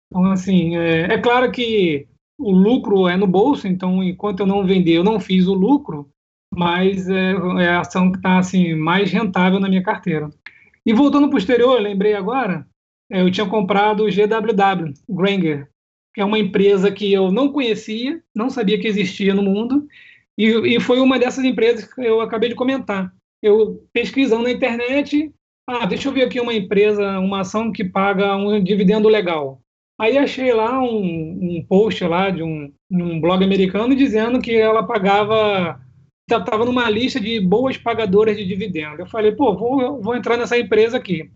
Então, 0.09 0.31
assim, 0.31 0.77
é, 0.77 1.15
é 1.15 1.19
claro 1.19 1.51
que 1.51 2.07
o 2.39 2.53
lucro 2.53 3.09
é 3.09 3.17
no 3.17 3.27
bolso, 3.27 3.67
então 3.67 4.03
enquanto 4.03 4.41
eu 4.41 4.47
não 4.47 4.67
vender, 4.67 4.95
eu 4.95 5.05
não 5.05 5.19
fiz 5.19 5.47
o 5.47 5.55
lucro, 5.55 6.11
mas 6.55 7.09
é, 7.09 7.33
é 7.61 7.69
a 7.69 7.81
ação 7.81 8.11
que 8.11 8.19
está 8.19 8.39
assim, 8.39 8.75
mais 8.75 9.11
rentável 9.11 9.59
na 9.59 9.69
minha 9.69 9.83
carteira. 9.83 10.31
E 10.85 10.93
voltando 10.93 11.29
para 11.29 11.37
o 11.37 11.39
exterior, 11.39 11.81
lembrei 11.81 12.15
agora, 12.15 12.67
é, 13.11 13.23
eu 13.23 13.31
tinha 13.31 13.47
comprado 13.47 14.05
o 14.05 14.11
GWW, 14.11 14.93
Granger, 15.09 15.69
que 16.15 16.21
é 16.21 16.25
uma 16.25 16.39
empresa 16.39 16.91
que 16.91 17.13
eu 17.13 17.31
não 17.31 17.53
conhecia, 17.53 18.23
não 18.35 18.49
sabia 18.51 18.79
que 18.79 18.87
existia 18.87 19.35
no 19.35 19.43
mundo, 19.43 19.87
e, 20.39 20.77
e 20.77 20.81
foi 20.81 21.01
uma 21.01 21.19
dessas 21.19 21.45
empresas 21.45 21.93
que 21.93 22.01
eu 22.01 22.21
acabei 22.21 22.49
de 22.49 22.55
comentar. 22.55 23.13
Eu 23.43 23.87
pesquisando 23.93 24.45
na 24.45 24.51
internet, 24.51 25.33
ah, 25.67 25.87
deixa 25.87 26.09
eu 26.09 26.13
ver 26.13 26.25
aqui 26.25 26.41
uma 26.41 26.55
empresa, 26.55 27.19
uma 27.19 27.41
ação 27.41 27.73
que 27.73 27.85
paga 27.85 28.37
um 28.37 28.63
dividendo 28.63 29.09
legal. 29.09 29.61
Aí 29.99 30.19
achei 30.19 30.53
lá 30.53 30.79
um, 30.79 31.39
um 31.59 31.67
post 31.67 32.05
lá 32.05 32.29
de 32.29 32.43
um, 32.43 32.71
um 32.91 33.21
blog 33.21 33.43
americano 33.43 33.97
dizendo 33.97 34.41
que 34.41 34.55
ela 34.55 34.87
pagava, 34.87 35.81
estava 36.31 36.65
numa 36.67 36.91
lista 36.91 37.19
de 37.19 37.41
boas 37.41 37.79
pagadoras 37.79 38.37
de 38.37 38.45
dividendo. 38.45 39.01
Eu 39.01 39.07
falei, 39.07 39.33
pô, 39.33 39.57
vou, 39.57 40.03
vou 40.03 40.15
entrar 40.15 40.37
nessa 40.37 40.59
empresa 40.59 40.99
aqui. 40.99 41.31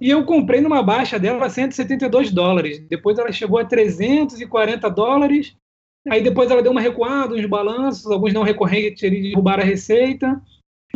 E 0.00 0.08
eu 0.08 0.24
comprei 0.24 0.60
numa 0.60 0.82
baixa 0.82 1.18
dela 1.18 1.48
172 1.48 2.30
dólares. 2.32 2.80
Depois 2.88 3.18
ela 3.18 3.30
chegou 3.30 3.58
a 3.58 3.64
340 3.64 4.88
dólares. 4.88 5.54
Aí 6.08 6.22
depois 6.22 6.50
ela 6.50 6.62
deu 6.62 6.72
uma 6.72 6.80
recuada, 6.80 7.34
uns 7.34 7.46
balanços, 7.46 8.10
alguns 8.10 8.32
não 8.32 8.42
recorrentes, 8.42 9.02
eles 9.02 9.22
derrubaram 9.22 9.62
a 9.62 9.66
receita. 9.66 10.40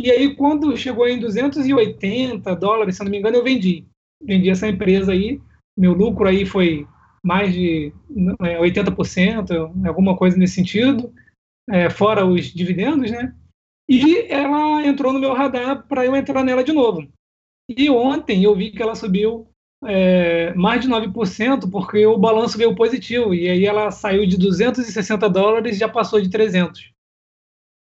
E 0.01 0.11
aí 0.11 0.35
quando 0.35 0.75
chegou 0.75 1.07
em 1.07 1.19
280 1.19 2.55
dólares, 2.55 2.97
se 2.97 3.03
não 3.03 3.11
me 3.11 3.19
engano, 3.19 3.37
eu 3.37 3.43
vendi. 3.43 3.85
Vendi 4.21 4.49
essa 4.49 4.67
empresa 4.67 5.11
aí 5.11 5.39
meu 5.77 5.93
lucro 5.93 6.27
aí 6.27 6.45
foi 6.45 6.87
mais 7.23 7.53
de 7.53 7.93
80%, 8.39 9.51
é, 9.83 9.87
alguma 9.87 10.15
coisa 10.15 10.37
nesse 10.37 10.55
sentido, 10.55 11.13
é, 11.69 11.89
fora 11.89 12.25
os 12.25 12.45
dividendos, 12.45 13.11
né? 13.11 13.35
E 13.89 14.21
ela 14.31 14.85
entrou 14.85 15.13
no 15.13 15.19
meu 15.19 15.33
radar 15.33 15.85
para 15.87 16.05
eu 16.05 16.15
entrar 16.15 16.43
nela 16.43 16.63
de 16.63 16.73
novo. 16.73 17.07
E 17.69 17.89
ontem 17.89 18.43
eu 18.43 18.55
vi 18.55 18.71
que 18.71 18.81
ela 18.81 18.95
subiu 18.95 19.47
é, 19.83 20.53
mais 20.53 20.81
de 20.81 20.87
9%, 20.87 21.69
porque 21.69 22.05
o 22.05 22.17
balanço 22.17 22.57
veio 22.57 22.75
positivo, 22.75 23.33
e 23.33 23.49
aí 23.49 23.65
ela 23.65 23.91
saiu 23.91 24.25
de 24.25 24.37
260 24.37 25.29
dólares 25.29 25.75
e 25.75 25.79
já 25.79 25.89
passou 25.89 26.19
de 26.21 26.29
300. 26.29 26.91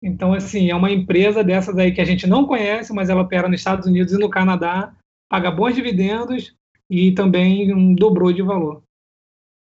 Então, 0.04 0.34
assim, 0.34 0.70
é 0.70 0.76
uma 0.76 0.92
empresa 0.92 1.44
dessas 1.44 1.78
aí 1.78 1.92
que 1.92 2.02
a 2.02 2.06
gente 2.06 2.28
não 2.28 2.46
conhece, 2.46 2.94
mas 2.94 3.10
ela 3.10 3.22
opera 3.22 3.48
nos 3.48 3.60
Estados 3.60 3.88
Unidos 3.88 4.14
e 4.14 4.20
no 4.20 4.30
Canadá, 4.30 4.94
paga 5.30 5.50
bons 5.50 5.74
dividendos, 5.74 6.56
e 6.90 7.14
também 7.14 7.74
um 7.74 7.94
dobrou 7.94 8.32
de 8.32 8.42
valor. 8.42 8.84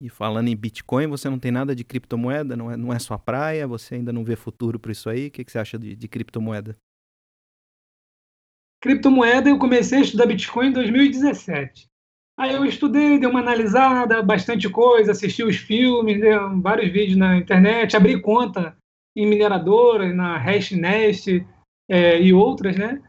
E 0.02 0.10
falando 0.10 0.48
em 0.48 0.56
Bitcoin, 0.56 1.08
você 1.08 1.30
não 1.30 1.40
tem 1.40 1.52
nada 1.52 1.76
de 1.76 1.84
criptomoeda? 1.84 2.56
Não 2.56 2.72
é, 2.72 2.78
não 2.78 2.94
é 2.94 3.00
sua 3.00 3.18
praia? 3.18 3.68
Você 3.68 3.96
ainda 3.96 4.14
não 4.14 4.24
vê 4.24 4.36
futuro 4.36 4.80
para 4.80 4.92
isso 4.92 5.10
aí? 5.10 5.28
O 5.28 5.32
que, 5.32 5.44
que 5.44 5.52
você 5.52 5.58
acha 5.58 5.78
de, 5.80 5.96
de 5.96 6.08
criptomoeda? 6.08 6.78
Criptomoeda, 8.80 9.50
eu 9.50 9.58
comecei 9.58 10.00
a 10.00 10.02
estudar 10.02 10.28
Bitcoin 10.28 10.68
em 10.68 10.74
2017. 10.74 11.88
Aí 12.40 12.54
eu 12.54 12.64
estudei, 12.64 13.18
dei 13.18 13.28
uma 13.28 13.40
analisada, 13.40 14.22
bastante 14.22 14.70
coisa, 14.70 15.12
assisti 15.12 15.44
os 15.44 15.58
filmes, 15.58 16.22
vários 16.62 16.92
vídeos 16.92 17.18
na 17.18 17.36
internet, 17.36 17.98
abri 17.98 18.22
conta 18.22 18.78
em 19.16 19.26
mineradoras, 19.26 20.16
na 20.16 20.38
Hashnest 20.38 21.44
é, 21.90 22.22
e 22.22 22.32
outras, 22.32 22.78
né? 22.78 23.02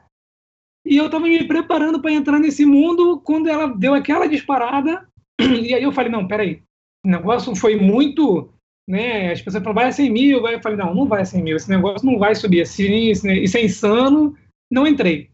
E 0.89 0.97
eu 0.97 1.05
estava 1.05 1.26
me 1.26 1.47
preparando 1.47 2.01
para 2.01 2.12
entrar 2.12 2.39
nesse 2.39 2.64
mundo 2.64 3.20
quando 3.20 3.47
ela 3.47 3.66
deu 3.66 3.93
aquela 3.93 4.26
disparada. 4.26 5.07
E 5.39 5.74
aí 5.74 5.82
eu 5.82 5.93
falei, 5.93 6.11
não, 6.11 6.26
peraí, 6.26 6.62
o 7.05 7.11
negócio 7.11 7.55
foi 7.55 7.76
muito... 7.76 8.51
Né? 8.89 9.30
As 9.30 9.43
pessoas 9.43 9.62
falam, 9.62 9.74
vai 9.74 9.89
a 9.89 9.93
100 9.93 10.11
mil. 10.11 10.47
Eu 10.49 10.62
falei, 10.62 10.78
não, 10.78 10.95
não 10.95 11.07
vai 11.07 11.20
a 11.20 11.24
100 11.26 11.43
mil. 11.43 11.57
Esse 11.57 11.68
negócio 11.68 12.07
não 12.07 12.18
vai 12.18 12.34
subir 12.34 12.62
assim. 12.62 13.11
Isso 13.11 13.59
é 13.59 13.62
insano. 13.62 14.34
Não 14.72 14.86
entrei. 14.86 15.30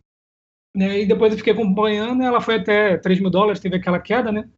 Né? 0.76 1.02
E 1.02 1.06
depois 1.06 1.30
eu 1.30 1.38
fiquei 1.38 1.52
acompanhando. 1.52 2.24
Ela 2.24 2.40
foi 2.40 2.56
até 2.56 2.98
3 2.98 3.20
mil 3.20 3.30
dólares, 3.30 3.60
teve 3.60 3.76
aquela 3.76 4.00
queda, 4.00 4.32
né? 4.32 4.50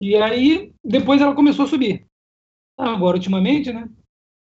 E 0.00 0.14
aí, 0.14 0.72
depois 0.84 1.20
ela 1.20 1.34
começou 1.34 1.64
a 1.64 1.68
subir. 1.68 2.06
Agora, 2.78 3.16
ultimamente, 3.16 3.72
né? 3.72 3.88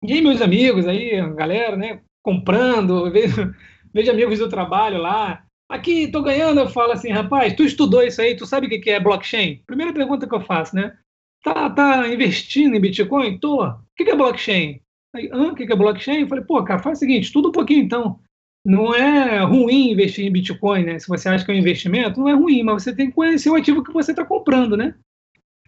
E 0.03 0.11
aí, 0.11 0.21
meus 0.21 0.41
amigos, 0.41 0.85
aí, 0.85 1.17
a 1.17 1.29
galera, 1.29 1.77
né? 1.77 2.01
Comprando, 2.21 3.07
vejo, 3.11 3.55
vejo 3.93 4.11
amigos 4.11 4.39
do 4.39 4.49
trabalho 4.49 4.97
lá 4.97 5.45
aqui 5.73 6.07
tô 6.07 6.21
ganhando, 6.21 6.59
eu 6.59 6.69
falo 6.69 6.91
assim, 6.91 7.09
rapaz, 7.09 7.53
tu 7.53 7.63
estudou 7.63 8.03
isso 8.03 8.21
aí, 8.21 8.35
tu 8.35 8.45
sabe 8.45 8.67
o 8.67 8.69
que 8.69 8.89
é 8.89 8.99
blockchain? 8.99 9.61
Primeira 9.65 9.91
pergunta 9.91 10.27
que 10.27 10.35
eu 10.35 10.41
faço, 10.41 10.75
né? 10.75 10.95
Tá, 11.43 11.69
tá 11.69 12.07
investindo 12.07 12.75
em 12.75 12.79
Bitcoin? 12.79 13.39
Tô. 13.39 13.65
O 13.65 13.77
que 13.97 14.09
é 14.09 14.15
blockchain? 14.15 14.79
Aí, 15.15 15.29
ah, 15.31 15.47
o 15.47 15.55
que 15.55 15.63
é 15.63 15.75
blockchain? 15.75 16.21
Eu 16.21 16.27
falei, 16.27 16.43
pô, 16.43 16.63
cara, 16.63 16.81
faz 16.81 16.97
o 16.97 16.99
seguinte, 16.99 17.25
estuda 17.25 17.49
um 17.49 17.51
pouquinho 17.51 17.83
então. 17.83 18.19
Não 18.65 18.95
é 18.95 19.43
ruim 19.43 19.91
investir 19.91 20.25
em 20.25 20.31
Bitcoin, 20.31 20.83
né? 20.83 20.99
Se 20.99 21.07
você 21.07 21.27
acha 21.27 21.43
que 21.43 21.51
é 21.51 21.55
um 21.55 21.57
investimento, 21.57 22.19
não 22.19 22.29
é 22.29 22.33
ruim, 22.33 22.63
mas 22.63 22.83
você 22.83 22.95
tem 22.95 23.07
que 23.07 23.15
conhecer 23.15 23.49
o 23.49 23.55
ativo 23.55 23.83
que 23.83 23.91
você 23.91 24.11
está 24.11 24.23
comprando, 24.23 24.77
né? 24.77 24.95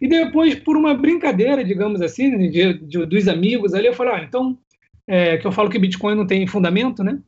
E 0.00 0.08
depois, 0.08 0.54
por 0.54 0.76
uma 0.76 0.94
brincadeira, 0.94 1.64
digamos 1.64 2.00
assim, 2.00 2.30
né, 2.30 2.48
de, 2.48 2.74
de, 2.74 3.06
dos 3.06 3.28
amigos 3.28 3.74
ali, 3.74 3.86
eu 3.86 3.94
falei, 3.94 4.14
ah, 4.14 4.24
então, 4.24 4.58
é, 5.06 5.36
que 5.36 5.46
eu 5.46 5.52
falo 5.52 5.68
que 5.68 5.78
Bitcoin 5.78 6.14
não 6.14 6.26
tem 6.26 6.46
fundamento, 6.46 7.02
né? 7.04 7.18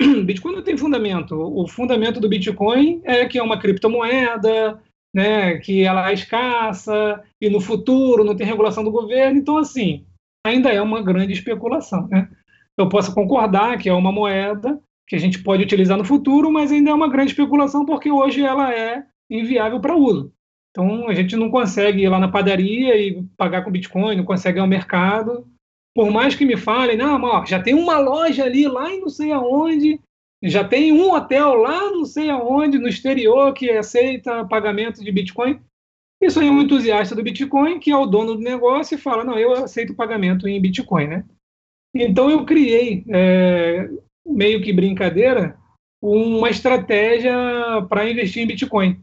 Bitcoin 0.24 0.54
não 0.54 0.62
tem 0.62 0.76
fundamento. 0.76 1.34
O 1.34 1.68
fundamento 1.68 2.20
do 2.20 2.28
Bitcoin 2.28 3.00
é 3.04 3.26
que 3.26 3.38
é 3.38 3.42
uma 3.42 3.58
criptomoeda, 3.58 4.80
né, 5.14 5.58
que 5.58 5.82
ela 5.82 6.10
é 6.10 6.14
escassa 6.14 7.22
e 7.40 7.50
no 7.50 7.60
futuro 7.60 8.24
não 8.24 8.34
tem 8.34 8.46
regulação 8.46 8.82
do 8.82 8.90
governo. 8.90 9.38
Então, 9.38 9.58
assim, 9.58 10.04
ainda 10.46 10.70
é 10.70 10.80
uma 10.80 11.02
grande 11.02 11.32
especulação. 11.32 12.08
Né? 12.08 12.28
Eu 12.78 12.88
posso 12.88 13.14
concordar 13.14 13.78
que 13.78 13.88
é 13.88 13.92
uma 13.92 14.12
moeda 14.12 14.80
que 15.06 15.16
a 15.16 15.18
gente 15.18 15.42
pode 15.42 15.64
utilizar 15.64 15.98
no 15.98 16.04
futuro, 16.04 16.52
mas 16.52 16.70
ainda 16.70 16.90
é 16.90 16.94
uma 16.94 17.08
grande 17.08 17.32
especulação 17.32 17.84
porque 17.84 18.10
hoje 18.10 18.42
ela 18.42 18.72
é 18.72 19.04
inviável 19.28 19.80
para 19.80 19.96
uso. 19.96 20.32
Então, 20.70 21.08
a 21.08 21.14
gente 21.14 21.34
não 21.34 21.50
consegue 21.50 22.02
ir 22.02 22.08
lá 22.08 22.20
na 22.20 22.28
padaria 22.28 22.96
e 22.96 23.24
pagar 23.36 23.62
com 23.62 23.72
Bitcoin, 23.72 24.16
não 24.16 24.24
consegue 24.24 24.58
ir 24.58 24.60
ao 24.60 24.68
mercado. 24.68 25.46
Por 25.94 26.10
mais 26.10 26.34
que 26.34 26.44
me 26.44 26.56
falem, 26.56 26.96
não, 26.96 27.44
já 27.46 27.60
tem 27.60 27.74
uma 27.74 27.98
loja 27.98 28.44
ali 28.44 28.66
lá 28.66 28.90
em 28.90 29.00
não 29.00 29.08
sei 29.08 29.32
aonde, 29.32 30.00
já 30.42 30.64
tem 30.64 30.92
um 30.92 31.12
hotel 31.12 31.54
lá 31.54 31.90
não 31.90 32.04
sei 32.04 32.30
aonde, 32.30 32.78
no 32.78 32.88
exterior, 32.88 33.52
que 33.52 33.70
aceita 33.70 34.46
pagamento 34.46 35.02
de 35.02 35.12
Bitcoin. 35.12 35.60
Isso 36.22 36.38
aí 36.38 36.48
é 36.48 36.50
um 36.50 36.62
entusiasta 36.62 37.14
do 37.14 37.22
Bitcoin, 37.22 37.80
que 37.80 37.90
é 37.90 37.96
o 37.96 38.06
dono 38.06 38.34
do 38.34 38.42
negócio, 38.42 38.94
e 38.94 38.98
fala, 38.98 39.24
não, 39.24 39.38
eu 39.38 39.52
aceito 39.52 39.94
pagamento 39.94 40.46
em 40.46 40.60
Bitcoin, 40.60 41.06
né? 41.06 41.24
Então 41.94 42.30
eu 42.30 42.44
criei, 42.44 43.04
é, 43.08 43.88
meio 44.26 44.62
que 44.62 44.72
brincadeira, 44.72 45.58
uma 46.02 46.48
estratégia 46.48 47.34
para 47.88 48.08
investir 48.08 48.42
em 48.42 48.46
Bitcoin. 48.46 49.02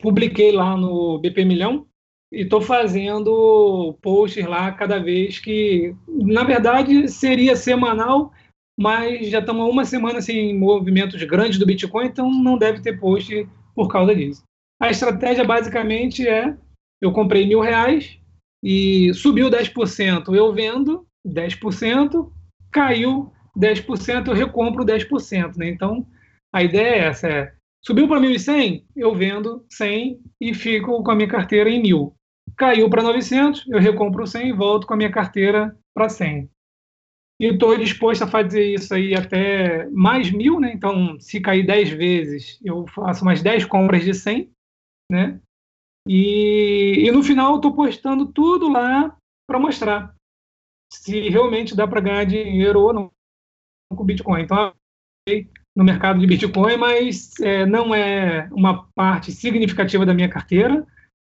Publiquei 0.00 0.52
lá 0.52 0.76
no 0.76 1.18
BP 1.18 1.44
Milhão 1.44 1.86
e 2.30 2.42
estou 2.42 2.60
fazendo 2.60 3.96
posts 4.02 4.44
lá 4.44 4.70
cada 4.72 4.98
vez 4.98 5.38
que, 5.38 5.94
na 6.06 6.44
verdade, 6.44 7.08
seria 7.08 7.56
semanal, 7.56 8.32
mas 8.78 9.28
já 9.28 9.38
estamos 9.40 9.68
uma 9.68 9.84
semana 9.84 10.20
sem 10.20 10.56
movimentos 10.56 11.22
grandes 11.24 11.58
do 11.58 11.66
Bitcoin, 11.66 12.06
então 12.06 12.30
não 12.30 12.58
deve 12.58 12.80
ter 12.80 13.00
post 13.00 13.48
por 13.74 13.88
causa 13.88 14.14
disso. 14.14 14.42
A 14.80 14.90
estratégia 14.90 15.44
basicamente 15.44 16.26
é: 16.26 16.56
eu 17.00 17.12
comprei 17.12 17.46
mil 17.46 17.60
reais 17.60 18.18
e 18.62 19.12
subiu 19.14 19.50
10%, 19.50 20.34
eu 20.34 20.52
vendo 20.52 21.06
10%, 21.26 22.30
caiu 22.70 23.32
10%, 23.56 24.28
eu 24.28 24.34
recompro 24.34 24.84
10%. 24.84 25.56
Né? 25.56 25.70
Então, 25.70 26.06
a 26.52 26.62
ideia 26.62 26.94
é 26.94 26.98
essa: 27.06 27.28
é, 27.28 27.52
subiu 27.84 28.06
para 28.06 28.20
1.100, 28.20 28.84
eu 28.94 29.14
vendo 29.14 29.64
100 29.70 30.20
e 30.40 30.54
fico 30.54 31.02
com 31.02 31.10
a 31.10 31.14
minha 31.14 31.28
carteira 31.28 31.70
em 31.70 31.82
1.000. 31.82 32.12
Caiu 32.58 32.90
para 32.90 33.02
900, 33.02 33.66
eu 33.68 33.78
recompro 33.78 34.26
100 34.26 34.48
e 34.48 34.52
volto 34.52 34.86
com 34.86 34.94
a 34.94 34.96
minha 34.96 35.12
carteira 35.12 35.78
para 35.94 36.08
100. 36.08 36.50
E 37.40 37.46
estou 37.46 37.76
disposto 37.78 38.22
a 38.22 38.26
fazer 38.26 38.74
isso 38.74 38.92
aí 38.92 39.14
até 39.14 39.88
mais 39.90 40.30
mil, 40.32 40.58
né? 40.58 40.72
Então, 40.72 41.18
se 41.20 41.40
cair 41.40 41.64
10 41.64 41.90
vezes, 41.90 42.58
eu 42.64 42.84
faço 42.88 43.24
mais 43.24 43.40
10 43.42 43.64
compras 43.64 44.04
de 44.04 44.12
100, 44.12 44.50
né? 45.10 45.40
E, 46.06 47.04
e 47.06 47.12
no 47.12 47.22
final, 47.22 47.56
estou 47.56 47.72
postando 47.74 48.26
tudo 48.32 48.68
lá 48.68 49.16
para 49.48 49.60
mostrar 49.60 50.14
se 50.92 51.28
realmente 51.28 51.76
dá 51.76 51.86
para 51.86 52.00
ganhar 52.00 52.24
dinheiro 52.24 52.80
ou 52.80 52.92
não 52.92 53.12
com 53.94 54.04
Bitcoin. 54.04 54.42
Então, 54.42 54.74
no 55.76 55.84
mercado 55.84 56.18
de 56.18 56.26
Bitcoin, 56.26 56.76
mas 56.76 57.38
é, 57.40 57.64
não 57.64 57.94
é 57.94 58.48
uma 58.50 58.88
parte 58.96 59.30
significativa 59.30 60.04
da 60.04 60.14
minha 60.14 60.28
carteira. 60.28 60.84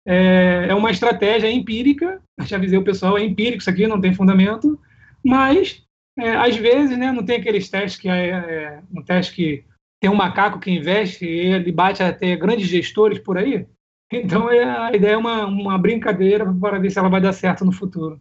É, 0.06 0.66
é 0.68 0.74
uma 0.74 0.90
estratégia 0.90 1.50
empírica. 1.50 2.22
Já 2.42 2.56
avisei 2.56 2.78
o 2.78 2.84
pessoal, 2.84 3.18
é 3.18 3.24
empírico 3.24 3.58
isso 3.58 3.70
aqui, 3.70 3.86
não 3.86 4.00
tem 4.00 4.14
fundamento. 4.14 4.78
Mas, 5.24 5.84
é, 6.18 6.36
às 6.36 6.56
vezes, 6.56 6.96
né, 6.96 7.12
não 7.12 7.24
tem 7.24 7.40
aqueles 7.40 7.68
testes 7.68 8.00
que 8.00 8.08
é, 8.08 8.30
é 8.30 8.82
um 8.94 9.02
teste 9.02 9.34
que 9.34 9.64
tem 10.00 10.10
um 10.10 10.16
macaco 10.16 10.58
que 10.58 10.70
investe 10.70 11.26
e 11.26 11.52
ele 11.52 11.70
bate 11.70 12.02
até 12.02 12.34
grandes 12.36 12.66
gestores 12.68 13.18
por 13.18 13.36
aí. 13.38 13.66
Então, 14.12 14.50
é, 14.50 14.64
a 14.64 14.92
ideia 14.92 15.12
é 15.12 15.16
uma, 15.16 15.46
uma 15.46 15.78
brincadeira 15.78 16.44
para 16.60 16.80
ver 16.80 16.90
se 16.90 16.98
ela 16.98 17.08
vai 17.08 17.20
dar 17.20 17.32
certo 17.32 17.64
no 17.64 17.70
futuro. 17.70 18.20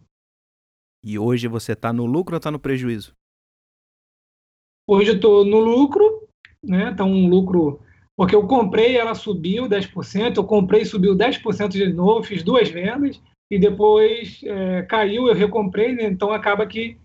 E 1.04 1.18
hoje 1.18 1.48
você 1.48 1.72
está 1.72 1.92
no 1.92 2.06
lucro 2.06 2.36
ou 2.36 2.36
está 2.36 2.48
no 2.48 2.60
prejuízo? 2.60 3.12
Hoje 4.88 5.10
eu 5.10 5.16
estou 5.16 5.44
no 5.44 5.58
lucro, 5.58 6.28
né? 6.62 6.90
Então, 6.90 7.10
um 7.10 7.28
lucro. 7.28 7.80
Porque 8.16 8.34
eu 8.34 8.46
comprei, 8.46 8.96
ela 8.96 9.14
subiu 9.14 9.68
10%, 9.68 10.36
eu 10.36 10.44
comprei, 10.44 10.84
subiu 10.84 11.16
10% 11.16 11.68
de 11.68 11.92
novo, 11.92 12.22
fiz 12.22 12.42
duas 12.42 12.68
vendas, 12.68 13.20
e 13.50 13.58
depois 13.58 14.40
é, 14.44 14.82
caiu, 14.82 15.26
eu 15.26 15.34
recomprei, 15.34 15.94
né? 15.94 16.04
então 16.04 16.30
acaba 16.30 16.66
que 16.66 16.96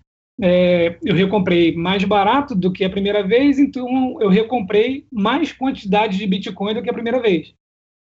é, 0.41 0.97
eu 1.01 1.15
recomprei 1.15 1.75
mais 1.75 2.03
barato 2.03 2.53
do 2.53 2.71
que 2.71 2.83
a 2.83 2.89
primeira 2.89 3.23
vez, 3.23 3.57
então 3.57 4.17
eu 4.19 4.29
recomprei 4.29 5.05
mais 5.11 5.53
quantidade 5.53 6.17
de 6.17 6.27
Bitcoin 6.27 6.73
do 6.73 6.83
que 6.83 6.89
a 6.89 6.93
primeira 6.93 7.21
vez. 7.21 7.53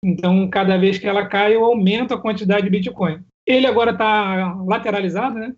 Então, 0.04 0.48
cada 0.50 0.76
vez 0.76 0.98
que 0.98 1.06
ela 1.06 1.26
cai, 1.26 1.54
eu 1.54 1.64
aumento 1.64 2.12
a 2.12 2.20
quantidade 2.20 2.64
de 2.64 2.70
Bitcoin. 2.70 3.20
Ele 3.46 3.66
agora 3.66 3.92
está 3.92 4.54
lateralizado, 4.66 5.38
né? 5.38 5.54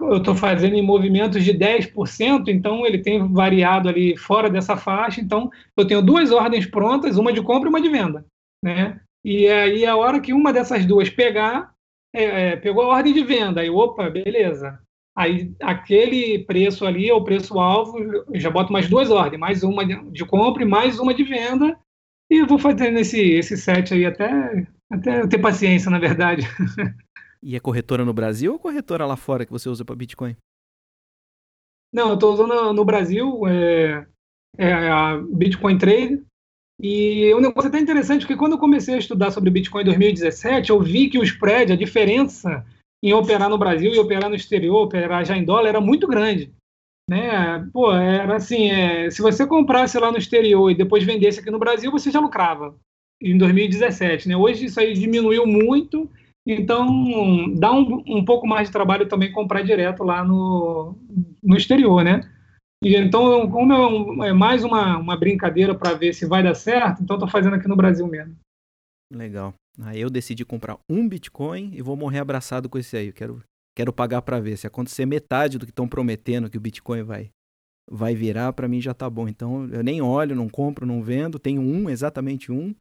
Eu 0.00 0.18
estou 0.18 0.34
fazendo 0.34 0.74
em 0.74 0.82
movimentos 0.82 1.44
de 1.44 1.52
10%, 1.52 2.48
então 2.48 2.86
ele 2.86 2.98
tem 2.98 3.32
variado 3.32 3.88
ali 3.88 4.16
fora 4.16 4.48
dessa 4.48 4.76
faixa. 4.76 5.20
Então, 5.20 5.50
eu 5.76 5.86
tenho 5.86 6.02
duas 6.02 6.30
ordens 6.30 6.66
prontas, 6.66 7.16
uma 7.16 7.32
de 7.32 7.42
compra 7.42 7.68
e 7.68 7.70
uma 7.70 7.80
de 7.80 7.88
venda. 7.88 8.24
Né? 8.64 9.00
E 9.24 9.48
aí, 9.48 9.84
a 9.84 9.96
hora 9.96 10.20
que 10.20 10.32
uma 10.32 10.52
dessas 10.52 10.86
duas 10.86 11.10
pegar, 11.10 11.72
é, 12.14 12.24
é, 12.24 12.56
pegou 12.56 12.84
a 12.84 12.96
ordem 12.96 13.12
de 13.12 13.22
venda, 13.22 13.60
aí, 13.60 13.70
opa, 13.70 14.08
beleza. 14.08 14.78
Aí, 15.16 15.52
aquele 15.60 16.38
preço 16.44 16.86
ali 16.86 17.08
é 17.08 17.14
o 17.14 17.24
preço-alvo, 17.24 17.98
eu 17.98 18.24
já 18.34 18.50
boto 18.50 18.72
mais 18.72 18.88
duas 18.88 19.10
ordens, 19.10 19.40
mais 19.40 19.62
uma 19.62 19.84
de 19.84 20.24
compra 20.24 20.62
e 20.62 20.66
mais 20.66 20.98
uma 21.00 21.12
de 21.12 21.24
venda, 21.24 21.76
e 22.30 22.44
vou 22.44 22.58
fazendo 22.58 22.98
esse, 22.98 23.20
esse 23.20 23.56
set 23.56 23.92
aí 23.92 24.04
até, 24.04 24.66
até 24.90 25.20
eu 25.22 25.28
ter 25.28 25.38
paciência, 25.38 25.90
na 25.90 25.98
verdade. 25.98 26.46
E 27.42 27.56
é 27.56 27.60
corretora 27.60 28.04
no 28.04 28.12
Brasil 28.12 28.52
ou 28.52 28.58
corretora 28.58 29.06
lá 29.06 29.16
fora 29.16 29.46
que 29.46 29.52
você 29.52 29.68
usa 29.68 29.84
para 29.84 29.94
Bitcoin? 29.94 30.36
Não, 31.92 32.08
eu 32.08 32.14
estou 32.14 32.32
usando 32.32 32.72
no 32.72 32.84
Brasil 32.84 33.46
é, 33.46 34.06
é 34.58 34.72
a 34.72 35.16
Bitcoin 35.16 35.78
Trade. 35.78 36.22
E 36.80 37.32
o 37.34 37.40
negócio 37.40 37.66
é 37.66 37.68
até 37.68 37.80
interessante, 37.80 38.20
porque 38.20 38.36
quando 38.36 38.52
eu 38.52 38.58
comecei 38.58 38.94
a 38.94 38.98
estudar 38.98 39.32
sobre 39.32 39.50
Bitcoin 39.50 39.82
em 39.82 39.86
2017, 39.86 40.70
eu 40.70 40.80
vi 40.80 41.08
que 41.08 41.18
o 41.18 41.24
spread, 41.24 41.72
a 41.72 41.76
diferença 41.76 42.64
em 43.02 43.12
operar 43.12 43.48
no 43.48 43.58
Brasil 43.58 43.92
e 43.92 43.98
operar 43.98 44.28
no 44.28 44.36
exterior, 44.36 44.82
operar 44.82 45.24
já 45.24 45.36
em 45.36 45.44
dólar, 45.44 45.68
era 45.68 45.80
muito 45.80 46.06
grande. 46.06 46.52
Né? 47.08 47.66
Pô, 47.72 47.92
era 47.92 48.36
assim, 48.36 48.70
é, 48.70 49.10
se 49.10 49.22
você 49.22 49.46
comprasse 49.46 49.98
lá 49.98 50.12
no 50.12 50.18
exterior 50.18 50.70
e 50.70 50.76
depois 50.76 51.02
vendesse 51.02 51.40
aqui 51.40 51.50
no 51.50 51.58
Brasil, 51.58 51.90
você 51.90 52.10
já 52.10 52.20
lucrava 52.20 52.76
em 53.20 53.36
2017. 53.36 54.28
Né? 54.28 54.36
Hoje 54.36 54.66
isso 54.66 54.78
aí 54.78 54.92
diminuiu 54.92 55.46
muito 55.46 56.08
então, 56.50 57.52
dá 57.54 57.70
um, 57.70 58.02
um 58.06 58.24
pouco 58.24 58.46
mais 58.46 58.68
de 58.68 58.72
trabalho 58.72 59.06
também 59.06 59.30
comprar 59.30 59.62
direto 59.62 60.02
lá 60.02 60.24
no, 60.24 60.96
no 61.42 61.56
exterior, 61.56 62.02
né? 62.02 62.22
Então, 62.82 63.50
como 63.50 63.72
é, 63.72 63.86
um, 63.86 64.24
é 64.24 64.32
mais 64.32 64.64
uma, 64.64 64.96
uma 64.96 65.14
brincadeira 65.14 65.74
para 65.74 65.92
ver 65.92 66.14
se 66.14 66.26
vai 66.26 66.42
dar 66.42 66.54
certo, 66.54 67.02
então 67.02 67.16
estou 67.16 67.28
fazendo 67.28 67.56
aqui 67.56 67.68
no 67.68 67.76
Brasil 67.76 68.06
mesmo. 68.06 68.34
Legal. 69.12 69.52
Aí 69.82 70.00
eu 70.00 70.08
decidi 70.08 70.42
comprar 70.42 70.78
um 70.88 71.06
Bitcoin 71.06 71.70
e 71.74 71.82
vou 71.82 71.96
morrer 71.96 72.20
abraçado 72.20 72.68
com 72.68 72.78
esse 72.78 72.96
aí. 72.96 73.12
quero, 73.12 73.42
quero 73.76 73.92
pagar 73.92 74.22
para 74.22 74.40
ver. 74.40 74.56
Se 74.56 74.66
acontecer 74.66 75.04
metade 75.04 75.58
do 75.58 75.66
que 75.66 75.70
estão 75.70 75.86
prometendo 75.86 76.48
que 76.48 76.56
o 76.56 76.60
Bitcoin 76.60 77.02
vai, 77.02 77.30
vai 77.90 78.14
virar, 78.14 78.54
para 78.54 78.68
mim 78.68 78.80
já 78.80 78.94
tá 78.94 79.08
bom. 79.10 79.28
Então 79.28 79.68
eu 79.68 79.82
nem 79.82 80.00
olho, 80.00 80.34
não 80.34 80.48
compro, 80.48 80.86
não 80.86 81.02
vendo. 81.02 81.38
Tenho 81.38 81.60
um, 81.60 81.90
exatamente 81.90 82.50
um. 82.50 82.74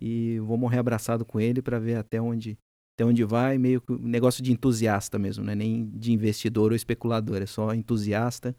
E 0.00 0.38
vou 0.40 0.56
morrer 0.56 0.78
abraçado 0.78 1.24
com 1.24 1.40
ele 1.40 1.62
para 1.62 1.78
ver 1.78 1.96
até 1.96 2.20
onde 2.20 2.58
até 2.94 3.04
onde 3.04 3.24
vai, 3.24 3.58
meio 3.58 3.80
que 3.80 3.92
negócio 3.92 4.42
de 4.42 4.52
entusiasta 4.52 5.18
mesmo, 5.18 5.44
não 5.44 5.52
é 5.52 5.56
nem 5.56 5.88
de 5.90 6.12
investidor 6.12 6.72
ou 6.72 6.76
especulador, 6.76 7.40
é 7.42 7.46
só 7.46 7.74
entusiasta 7.74 8.54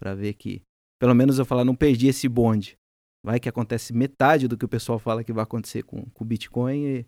para 0.00 0.14
ver 0.14 0.34
que, 0.34 0.62
pelo 1.00 1.14
menos 1.14 1.38
eu 1.38 1.44
falar, 1.44 1.64
não 1.64 1.74
perdi 1.74 2.08
esse 2.08 2.28
bonde. 2.28 2.76
Vai 3.24 3.40
que 3.40 3.48
acontece 3.48 3.92
metade 3.92 4.46
do 4.46 4.56
que 4.56 4.64
o 4.64 4.68
pessoal 4.68 4.98
fala 4.98 5.24
que 5.24 5.32
vai 5.32 5.42
acontecer 5.42 5.82
com 5.82 6.06
o 6.18 6.24
Bitcoin 6.24 6.84
e, 6.84 7.06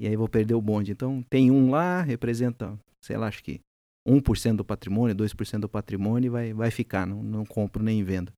e 0.00 0.06
aí 0.06 0.16
vou 0.16 0.28
perder 0.28 0.54
o 0.54 0.60
bonde. 0.60 0.92
Então 0.92 1.22
tem 1.30 1.50
um 1.50 1.70
lá, 1.70 2.02
representa, 2.02 2.78
sei 3.02 3.16
lá, 3.16 3.28
acho 3.28 3.42
que 3.42 3.60
1% 4.06 4.56
do 4.56 4.64
patrimônio, 4.64 5.14
2% 5.16 5.60
do 5.60 5.68
patrimônio 5.68 6.28
e 6.28 6.30
vai, 6.30 6.52
vai 6.52 6.70
ficar, 6.70 7.06
não, 7.06 7.22
não 7.22 7.46
compro 7.46 7.82
nem 7.82 8.02
vendo. 8.02 8.32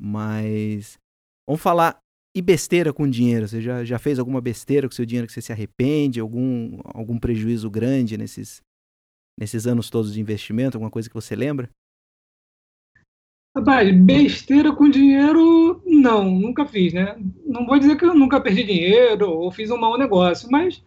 Mas 0.00 0.98
Vamos 1.46 1.62
falar 1.62 1.98
e 2.34 2.40
besteira 2.40 2.92
com 2.92 3.08
dinheiro? 3.08 3.46
Você 3.46 3.60
já, 3.60 3.84
já 3.84 3.98
fez 3.98 4.18
alguma 4.18 4.40
besteira 4.40 4.88
com 4.88 4.94
seu 4.94 5.04
dinheiro 5.04 5.26
que 5.26 5.32
você 5.32 5.42
se 5.42 5.52
arrepende? 5.52 6.20
Algum, 6.20 6.80
algum 6.84 7.18
prejuízo 7.18 7.70
grande 7.70 8.16
nesses, 8.16 8.62
nesses 9.38 9.66
anos 9.66 9.90
todos 9.90 10.12
de 10.12 10.20
investimento? 10.20 10.76
Alguma 10.76 10.90
coisa 10.90 11.08
que 11.08 11.14
você 11.14 11.36
lembra? 11.36 11.68
Rapaz, 13.54 13.94
besteira 13.94 14.74
com 14.74 14.88
dinheiro, 14.88 15.82
não, 15.84 16.30
nunca 16.30 16.64
fiz, 16.64 16.94
né? 16.94 17.14
Não 17.44 17.66
vou 17.66 17.78
dizer 17.78 17.96
que 17.96 18.04
eu 18.04 18.14
nunca 18.14 18.40
perdi 18.40 18.64
dinheiro 18.64 19.28
ou 19.28 19.52
fiz 19.52 19.70
um 19.70 19.76
mau 19.76 19.98
negócio, 19.98 20.48
mas 20.50 20.82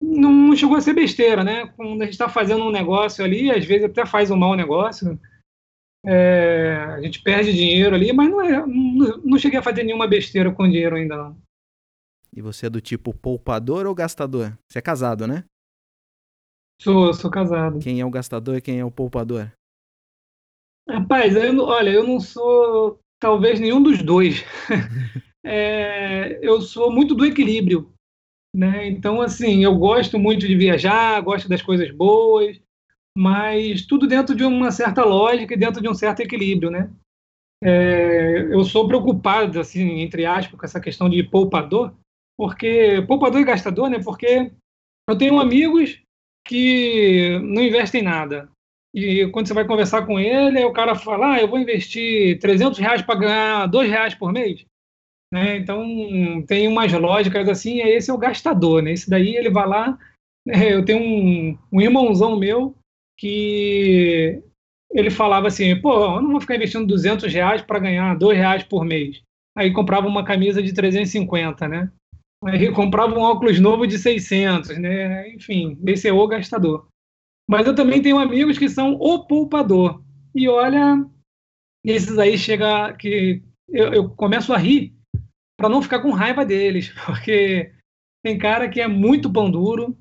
não 0.00 0.56
chegou 0.56 0.78
a 0.78 0.80
ser 0.80 0.94
besteira, 0.94 1.44
né? 1.44 1.66
Quando 1.76 2.00
a 2.00 2.04
gente 2.06 2.14
está 2.14 2.26
fazendo 2.26 2.64
um 2.64 2.70
negócio 2.70 3.22
ali, 3.22 3.50
às 3.50 3.66
vezes 3.66 3.84
até 3.84 4.06
faz 4.06 4.30
um 4.30 4.36
mau 4.36 4.56
negócio, 4.56 5.20
é, 6.06 6.76
a 6.94 7.00
gente 7.02 7.20
perde 7.20 7.52
dinheiro 7.52 7.94
ali, 7.94 8.12
mas 8.12 8.30
não, 8.30 8.40
é, 8.40 8.64
não, 8.64 9.18
não 9.24 9.38
cheguei 9.38 9.58
a 9.58 9.62
fazer 9.62 9.82
nenhuma 9.82 10.06
besteira 10.06 10.52
com 10.52 10.68
dinheiro 10.68 10.94
ainda 10.94 11.16
não. 11.16 11.36
E 12.34 12.40
você 12.40 12.66
é 12.66 12.70
do 12.70 12.80
tipo 12.80 13.12
poupador 13.12 13.86
ou 13.86 13.94
gastador? 13.94 14.56
Você 14.70 14.78
é 14.78 14.82
casado, 14.82 15.26
né? 15.26 15.44
Sou, 16.80 17.12
sou 17.12 17.30
casado. 17.30 17.80
Quem 17.80 18.00
é 18.00 18.04
o 18.04 18.10
gastador 18.10 18.56
e 18.56 18.60
quem 18.60 18.78
é 18.78 18.84
o 18.84 18.90
poupador? 18.90 19.50
Rapaz, 20.88 21.34
eu, 21.34 21.58
olha, 21.64 21.90
eu 21.90 22.06
não 22.06 22.20
sou 22.20 23.00
talvez 23.18 23.58
nenhum 23.58 23.82
dos 23.82 24.02
dois. 24.02 24.44
é, 25.44 26.38
eu 26.46 26.60
sou 26.60 26.92
muito 26.92 27.14
do 27.14 27.24
equilíbrio. 27.24 27.92
Né? 28.54 28.86
Então, 28.88 29.20
assim, 29.20 29.64
eu 29.64 29.74
gosto 29.76 30.18
muito 30.18 30.46
de 30.46 30.56
viajar, 30.56 31.20
gosto 31.20 31.48
das 31.48 31.62
coisas 31.62 31.90
boas, 31.90 32.60
mas 33.16 33.86
tudo 33.86 34.06
dentro 34.06 34.34
de 34.34 34.44
uma 34.44 34.70
certa 34.70 35.02
lógica 35.02 35.54
e 35.54 35.56
dentro 35.56 35.80
de 35.80 35.88
um 35.88 35.94
certo 35.94 36.20
equilíbrio, 36.20 36.70
né? 36.70 36.90
É, 37.64 38.42
eu 38.52 38.62
sou 38.62 38.86
preocupado, 38.86 39.58
assim, 39.58 40.00
entre 40.00 40.26
aspas, 40.26 40.60
com 40.60 40.66
essa 40.66 40.78
questão 40.78 41.08
de 41.08 41.22
poupador, 41.22 41.94
porque 42.36 43.02
poupador 43.08 43.40
e 43.40 43.44
gastador, 43.44 43.88
né? 43.88 43.98
Porque 44.04 44.52
eu 45.08 45.16
tenho 45.16 45.40
amigos 45.40 45.98
que 46.46 47.38
não 47.42 47.62
investem 47.62 48.02
em 48.02 48.04
nada. 48.04 48.50
E 48.94 49.26
quando 49.28 49.48
você 49.48 49.54
vai 49.54 49.66
conversar 49.66 50.04
com 50.04 50.20
ele, 50.20 50.62
o 50.64 50.72
cara 50.72 50.94
fala, 50.94 51.34
ah, 51.34 51.40
eu 51.40 51.48
vou 51.48 51.58
investir 51.58 52.38
300 52.38 52.78
reais 52.78 53.00
para 53.00 53.18
ganhar 53.18 53.66
2 53.66 53.88
reais 53.88 54.14
por 54.14 54.30
mês. 54.30 54.66
Né? 55.32 55.56
Então, 55.56 55.82
tem 56.46 56.68
umas 56.68 56.92
lógicas 56.92 57.48
assim, 57.48 57.80
esse 57.80 58.10
é 58.10 58.14
o 58.14 58.18
gastador, 58.18 58.82
né? 58.82 58.92
Esse 58.92 59.08
daí 59.08 59.34
ele 59.34 59.48
vai 59.48 59.66
lá, 59.66 59.98
né? 60.46 60.74
eu 60.74 60.84
tenho 60.84 61.00
um, 61.02 61.58
um 61.72 61.80
irmãozão 61.80 62.38
meu 62.38 62.74
que 63.18 64.42
ele 64.92 65.10
falava 65.10 65.48
assim, 65.48 65.80
pô, 65.80 66.16
eu 66.16 66.22
não 66.22 66.32
vou 66.32 66.40
ficar 66.40 66.56
investindo 66.56 66.86
200 66.86 67.32
reais 67.32 67.62
para 67.62 67.78
ganhar 67.78 68.16
2 68.16 68.36
reais 68.36 68.62
por 68.62 68.84
mês. 68.84 69.22
Aí 69.56 69.72
comprava 69.72 70.06
uma 70.06 70.24
camisa 70.24 70.62
de 70.62 70.72
350, 70.72 71.66
né? 71.68 71.90
Aí 72.44 72.70
comprava 72.72 73.14
um 73.14 73.22
óculos 73.22 73.58
novo 73.58 73.86
de 73.86 73.98
600, 73.98 74.78
né? 74.78 75.28
Enfim, 75.30 75.78
esse 75.86 76.08
é 76.08 76.12
o 76.12 76.26
gastador. 76.26 76.88
Mas 77.48 77.66
eu 77.66 77.74
também 77.74 78.02
tenho 78.02 78.18
amigos 78.18 78.58
que 78.58 78.68
são 78.68 78.94
o 78.94 79.24
poupador. 79.26 80.02
E 80.34 80.48
olha, 80.48 81.04
esses 81.84 82.18
aí 82.18 82.36
chega 82.36 82.92
que 82.94 83.42
eu, 83.68 83.92
eu 83.92 84.10
começo 84.10 84.52
a 84.52 84.58
rir 84.58 84.94
para 85.58 85.68
não 85.68 85.80
ficar 85.80 86.00
com 86.00 86.10
raiva 86.10 86.44
deles, 86.44 86.92
porque 87.06 87.72
tem 88.22 88.38
cara 88.38 88.68
que 88.68 88.80
é 88.80 88.88
muito 88.88 89.32
pão 89.32 89.50
duro, 89.50 89.96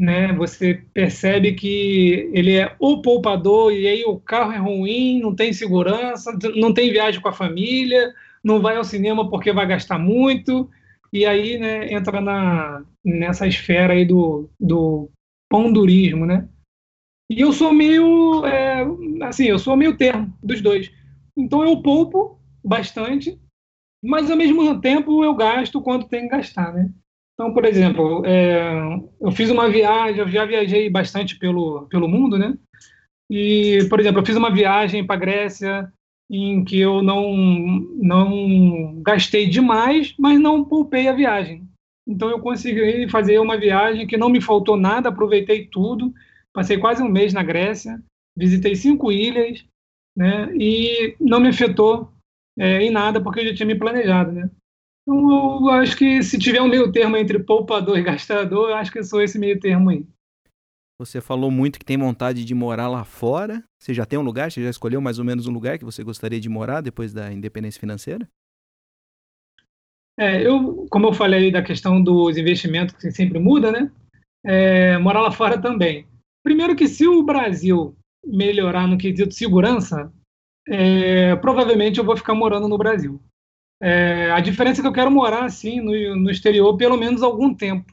né? 0.00 0.32
Você 0.32 0.82
percebe 0.94 1.52
que 1.52 2.30
ele 2.32 2.56
é 2.56 2.74
o 2.78 3.02
poupador 3.02 3.70
e 3.70 3.86
aí 3.86 4.02
o 4.02 4.18
carro 4.18 4.50
é 4.50 4.56
ruim, 4.56 5.20
não 5.20 5.34
tem 5.34 5.52
segurança, 5.52 6.32
não 6.56 6.72
tem 6.72 6.90
viagem 6.90 7.20
com 7.20 7.28
a 7.28 7.34
família, 7.34 8.10
não 8.42 8.62
vai 8.62 8.76
ao 8.76 8.84
cinema 8.84 9.28
porque 9.28 9.52
vai 9.52 9.66
gastar 9.66 9.98
muito 9.98 10.70
e 11.12 11.26
aí, 11.26 11.58
né, 11.58 11.92
entra 11.92 12.18
na 12.18 12.82
nessa 13.04 13.46
esfera 13.46 13.92
aí 13.92 14.06
do, 14.06 14.48
do 14.58 15.10
pão 15.50 15.70
durismo, 15.70 16.24
né? 16.24 16.48
E 17.30 17.42
eu 17.42 17.52
sou 17.52 17.72
meio, 17.72 18.44
é, 18.46 18.84
assim, 19.22 19.44
eu 19.44 19.58
sou 19.58 19.76
meio 19.76 19.96
termo 19.98 20.32
dos 20.42 20.62
dois. 20.62 20.90
Então 21.36 21.62
eu 21.62 21.82
poupo 21.82 22.40
bastante, 22.64 23.38
mas 24.02 24.30
ao 24.30 24.36
mesmo 24.36 24.80
tempo 24.80 25.22
eu 25.22 25.34
gasto 25.34 25.82
quando 25.82 26.08
tem 26.08 26.22
que 26.22 26.36
gastar, 26.36 26.72
né? 26.72 26.90
Então, 27.40 27.54
por 27.54 27.64
exemplo, 27.64 28.22
é, 28.26 28.70
eu 29.18 29.32
fiz 29.32 29.48
uma 29.48 29.66
viagem, 29.66 30.20
eu 30.20 30.28
já 30.28 30.44
viajei 30.44 30.90
bastante 30.90 31.38
pelo, 31.38 31.86
pelo 31.86 32.06
mundo, 32.06 32.36
né? 32.36 32.54
E, 33.30 33.78
por 33.88 33.98
exemplo, 33.98 34.20
eu 34.20 34.26
fiz 34.26 34.36
uma 34.36 34.52
viagem 34.52 35.06
para 35.06 35.18
Grécia 35.18 35.90
em 36.30 36.62
que 36.62 36.78
eu 36.78 37.00
não, 37.00 37.34
não 37.96 39.00
gastei 39.02 39.46
demais, 39.46 40.14
mas 40.18 40.38
não 40.38 40.62
poupei 40.62 41.08
a 41.08 41.14
viagem. 41.14 41.66
Então, 42.06 42.28
eu 42.28 42.40
consegui 42.40 43.08
fazer 43.08 43.38
uma 43.38 43.56
viagem 43.56 44.06
que 44.06 44.18
não 44.18 44.28
me 44.28 44.42
faltou 44.42 44.76
nada, 44.76 45.08
aproveitei 45.08 45.66
tudo 45.66 46.12
Passei 46.52 46.78
quase 46.78 47.02
um 47.02 47.08
mês 47.08 47.32
na 47.32 47.42
Grécia, 47.42 48.02
visitei 48.36 48.74
cinco 48.74 49.12
ilhas, 49.12 49.64
né? 50.16 50.52
E 50.56 51.16
não 51.20 51.40
me 51.40 51.48
afetou 51.48 52.12
é, 52.58 52.82
em 52.82 52.90
nada 52.90 53.22
porque 53.22 53.40
eu 53.40 53.46
já 53.46 53.54
tinha 53.54 53.66
me 53.66 53.78
planejado, 53.78 54.32
né? 54.32 54.50
Então, 55.10 55.66
eu 55.66 55.70
acho 55.70 55.96
que 55.96 56.22
se 56.22 56.38
tiver 56.38 56.62
um 56.62 56.68
meio 56.68 56.92
termo 56.92 57.16
entre 57.16 57.40
poupador 57.40 57.98
e 57.98 58.02
gastador, 58.02 58.70
eu 58.70 58.76
acho 58.76 58.92
que 58.92 59.00
eu 59.00 59.04
sou 59.04 59.20
esse 59.20 59.40
meio 59.40 59.58
termo 59.58 59.90
aí. 59.90 60.06
Você 61.00 61.20
falou 61.20 61.50
muito 61.50 61.80
que 61.80 61.84
tem 61.84 61.98
vontade 61.98 62.44
de 62.44 62.54
morar 62.54 62.86
lá 62.86 63.02
fora. 63.02 63.64
Você 63.82 63.92
já 63.92 64.06
tem 64.06 64.18
um 64.18 64.22
lugar? 64.22 64.52
Você 64.52 64.62
já 64.62 64.70
escolheu 64.70 65.00
mais 65.00 65.18
ou 65.18 65.24
menos 65.24 65.48
um 65.48 65.52
lugar 65.52 65.78
que 65.78 65.84
você 65.84 66.04
gostaria 66.04 66.38
de 66.38 66.48
morar 66.48 66.80
depois 66.80 67.12
da 67.12 67.32
independência 67.32 67.80
financeira? 67.80 68.28
É, 70.16 70.46
eu, 70.46 70.86
como 70.90 71.08
eu 71.08 71.12
falei 71.12 71.50
da 71.50 71.62
questão 71.62 72.00
dos 72.00 72.36
investimentos 72.36 72.94
que 72.94 73.10
sempre 73.10 73.40
muda, 73.40 73.72
né? 73.72 73.90
É, 74.44 74.96
morar 74.98 75.22
lá 75.22 75.32
fora 75.32 75.60
também. 75.60 76.06
Primeiro 76.44 76.76
que 76.76 76.86
se 76.86 77.08
o 77.08 77.22
Brasil 77.24 77.96
melhorar 78.24 78.86
no 78.86 78.98
quesito 78.98 79.34
segurança, 79.34 80.12
é, 80.68 81.34
provavelmente 81.36 81.98
eu 81.98 82.04
vou 82.04 82.16
ficar 82.16 82.34
morando 82.34 82.68
no 82.68 82.78
Brasil. 82.78 83.20
É, 83.82 84.30
a 84.30 84.40
diferença 84.40 84.80
é 84.80 84.82
que 84.82 84.88
eu 84.88 84.92
quero 84.92 85.10
morar 85.10 85.44
assim 85.44 85.80
no, 85.80 86.16
no 86.16 86.30
exterior 86.30 86.76
pelo 86.76 86.96
menos 86.96 87.22
algum 87.22 87.54
tempo. 87.54 87.92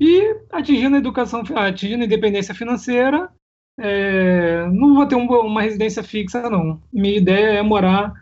E 0.00 0.36
atingindo 0.50 0.96
a 0.96 0.98
educação, 0.98 1.42
atingindo 1.56 2.02
a 2.02 2.06
independência 2.06 2.54
financeira, 2.54 3.30
é, 3.78 4.66
não 4.68 4.94
vou 4.94 5.06
ter 5.06 5.16
um, 5.16 5.26
uma 5.26 5.62
residência 5.62 6.02
fixa, 6.02 6.48
não. 6.48 6.80
Minha 6.92 7.16
ideia 7.16 7.46
é 7.58 7.62
morar 7.62 8.12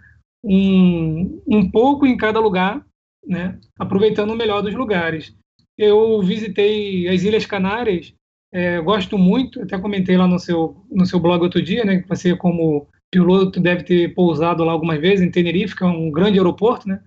um, 0.43 1.43
um 1.47 1.70
pouco 1.70 2.07
em 2.07 2.16
cada 2.16 2.41
lugar, 2.41 2.84
né, 3.26 3.59
aproveitando 3.78 4.30
o 4.30 4.36
melhor 4.36 4.62
dos 4.62 4.74
lugares. 4.74 5.36
Eu 5.76 6.20
visitei 6.22 7.09
as 7.09 7.22
Ilhas 7.22 7.47
Canárias 7.47 8.12
é, 8.53 8.80
gosto 8.80 9.18
muito, 9.18 9.62
até 9.62 9.78
comentei 9.78 10.16
lá 10.16 10.26
no 10.26 10.39
seu, 10.39 10.84
no 10.91 11.05
seu 11.05 11.20
blog 11.20 11.43
outro 11.43 11.62
dia, 11.62 11.84
né, 11.84 12.01
que 12.01 12.09
você, 12.09 12.34
como 12.34 12.89
piloto, 13.11 13.61
deve 13.61 13.85
ter 13.85 14.15
pousado 14.15 14.65
lá 14.65 14.73
algumas 14.73 15.01
vezes 15.01 15.25
em 15.25 15.31
Tenerife, 15.31 15.77
que 15.77 15.85
é 15.85 15.87
um 15.87 16.11
grande 16.11 16.39
aeroporto, 16.39 16.89
né? 16.89 17.03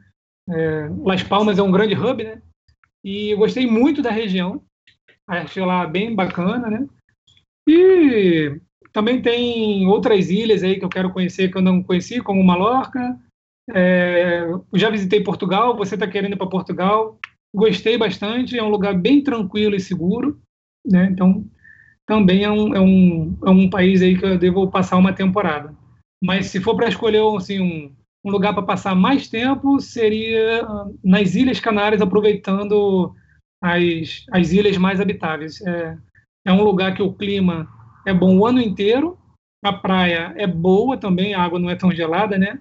É, 0.50 0.90
Las 1.04 1.24
Palmas 1.24 1.60
é 1.60 1.64
um 1.64 1.72
grande 1.72 1.96
hub, 1.96 2.24
né? 2.24 2.42
E 3.04 3.32
eu 3.32 3.38
gostei 3.38 3.66
muito 3.66 4.02
da 4.02 4.12
região, 4.12 4.64
achei 5.28 5.64
lá 5.64 5.86
bem 5.86 6.14
bacana, 6.14 6.70
né? 6.70 6.88
E 7.68 8.60
também 8.92 9.22
tem 9.22 9.88
outras 9.88 10.30
ilhas 10.30 10.64
aí 10.64 10.78
que 10.78 10.86
eu 10.86 10.90
quero 10.90 11.12
conhecer 11.12 11.50
que 11.50 11.58
eu 11.58 11.62
não 11.62 11.82
conheci, 11.82 12.22
como 12.22 12.44
Mallorca. 12.44 13.18
É, 13.74 14.46
já 14.74 14.90
visitei 14.90 15.24
Portugal, 15.24 15.78
você 15.78 15.96
está 15.96 16.08
querendo 16.08 16.34
ir 16.34 16.38
para 16.38 16.48
Portugal. 16.48 17.18
Gostei 17.54 17.98
bastante, 17.98 18.58
é 18.58 18.64
um 18.64 18.70
lugar 18.70 18.98
bem 18.98 19.24
tranquilo 19.24 19.76
e 19.76 19.80
seguro. 19.80 20.40
Né? 20.86 21.10
Então, 21.12 21.46
também 22.06 22.44
é 22.44 22.52
um, 22.52 22.76
é, 22.76 22.80
um, 22.80 23.38
é 23.46 23.50
um 23.50 23.70
país 23.70 24.02
aí 24.02 24.18
que 24.18 24.26
eu 24.26 24.38
devo 24.38 24.70
passar 24.70 24.98
uma 24.98 25.14
temporada. 25.14 25.76
Mas 26.24 26.48
se 26.48 26.60
for 26.60 26.76
para 26.76 26.90
escolher 26.90 27.22
assim, 27.36 27.60
um, 27.60 27.96
um 28.24 28.32
lugar 28.32 28.54
para 28.54 28.64
passar 28.64 28.96
mais 28.96 29.28
tempo, 29.28 29.80
seria 29.80 30.66
nas 31.04 31.36
Ilhas 31.36 31.60
Canárias, 31.60 32.02
aproveitando 32.02 33.14
as, 33.62 34.26
as 34.32 34.52
ilhas 34.52 34.78
mais 34.78 35.00
habitáveis. 35.00 35.62
É, 35.62 35.98
é 36.46 36.54
um 36.54 36.64
lugar 36.64 36.94
que 36.94 37.02
o 37.02 37.14
clima 37.14 37.68
é 38.06 38.14
bom 38.14 38.38
o 38.38 38.46
ano 38.46 38.62
inteiro, 38.62 39.18
a 39.64 39.74
praia 39.74 40.34
é 40.38 40.48
boa 40.48 40.98
também, 40.98 41.34
a 41.34 41.42
água 41.42 41.60
não 41.60 41.70
é 41.70 41.76
tão 41.76 41.92
gelada, 41.92 42.38
né? 42.38 42.60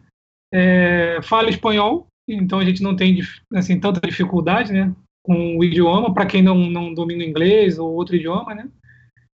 É, 0.52 1.20
fala 1.22 1.48
espanhol, 1.48 2.06
então 2.28 2.58
a 2.58 2.64
gente 2.64 2.82
não 2.82 2.96
tem 2.96 3.20
assim, 3.54 3.78
tanta 3.78 4.00
dificuldade, 4.00 4.72
né? 4.72 4.94
com 5.22 5.58
o 5.58 5.64
idioma, 5.64 6.12
para 6.12 6.26
quem 6.26 6.42
não, 6.42 6.56
não 6.56 6.92
domina 6.94 7.24
inglês 7.24 7.78
ou 7.78 7.92
outro 7.94 8.16
idioma, 8.16 8.54
né? 8.54 8.68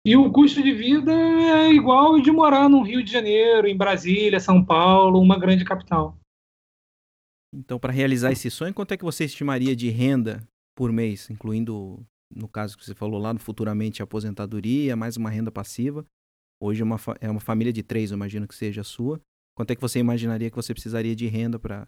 E 0.05 0.15
o 0.15 0.31
custo 0.31 0.61
de 0.61 0.71
vida 0.71 1.11
é 1.11 1.73
igual 1.73 2.21
de 2.21 2.31
morar 2.31 2.69
no 2.69 2.83
Rio 2.83 3.03
de 3.03 3.11
Janeiro, 3.11 3.67
em 3.67 3.75
Brasília, 3.75 4.39
São 4.39 4.63
Paulo, 4.63 5.19
uma 5.19 5.39
grande 5.39 5.65
capital. 5.65 6.15
Então, 7.51 7.79
para 7.79 7.91
realizar 7.91 8.31
esse 8.31 8.51
sonho, 8.51 8.71
quanto 8.71 8.93
é 8.93 8.97
que 8.97 9.03
você 9.03 9.25
estimaria 9.25 9.75
de 9.75 9.89
renda 9.89 10.47
por 10.77 10.91
mês, 10.91 11.27
incluindo, 11.31 12.05
no 12.31 12.47
caso 12.47 12.77
que 12.77 12.85
você 12.85 12.93
falou 12.93 13.19
lá, 13.19 13.35
futuramente 13.39 14.03
aposentadoria, 14.03 14.95
mais 14.95 15.17
uma 15.17 15.31
renda 15.31 15.51
passiva? 15.51 16.05
Hoje 16.61 16.83
é 16.83 16.85
uma, 16.85 16.97
é 17.19 17.27
uma 17.27 17.39
família 17.39 17.73
de 17.73 17.81
três, 17.81 18.11
eu 18.11 18.15
imagino 18.15 18.47
que 18.47 18.53
seja 18.53 18.81
a 18.81 18.83
sua. 18.83 19.19
Quanto 19.57 19.71
é 19.71 19.75
que 19.75 19.81
você 19.81 19.97
imaginaria 19.97 20.51
que 20.51 20.55
você 20.55 20.71
precisaria 20.71 21.15
de 21.15 21.25
renda 21.25 21.57
para 21.57 21.87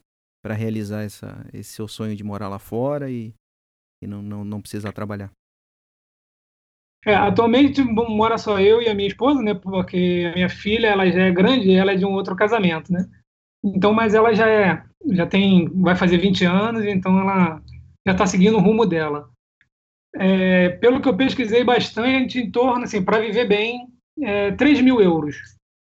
realizar 0.56 1.04
essa, 1.04 1.48
esse 1.54 1.72
seu 1.72 1.88
sonho 1.88 2.16
de 2.16 2.24
morar 2.24 2.50
lá 2.50 2.58
fora 2.58 3.12
e, 3.12 3.32
e 4.02 4.08
não, 4.08 4.24
não, 4.24 4.44
não 4.44 4.60
precisar 4.60 4.92
trabalhar? 4.92 5.32
É, 7.06 7.14
atualmente 7.16 7.82
mora 7.82 8.38
só 8.38 8.60
eu 8.60 8.82
e 8.82 8.90
a 8.90 8.94
minha 8.94 9.08
esposa, 9.08 9.42
né? 9.42 9.54
Porque 9.54 10.30
a 10.32 10.36
minha 10.36 10.50
filha 10.50 10.88
ela 10.88 11.10
já 11.10 11.24
é 11.24 11.32
grande, 11.32 11.70
e 11.70 11.76
ela 11.76 11.92
é 11.92 11.96
de 11.96 12.06
um 12.06 12.14
outro 12.14 12.36
casamento, 12.36 12.92
né? 12.92 13.08
Então, 13.64 13.94
mas 13.94 14.14
ela 14.14 14.34
já 14.34 14.48
é, 14.50 14.84
já 15.12 15.26
tem, 15.26 15.68
vai 15.82 15.96
fazer 15.96 16.18
20 16.18 16.46
anos, 16.46 16.86
então 16.86 17.20
ela 17.20 17.62
já 18.06 18.14
está 18.14 18.26
seguindo 18.26 18.58
o 18.58 18.62
rumo 18.62 18.86
dela. 18.86 19.30
É, 20.16 20.70
pelo 20.70 21.02
que 21.02 21.08
eu 21.08 21.16
pesquisei 21.16 21.64
bastante, 21.64 22.40
em 22.40 22.50
torno, 22.50 22.84
assim, 22.84 23.04
para 23.04 23.20
viver 23.20 23.48
bem, 23.48 23.88
é, 24.22 24.52
3 24.52 24.82
mil 24.82 25.02
euros. 25.02 25.36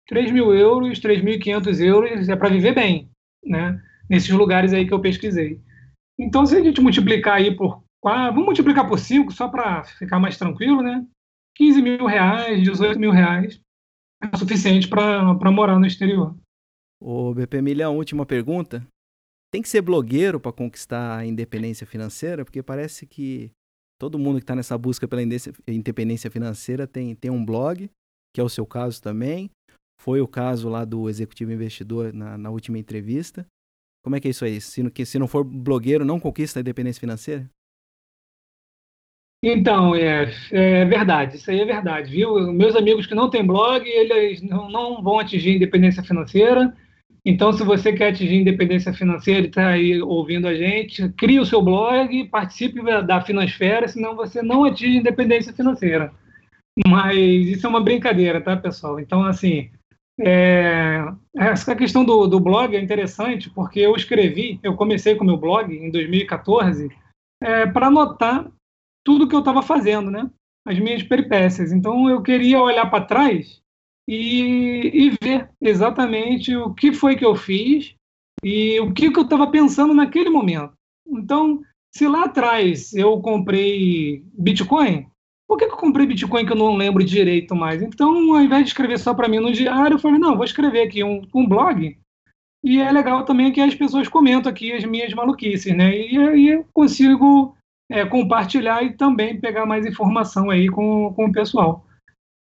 3 0.07 0.31
mil 0.31 0.53
euros, 0.53 0.99
3.500 0.99 1.79
euros 1.79 2.29
é 2.29 2.35
para 2.35 2.49
viver 2.49 2.73
bem, 2.73 3.09
né? 3.45 3.81
Nesses 4.09 4.31
lugares 4.31 4.73
aí 4.73 4.85
que 4.85 4.93
eu 4.93 4.99
pesquisei. 4.99 5.59
Então, 6.19 6.45
se 6.45 6.55
a 6.55 6.61
gente 6.61 6.81
multiplicar 6.81 7.35
aí 7.35 7.55
por 7.55 7.82
vamos 8.03 8.45
multiplicar 8.45 8.87
por 8.87 8.99
5 8.99 9.31
só 9.31 9.47
para 9.47 9.83
ficar 9.83 10.19
mais 10.19 10.37
tranquilo, 10.37 10.81
né? 10.81 11.05
15 11.55 11.81
mil 11.81 12.05
reais, 12.05 12.61
18 12.63 12.99
mil 12.99 13.11
reais 13.11 13.61
é 14.21 14.37
suficiente 14.37 14.87
para 14.87 15.51
morar 15.51 15.77
no 15.77 15.85
exterior. 15.85 16.35
O 17.01 17.33
BP 17.33 17.61
Milhão, 17.61 17.97
última 17.97 18.25
pergunta. 18.25 18.85
Tem 19.51 19.61
que 19.61 19.69
ser 19.69 19.81
blogueiro 19.81 20.39
para 20.39 20.51
conquistar 20.51 21.17
a 21.17 21.25
independência 21.25 21.85
financeira? 21.85 22.43
Porque 22.43 22.63
parece 22.63 23.05
que 23.05 23.51
todo 23.99 24.17
mundo 24.17 24.37
que 24.37 24.43
está 24.43 24.55
nessa 24.55 24.77
busca 24.77 25.07
pela 25.07 25.21
independência 25.67 26.31
financeira 26.31 26.87
tem, 26.87 27.15
tem 27.15 27.29
um 27.29 27.45
blog, 27.45 27.89
que 28.33 28.41
é 28.41 28.43
o 28.43 28.49
seu 28.49 28.65
caso 28.65 29.01
também. 29.01 29.51
Foi 30.01 30.21
o 30.21 30.27
caso 30.27 30.69
lá 30.69 30.83
do 30.83 31.09
executivo 31.09 31.51
investidor 31.51 32.13
na, 32.13 32.37
na 32.37 32.49
última 32.49 32.79
entrevista. 32.79 33.45
Como 34.03 34.15
é 34.15 34.19
que 34.19 34.27
é 34.27 34.31
isso 34.31 34.43
aí? 34.43 34.59
Se, 34.59 34.81
se 35.05 35.19
não 35.19 35.27
for 35.27 35.43
blogueiro, 35.43 36.03
não 36.03 36.19
conquista 36.19 36.59
a 36.59 36.61
independência 36.61 36.99
financeira? 36.99 37.49
Então, 39.45 39.93
é, 39.93 40.31
é, 40.51 40.85
verdade, 40.85 41.35
isso 41.35 41.51
aí 41.51 41.59
é 41.59 41.65
verdade, 41.65 42.09
viu? 42.09 42.53
Meus 42.53 42.77
amigos 42.77 43.05
que 43.05 43.13
não 43.13 43.29
têm 43.29 43.45
blog, 43.45 43.85
eles 43.85 44.41
não, 44.41 44.69
não 44.69 45.03
vão 45.03 45.19
atingir 45.19 45.57
independência 45.57 46.01
financeira. 46.01 46.73
Então, 47.25 47.51
se 47.51 47.61
você 47.61 47.91
quer 47.91 48.09
atingir 48.09 48.35
independência 48.35 48.93
financeira 48.93 49.41
e 49.41 49.47
está 49.47 49.67
aí 49.67 50.01
ouvindo 50.01 50.47
a 50.47 50.53
gente, 50.53 51.09
crie 51.17 51.41
o 51.41 51.45
seu 51.45 51.61
blog, 51.61 52.23
participe 52.29 52.81
da 53.05 53.19
Finansfera, 53.19 53.85
senão 53.89 54.15
você 54.15 54.41
não 54.41 54.63
atinge 54.63 54.97
independência 54.97 55.51
financeira. 55.51 56.13
Mas 56.87 57.17
isso 57.17 57.65
é 57.67 57.69
uma 57.69 57.83
brincadeira, 57.83 58.39
tá, 58.39 58.55
pessoal? 58.55 58.97
Então, 58.97 59.25
assim, 59.25 59.69
é, 60.21 61.05
essa 61.35 61.75
questão 61.75 62.05
do, 62.05 62.27
do 62.27 62.39
blog 62.39 62.77
é 62.77 62.81
interessante 62.81 63.49
porque 63.49 63.81
eu 63.81 63.93
escrevi, 63.93 64.57
eu 64.63 64.73
comecei 64.75 65.15
com 65.15 65.25
meu 65.25 65.37
blog 65.37 65.75
em 65.75 65.91
2014 65.91 66.89
é, 67.41 67.65
para 67.67 67.87
anotar 67.87 68.49
tudo 69.03 69.27
que 69.27 69.35
eu 69.35 69.39
estava 69.39 69.61
fazendo, 69.61 70.09
né? 70.09 70.29
As 70.65 70.79
minhas 70.79 71.03
peripécias. 71.03 71.71
Então 71.71 72.09
eu 72.09 72.21
queria 72.21 72.61
olhar 72.61 72.89
para 72.89 73.05
trás 73.05 73.61
e, 74.07 74.91
e, 74.93 75.17
ver 75.21 75.49
exatamente 75.61 76.55
o 76.55 76.73
que 76.73 76.93
foi 76.93 77.15
que 77.15 77.25
eu 77.25 77.35
fiz 77.35 77.95
e 78.43 78.79
o 78.79 78.93
que, 78.93 79.11
que 79.11 79.19
eu 79.19 79.23
estava 79.23 79.47
pensando 79.47 79.93
naquele 79.93 80.29
momento. 80.29 80.73
Então, 81.07 81.61
se 81.95 82.07
lá 82.07 82.25
atrás 82.25 82.93
eu 82.93 83.21
comprei 83.21 84.23
Bitcoin, 84.37 85.07
por 85.47 85.57
que, 85.57 85.67
que 85.67 85.73
eu 85.73 85.77
comprei 85.77 86.05
Bitcoin 86.05 86.45
que 86.45 86.51
eu 86.51 86.57
não 86.57 86.75
lembro 86.75 87.03
direito 87.03 87.55
mais? 87.55 87.81
Então, 87.81 88.33
ao 88.33 88.41
invés 88.41 88.63
de 88.63 88.69
escrever 88.69 88.99
só 88.99 89.13
para 89.13 89.27
mim 89.27 89.39
no 89.39 89.53
diário, 89.53 89.95
eu 89.95 89.99
falei, 89.99 90.19
não, 90.19 90.35
vou 90.35 90.45
escrever 90.45 90.81
aqui 90.81 91.03
um, 91.03 91.21
um 91.33 91.47
blog 91.47 91.97
e 92.63 92.79
é 92.79 92.89
legal 92.91 93.25
também 93.25 93.51
que 93.51 93.59
as 93.59 93.75
pessoas 93.75 94.07
comentam 94.07 94.49
aqui 94.49 94.71
as 94.71 94.85
minhas 94.85 95.13
maluquices, 95.13 95.75
né? 95.75 95.93
E 95.95 96.17
aí 96.17 96.47
eu 96.47 96.65
consigo 96.73 97.55
é, 97.91 98.05
compartilhar 98.05 98.83
e 98.83 98.95
também 98.95 99.39
pegar 99.39 99.65
mais 99.65 99.85
informação 99.85 100.49
aí 100.49 100.69
com, 100.69 101.13
com 101.13 101.25
o 101.25 101.31
pessoal. 101.31 101.85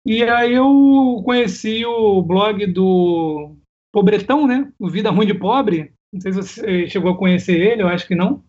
E 0.05 0.23
aí 0.23 0.55
eu 0.55 1.23
conheci 1.25 1.85
o 1.85 2.23
blog 2.23 2.67
do 2.67 3.57
Pobretão, 3.93 4.47
né? 4.47 4.73
O 4.79 4.89
Vida 4.89 5.11
Ruim 5.11 5.27
de 5.27 5.35
Pobre. 5.35 5.93
Não 6.13 6.21
sei 6.21 6.33
se 6.33 6.43
você 6.43 6.89
chegou 6.89 7.13
a 7.13 7.17
conhecer 7.17 7.61
ele, 7.61 7.83
eu 7.83 7.89
acho 7.89 8.07
que 8.07 8.15
não. 8.15 8.43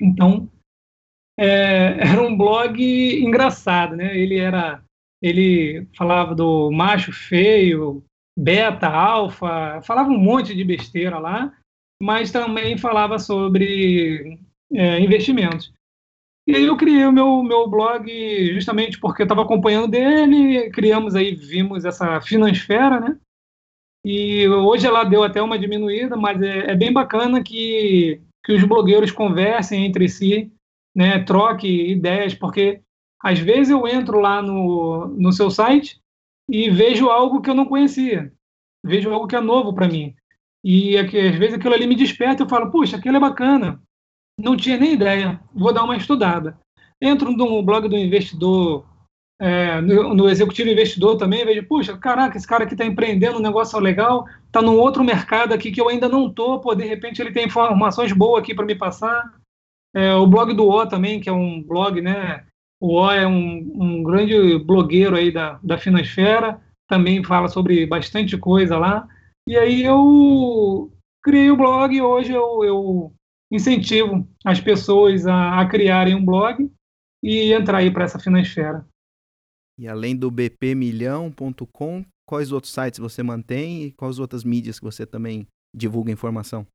Então, 0.00 0.50
é, 1.38 1.96
era 2.10 2.22
um 2.22 2.36
blog 2.36 2.82
engraçado, 3.22 3.96
né? 3.96 4.16
Ele 4.16 4.38
era, 4.38 4.82
ele 5.22 5.86
falava 5.96 6.34
do 6.34 6.70
macho 6.70 7.12
feio, 7.12 8.02
beta, 8.38 8.88
alfa, 8.88 9.80
falava 9.82 10.10
um 10.10 10.18
monte 10.18 10.54
de 10.54 10.64
besteira 10.64 11.18
lá, 11.18 11.54
mas 12.02 12.32
também 12.32 12.76
falava 12.76 13.18
sobre 13.18 14.38
é, 14.72 15.00
investimentos. 15.00 15.72
E 16.50 16.56
aí 16.56 16.64
eu 16.64 16.76
criei 16.76 17.06
o 17.06 17.12
meu, 17.12 17.44
meu 17.44 17.70
blog 17.70 18.52
justamente 18.52 18.98
porque 18.98 19.22
estava 19.22 19.42
acompanhando 19.42 19.86
dele, 19.86 20.68
criamos 20.70 21.14
aí, 21.14 21.32
vimos 21.32 21.84
essa 21.84 22.20
Finansfera, 22.20 22.98
né? 22.98 23.16
E 24.04 24.48
hoje 24.48 24.84
ela 24.84 25.04
deu 25.04 25.22
até 25.22 25.40
uma 25.40 25.56
diminuída, 25.56 26.16
mas 26.16 26.42
é, 26.42 26.72
é 26.72 26.74
bem 26.74 26.92
bacana 26.92 27.40
que, 27.40 28.20
que 28.44 28.52
os 28.52 28.64
blogueiros 28.64 29.12
conversem 29.12 29.86
entre 29.86 30.08
si, 30.08 30.50
né? 30.92 31.22
Troquem 31.22 31.92
ideias, 31.92 32.34
porque 32.34 32.80
às 33.22 33.38
vezes 33.38 33.70
eu 33.70 33.86
entro 33.86 34.18
lá 34.18 34.42
no, 34.42 35.06
no 35.06 35.30
seu 35.30 35.52
site 35.52 36.00
e 36.50 36.68
vejo 36.68 37.10
algo 37.10 37.40
que 37.40 37.48
eu 37.48 37.54
não 37.54 37.64
conhecia, 37.64 38.32
vejo 38.84 39.08
algo 39.12 39.28
que 39.28 39.36
é 39.36 39.40
novo 39.40 39.72
para 39.72 39.86
mim. 39.86 40.16
E 40.64 40.96
é 40.96 41.02
às 41.02 41.36
vezes 41.36 41.54
aquilo 41.54 41.74
ali 41.74 41.86
me 41.86 41.94
desperta, 41.94 42.42
eu 42.42 42.48
falo, 42.48 42.72
puxa, 42.72 42.96
aquilo 42.96 43.18
é 43.18 43.20
bacana, 43.20 43.80
não 44.40 44.56
tinha 44.56 44.76
nem 44.76 44.94
ideia, 44.94 45.40
vou 45.54 45.72
dar 45.72 45.84
uma 45.84 45.96
estudada. 45.96 46.58
Entro 47.00 47.32
no 47.32 47.62
blog 47.62 47.88
do 47.88 47.96
investidor, 47.96 48.84
é, 49.40 49.80
no, 49.80 50.14
no, 50.14 50.28
executivo 50.28 50.68
investidor 50.68 51.16
também, 51.16 51.44
vejo, 51.46 51.66
puxa, 51.66 51.96
caraca, 51.96 52.36
esse 52.36 52.46
cara 52.46 52.64
aqui 52.64 52.74
está 52.74 52.84
empreendendo 52.84 53.38
um 53.38 53.42
negócio 53.42 53.78
legal, 53.78 54.26
está 54.46 54.60
num 54.60 54.76
outro 54.76 55.02
mercado 55.02 55.54
aqui 55.54 55.72
que 55.72 55.80
eu 55.80 55.88
ainda 55.88 56.08
não 56.08 56.28
estou, 56.28 56.60
pô, 56.60 56.74
de 56.74 56.84
repente 56.84 57.22
ele 57.22 57.32
tem 57.32 57.46
informações 57.46 58.12
boas 58.12 58.42
aqui 58.42 58.54
para 58.54 58.66
me 58.66 58.74
passar. 58.74 59.32
É, 59.94 60.14
o 60.14 60.26
blog 60.26 60.52
do 60.52 60.68
O 60.68 60.86
também, 60.86 61.20
que 61.20 61.28
é 61.28 61.32
um 61.32 61.62
blog, 61.62 62.02
né? 62.02 62.44
O 62.78 63.00
O 63.00 63.10
é 63.10 63.26
um, 63.26 63.72
um 63.74 64.02
grande 64.02 64.58
blogueiro 64.58 65.16
aí 65.16 65.32
da, 65.32 65.58
da 65.62 65.78
Finansfera, 65.78 66.60
também 66.86 67.24
fala 67.24 67.48
sobre 67.48 67.86
bastante 67.86 68.36
coisa 68.36 68.76
lá. 68.76 69.08
E 69.48 69.56
aí 69.56 69.82
eu 69.82 70.92
criei 71.22 71.50
o 71.50 71.56
blog 71.56 71.94
e 71.94 72.02
hoje 72.02 72.32
eu, 72.32 72.62
eu 72.62 73.12
incentivo 73.50 74.26
as 74.44 74.60
pessoas 74.60 75.26
a, 75.26 75.60
a 75.60 75.68
criarem 75.68 76.14
um 76.14 76.24
blog 76.24 76.70
e 77.22 77.52
entrar 77.52 77.78
aí 77.78 77.90
para 77.90 78.04
essa 78.04 78.18
finansfera. 78.18 78.86
E 79.78 79.88
além 79.88 80.14
do 80.14 80.30
bpmilhão.com, 80.30 82.04
quais 82.26 82.52
outros 82.52 82.72
sites 82.72 82.98
você 82.98 83.22
mantém 83.22 83.84
e 83.84 83.92
quais 83.92 84.18
outras 84.18 84.44
mídias 84.44 84.78
que 84.78 84.84
você 84.84 85.06
também 85.06 85.46
divulga 85.74 86.12
informação? 86.12 86.66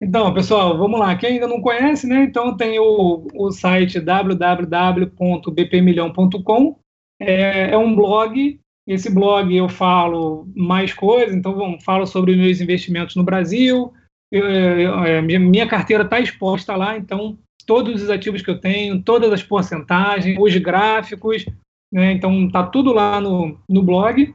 Então, 0.00 0.32
pessoal, 0.34 0.76
vamos 0.76 1.00
lá. 1.00 1.16
Quem 1.16 1.34
ainda 1.34 1.48
não 1.48 1.60
conhece, 1.60 2.06
né? 2.06 2.24
Então 2.24 2.56
tem 2.56 2.78
o, 2.78 3.26
o 3.34 3.50
site 3.50 4.00
www.bpmilhão.com. 4.00 6.78
É, 7.20 7.70
é 7.70 7.78
um 7.78 7.94
blog. 7.94 8.60
Esse 8.86 9.12
blog 9.12 9.54
eu 9.54 9.68
falo 9.68 10.48
mais 10.54 10.92
coisas, 10.92 11.34
então 11.34 11.80
falo 11.80 12.06
sobre 12.06 12.36
meus 12.36 12.60
investimentos 12.60 13.16
no 13.16 13.24
Brasil, 13.24 13.92
eu, 14.30 14.44
eu, 14.44 15.04
é, 15.04 15.20
minha 15.22 15.66
carteira 15.66 16.04
está 16.04 16.20
exposta 16.20 16.74
lá, 16.74 16.96
então 16.96 17.38
todos 17.66 18.02
os 18.02 18.10
ativos 18.10 18.42
que 18.42 18.50
eu 18.50 18.60
tenho, 18.60 19.02
todas 19.02 19.32
as 19.32 19.42
porcentagens, 19.42 20.38
os 20.38 20.56
gráficos, 20.56 21.44
né, 21.92 22.12
então 22.12 22.46
está 22.46 22.64
tudo 22.64 22.92
lá 22.92 23.20
no, 23.20 23.58
no 23.68 23.82
blog. 23.82 24.34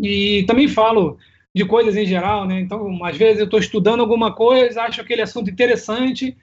E 0.00 0.44
também 0.46 0.68
falo 0.68 1.18
de 1.56 1.64
coisas 1.64 1.96
em 1.96 2.04
geral, 2.04 2.46
né? 2.46 2.60
Então, 2.60 3.02
às 3.02 3.16
vezes 3.16 3.38
eu 3.38 3.46
estou 3.46 3.58
estudando 3.58 4.00
alguma 4.00 4.34
coisa, 4.34 4.82
acho 4.82 5.00
aquele 5.00 5.22
assunto 5.22 5.48
interessante, 5.48 6.36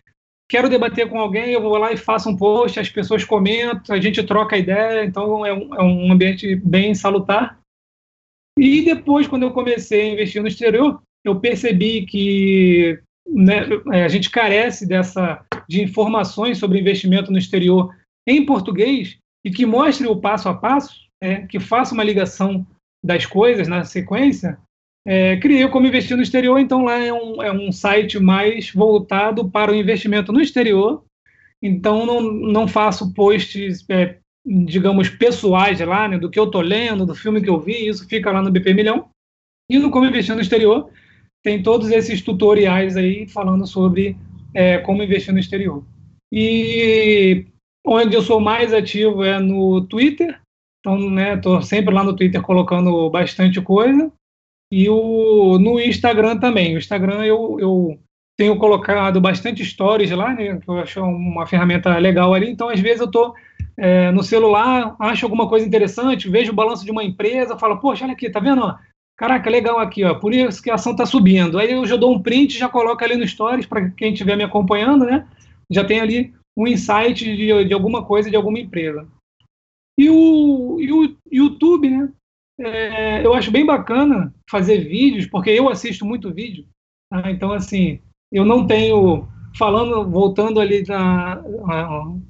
quero 0.50 0.70
debater 0.70 1.08
com 1.08 1.20
alguém, 1.20 1.52
eu 1.52 1.62
vou 1.62 1.78
lá 1.78 1.92
e 1.92 1.98
faço 1.98 2.30
um 2.30 2.36
post, 2.36 2.80
as 2.80 2.90
pessoas 2.90 3.24
comentam, 3.24 3.96
a 3.96 4.02
gente 4.02 4.24
troca 4.24 4.58
ideia, 4.58 5.06
então 5.06 5.46
é 5.46 5.54
um, 5.54 5.76
é 5.76 5.84
um 5.84 6.12
ambiente 6.12 6.56
bem 6.56 6.96
salutar. 6.96 7.60
E 8.58 8.82
depois, 8.82 9.28
quando 9.28 9.44
eu 9.44 9.52
comecei 9.52 10.02
a 10.02 10.14
investir 10.14 10.42
no 10.42 10.48
exterior, 10.48 11.00
eu 11.24 11.40
percebi 11.40 12.06
que 12.06 13.00
né, 13.28 13.68
é, 13.92 14.04
a 14.04 14.08
gente 14.08 14.30
carece 14.30 14.86
dessa 14.86 15.44
de 15.68 15.82
informações 15.82 16.58
sobre 16.58 16.80
investimento 16.80 17.32
no 17.32 17.38
exterior 17.38 17.96
em 18.28 18.46
português 18.46 19.18
e 19.46 19.52
que 19.52 19.66
mostre 19.66 20.08
o 20.08 20.16
passo 20.16 20.50
a 20.50 20.54
passo, 20.54 20.96
é, 21.22 21.48
que 21.48 21.60
faça 21.60 21.94
uma 21.94 22.04
ligação 22.04 22.66
das 23.04 23.26
coisas 23.26 23.68
na 23.68 23.84
sequência. 23.84 24.58
É, 25.06 25.36
criei 25.38 25.68
como 25.68 25.86
investir 25.86 26.16
no 26.16 26.24
exterior, 26.24 26.58
então 26.60 26.84
lá 26.84 26.98
é 26.98 27.12
um, 27.12 27.44
é 27.44 27.52
um 27.52 27.72
site 27.72 28.20
mais 28.20 28.72
voltado 28.72 29.50
para 29.50 29.72
o 29.72 29.76
investimento 29.76 30.32
no 30.32 30.42
exterior. 30.42 31.04
Então 31.62 32.06
não, 32.06 32.22
não 32.22 32.68
faço 32.68 33.14
posts, 33.14 33.86
é, 33.90 34.18
digamos, 34.46 35.10
pessoais 35.10 35.80
lá, 35.80 36.08
né, 36.08 36.18
do 36.18 36.30
que 36.30 36.40
eu 36.40 36.46
estou 36.46 36.62
lendo, 36.62 37.06
do 37.06 37.16
filme 37.16 37.42
que 37.42 37.50
eu 37.50 37.60
vi, 37.60 37.88
isso 37.88 38.08
fica 38.08 38.32
lá 38.32 38.42
no 38.42 38.52
BP 38.52 38.74
Milhão. 38.74 39.10
E 39.70 39.80
no 39.80 39.90
Como 39.90 40.06
Investir 40.06 40.36
no 40.36 40.42
Exterior, 40.42 40.90
tem 41.44 41.62
todos 41.62 41.92
esses 41.92 42.22
tutoriais 42.22 42.96
aí 42.96 43.28
falando 43.28 43.68
sobre 43.68 44.18
é, 44.54 44.78
como 44.80 45.04
investir 45.04 45.34
no 45.34 45.40
exterior. 45.40 45.84
E 46.32 47.46
onde 47.86 48.16
eu 48.16 48.22
sou 48.22 48.40
mais 48.40 48.74
ativo 48.74 49.24
é 49.24 49.38
no 49.40 49.82
Twitter, 49.82 50.40
então, 50.80 51.10
né, 51.10 51.38
tô 51.38 51.62
sempre 51.62 51.94
lá 51.94 52.04
no 52.04 52.16
Twitter 52.16 52.42
colocando 52.42 53.10
bastante 53.10 53.62
coisa. 53.62 54.12
E 54.72 54.90
o, 54.90 55.58
no 55.58 55.80
Instagram 55.80 56.40
também. 56.40 56.76
O 56.76 56.78
Instagram 56.78 57.24
eu, 57.24 57.58
eu 57.60 58.00
tenho 58.38 58.58
colocado 58.58 59.22
bastante 59.22 59.64
stories 59.64 60.12
lá, 60.12 60.34
né, 60.34 60.58
que 60.58 60.70
eu 60.70 60.80
acho 60.80 61.02
uma 61.02 61.46
ferramenta 61.46 61.98
legal 61.98 62.34
ali. 62.34 62.50
Então, 62.50 62.68
às 62.68 62.80
vezes 62.80 63.00
eu 63.00 63.10
tô 63.10 63.34
é, 63.78 64.12
no 64.12 64.24
celular, 64.24 64.96
acho 65.00 65.26
alguma 65.26 65.48
coisa 65.48 65.66
interessante, 65.66 66.30
vejo 66.30 66.52
o 66.52 66.56
balanço 66.56 66.84
de 66.84 66.92
uma 66.92 67.04
empresa, 67.04 67.58
falo, 67.58 67.80
poxa, 67.80 68.04
olha 68.04 68.14
aqui, 68.14 68.30
tá 68.30 68.40
vendo? 68.40 68.76
Caraca, 69.18 69.50
legal 69.50 69.80
aqui, 69.80 70.04
ó. 70.04 70.16
Por 70.16 70.34
isso 70.34 70.62
que 70.62 70.72
a 70.72 70.76
ação 70.76 70.96
tá 70.96 71.06
subindo. 71.06 71.60
Aí 71.60 71.72
eu 71.72 71.86
já 71.86 71.96
dou 71.96 72.14
um 72.14 72.22
print, 72.22 72.58
já 72.58 72.68
coloco 72.68 73.04
ali 73.04 73.16
no 73.16 73.28
stories 73.28 73.66
para 73.66 73.90
quem 73.92 74.12
estiver 74.12 74.36
me 74.36 74.44
acompanhando, 74.44 75.06
né? 75.06 75.28
Já 75.72 75.84
tem 75.84 76.00
ali 76.00 76.34
um 76.58 76.68
insight 76.68 77.24
de, 77.24 77.66
de 77.66 77.74
alguma 77.74 78.04
coisa 78.04 78.30
de 78.30 78.36
alguma 78.36 78.60
empresa. 78.60 79.08
E 79.98 80.10
o, 80.10 80.80
e 80.80 80.92
o 80.92 81.16
YouTube, 81.32 81.90
né? 81.90 82.12
É, 82.60 83.26
eu 83.26 83.34
acho 83.34 83.52
bem 83.52 83.66
bacana 83.66 84.34
fazer 84.50 84.80
vídeos, 84.80 85.26
porque 85.28 85.50
eu 85.50 85.70
assisto 85.70 86.06
muito 86.06 86.34
vídeo. 86.34 86.66
Tá? 87.12 87.30
Então, 87.32 87.52
assim, 87.52 88.00
eu 88.32 88.46
não 88.46 88.66
tenho. 88.66 89.28
Falando, 89.56 90.10
voltando 90.10 90.60
ali 90.60 90.84
na. 90.88 91.40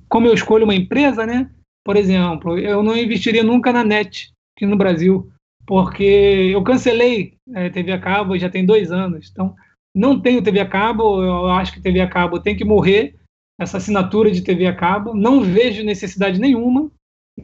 Como 0.10 0.28
eu 0.28 0.34
escolho 0.34 0.66
uma 0.66 0.76
empresa, 0.76 1.26
né? 1.26 1.50
Por 1.86 1.96
exemplo, 1.96 2.58
eu 2.58 2.84
não 2.84 2.98
investiria 2.98 3.44
nunca 3.44 3.72
na 3.72 3.84
NET, 3.84 4.32
aqui 4.56 4.66
no 4.66 4.78
Brasil, 4.78 5.32
porque 5.66 6.51
eu 6.53 6.61
cancelei 6.64 7.38
é, 7.53 7.70
TV 7.70 7.91
a 7.91 7.99
cabo 7.99 8.38
já 8.38 8.49
tem 8.49 8.66
dois 8.66 8.91
anos. 8.91 9.30
Então, 9.32 9.55
não 9.95 10.20
tenho 10.20 10.41
TV 10.41 10.59
a 10.59 10.68
cabo, 10.68 11.24
eu 11.24 11.49
acho 11.49 11.74
que 11.74 11.82
TV 11.82 12.01
a 12.01 12.07
cabo 12.07 12.39
tem 12.39 12.55
que 12.55 12.66
morrer, 12.66 13.16
essa 13.59 13.78
assinatura 13.78 14.32
de 14.32 14.41
TV 14.41 14.66
a 14.66 14.76
cabo. 14.76 15.14
Não 15.14 15.41
vejo 15.41 15.84
necessidade 15.84 16.39
nenhuma 16.39 16.91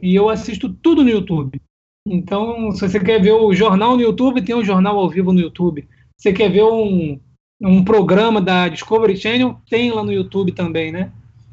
e 0.02 0.14
eu 0.14 0.28
assisto 0.28 0.68
tudo 0.68 1.02
no 1.02 1.10
YouTube. 1.10 1.60
Então, 2.06 2.72
se 2.72 2.88
você 2.88 2.98
quer 2.98 3.20
ver 3.20 3.32
o 3.32 3.52
jornal 3.54 3.96
no 3.96 4.02
YouTube, 4.02 4.42
tem 4.42 4.54
um 4.54 4.64
jornal 4.64 4.98
ao 4.98 5.08
vivo 5.08 5.32
no 5.32 5.40
YouTube. 5.40 5.86
Se 6.16 6.28
você 6.28 6.32
quer 6.32 6.50
ver 6.50 6.64
um, 6.64 7.20
um 7.60 7.84
programa 7.84 8.40
da 8.40 8.68
Discovery 8.68 9.16
Channel, 9.16 9.60
tem 9.68 9.90
lá 9.90 10.02
no 10.02 10.12
YouTube 10.12 10.52
também, 10.52 10.90
né? 10.90 11.12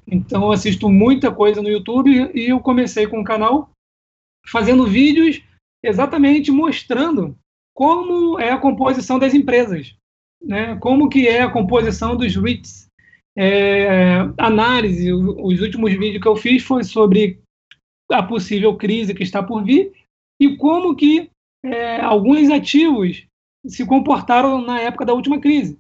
Então, 0.10 0.44
eu 0.44 0.52
assisto 0.52 0.90
muita 0.90 1.32
coisa 1.32 1.62
no 1.62 1.70
YouTube 1.70 2.32
e 2.34 2.50
eu 2.50 2.60
comecei 2.60 3.06
com 3.08 3.20
o 3.20 3.26
canal 3.26 3.70
fazendo 4.48 4.88
vídeos 4.88 5.42
exatamente 5.84 6.52
mostrando 6.52 7.38
como 7.74 8.40
é 8.40 8.52
a 8.52 8.58
composição 8.58 9.20
das 9.20 9.34
empresas, 9.34 9.96
né? 10.42 10.76
Como 10.78 11.10
que 11.10 11.28
é 11.28 11.42
a 11.42 11.52
composição 11.52 12.16
dos 12.16 12.36
REITs. 12.36 12.88
É, 13.40 14.18
análise, 14.38 15.14
os 15.14 15.62
últimos 15.62 15.92
vídeos 15.94 16.22
que 16.22 16.28
eu 16.28 16.36
fiz 16.36 16.64
foi 16.64 16.84
sobre 16.84 17.40
a 18.12 18.24
possível 18.24 18.76
crise 18.76 19.14
que 19.14 19.22
está 19.22 19.44
por 19.44 19.64
vir 19.64 19.92
e 20.42 20.56
como 20.58 20.96
que 20.96 21.30
é, 21.64 22.02
alguns 22.02 22.50
ativos 22.50 23.28
se 23.68 23.86
comportaram 23.86 24.62
na 24.62 24.80
época 24.80 25.06
da 25.06 25.14
última 25.14 25.40
crise. 25.40 25.78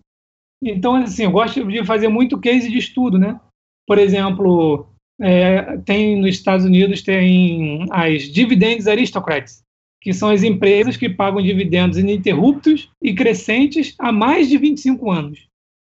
Então, 0.62 0.95
assim, 0.95 1.24
eu 1.24 1.32
gosto 1.32 1.66
de 1.66 1.86
fazer 1.86 2.08
muito 2.08 2.39
case 2.39 2.70
de 2.70 2.78
estudo, 2.78 3.18
né? 3.18 3.39
Por 3.88 3.98
exemplo, 3.98 4.88
é, 5.22 5.78
tem 5.80 6.20
nos 6.20 6.30
Estados 6.30 6.66
Unidos 6.66 7.02
tem 7.02 7.86
as 7.91 8.24
dividends 8.24 8.88
aristocrats, 8.88 9.64
que 10.08 10.14
são 10.14 10.30
as 10.30 10.41
empresas 10.41 10.95
que 10.95 11.10
pagam 11.10 11.41
dividendos 11.41 11.97
ininterruptos 11.97 12.89
e 13.03 13.14
crescentes 13.14 13.93
há 13.99 14.10
mais 14.10 14.47
de 14.47 14.58
25 14.58 15.12
anos. 15.12 15.49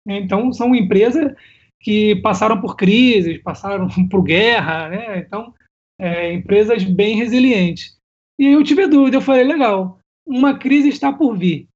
Então, 0.06 0.52
são 0.52 0.76
empresas 0.76 1.34
que 1.80 2.18
passaram 2.18 2.60
por 2.60 2.76
crises, 2.76 3.42
passaram 3.42 3.88
por 4.12 4.22
guerra, 4.22 4.90
né? 4.90 5.20
Então, 5.20 5.54
é, 5.98 6.34
empresas 6.34 6.84
bem 6.84 7.16
resilientes. 7.16 7.98
E 8.38 8.48
eu 8.48 8.62
tive 8.66 8.86
dúvida, 8.86 9.16
eu 9.16 9.22
falei, 9.22 9.46
legal, 9.46 9.98
uma 10.28 10.58
crise 10.58 10.90
está 10.90 11.14
por 11.14 11.38
vir. 11.38 11.70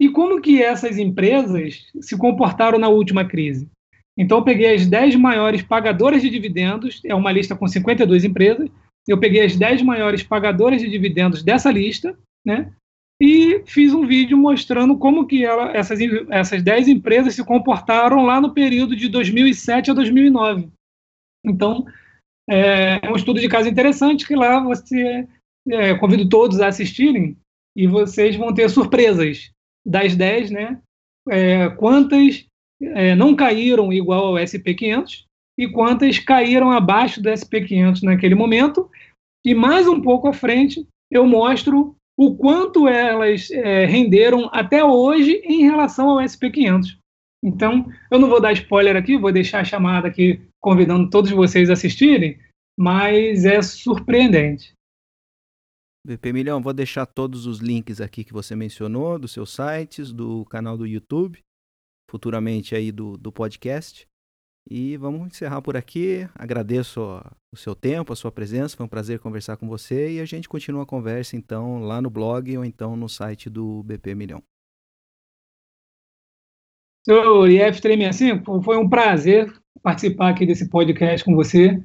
E 0.00 0.08
como 0.08 0.40
que 0.40 0.62
essas 0.62 0.96
empresas 0.96 1.84
se 2.00 2.16
comportaram 2.16 2.78
na 2.78 2.88
última 2.88 3.26
crise? 3.26 3.68
Então 4.16 4.38
eu 4.38 4.44
peguei 4.44 4.74
as 4.74 4.86
10 4.86 5.16
maiores 5.16 5.60
pagadoras 5.60 6.22
de 6.22 6.30
dividendos, 6.30 7.02
é 7.04 7.14
uma 7.14 7.30
lista 7.30 7.54
com 7.54 7.68
52 7.68 8.24
empresas, 8.24 8.70
eu 9.08 9.18
peguei 9.18 9.44
as 9.44 9.56
10 9.56 9.82
maiores 9.82 10.22
pagadoras 10.22 10.80
de 10.80 10.88
dividendos 10.88 11.42
dessa 11.42 11.70
lista, 11.70 12.16
né? 12.44 12.72
E 13.20 13.62
fiz 13.66 13.92
um 13.94 14.06
vídeo 14.06 14.36
mostrando 14.36 14.98
como 14.98 15.26
que 15.26 15.44
ela, 15.44 15.70
essas, 15.76 15.98
essas 16.28 16.62
10 16.62 16.88
empresas 16.88 17.34
se 17.34 17.44
comportaram 17.44 18.24
lá 18.24 18.40
no 18.40 18.52
período 18.52 18.96
de 18.96 19.08
2007 19.08 19.90
a 19.90 19.94
2009. 19.94 20.68
Então, 21.44 21.86
é 22.48 23.00
um 23.08 23.16
estudo 23.16 23.40
de 23.40 23.48
caso 23.48 23.68
interessante 23.68 24.26
que 24.26 24.34
lá 24.34 24.60
você 24.60 25.26
é, 25.68 25.94
convido 25.94 26.28
todos 26.28 26.60
a 26.60 26.68
assistirem 26.68 27.36
e 27.76 27.86
vocês 27.86 28.36
vão 28.36 28.52
ter 28.52 28.68
surpresas 28.68 29.50
das 29.86 30.16
10, 30.16 30.50
né? 30.50 30.80
É, 31.28 31.68
quantas 31.70 32.44
é, 32.80 33.14
não 33.14 33.36
caíram 33.36 33.92
igual 33.92 34.26
ao 34.26 34.34
SP500 34.34 35.24
e 35.62 35.70
quantas 35.70 36.18
caíram 36.18 36.70
abaixo 36.70 37.22
do 37.22 37.28
SP500 37.28 38.02
naquele 38.02 38.34
momento. 38.34 38.90
E 39.44 39.54
mais 39.54 39.86
um 39.86 40.00
pouco 40.00 40.28
à 40.28 40.32
frente 40.32 40.86
eu 41.10 41.26
mostro 41.26 41.94
o 42.16 42.36
quanto 42.36 42.88
elas 42.88 43.50
é, 43.50 43.84
renderam 43.86 44.48
até 44.52 44.84
hoje 44.84 45.40
em 45.44 45.62
relação 45.62 46.10
ao 46.10 46.18
SP500. 46.18 46.98
Então, 47.44 47.88
eu 48.10 48.18
não 48.18 48.28
vou 48.28 48.40
dar 48.40 48.52
spoiler 48.52 48.96
aqui, 48.96 49.16
vou 49.16 49.32
deixar 49.32 49.60
a 49.60 49.64
chamada 49.64 50.08
aqui 50.08 50.40
convidando 50.60 51.10
todos 51.10 51.30
vocês 51.30 51.70
a 51.70 51.72
assistirem, 51.72 52.38
mas 52.78 53.44
é 53.44 53.60
surpreendente. 53.62 54.72
VP 56.06 56.32
Milhão, 56.32 56.60
vou 56.60 56.72
deixar 56.72 57.06
todos 57.06 57.46
os 57.46 57.58
links 57.58 58.00
aqui 58.00 58.24
que 58.24 58.32
você 58.32 58.56
mencionou, 58.56 59.18
dos 59.18 59.32
seus 59.32 59.54
sites, 59.54 60.12
do 60.12 60.44
canal 60.46 60.76
do 60.76 60.86
YouTube, 60.86 61.38
futuramente 62.10 62.74
aí 62.74 62.90
do, 62.90 63.16
do 63.16 63.32
podcast. 63.32 64.06
E 64.70 64.96
vamos 64.96 65.26
encerrar 65.26 65.60
por 65.60 65.76
aqui. 65.76 66.28
Agradeço 66.34 67.00
o 67.52 67.56
seu 67.56 67.74
tempo, 67.74 68.12
a 68.12 68.16
sua 68.16 68.30
presença. 68.30 68.76
Foi 68.76 68.86
um 68.86 68.88
prazer 68.88 69.18
conversar 69.18 69.56
com 69.56 69.68
você 69.68 70.12
e 70.12 70.20
a 70.20 70.24
gente 70.24 70.48
continua 70.48 70.84
a 70.84 70.86
conversa 70.86 71.36
então 71.36 71.80
lá 71.80 72.00
no 72.00 72.08
blog 72.08 72.56
ou 72.56 72.64
então 72.64 72.96
no 72.96 73.08
site 73.08 73.50
do 73.50 73.82
BP 73.82 74.14
Milhão. 74.14 74.42
Senhor 77.04 77.48
IF365, 77.48 78.62
foi 78.62 78.76
um 78.76 78.88
prazer 78.88 79.52
participar 79.82 80.28
aqui 80.30 80.46
desse 80.46 80.68
podcast 80.68 81.24
com 81.24 81.34
você. 81.34 81.82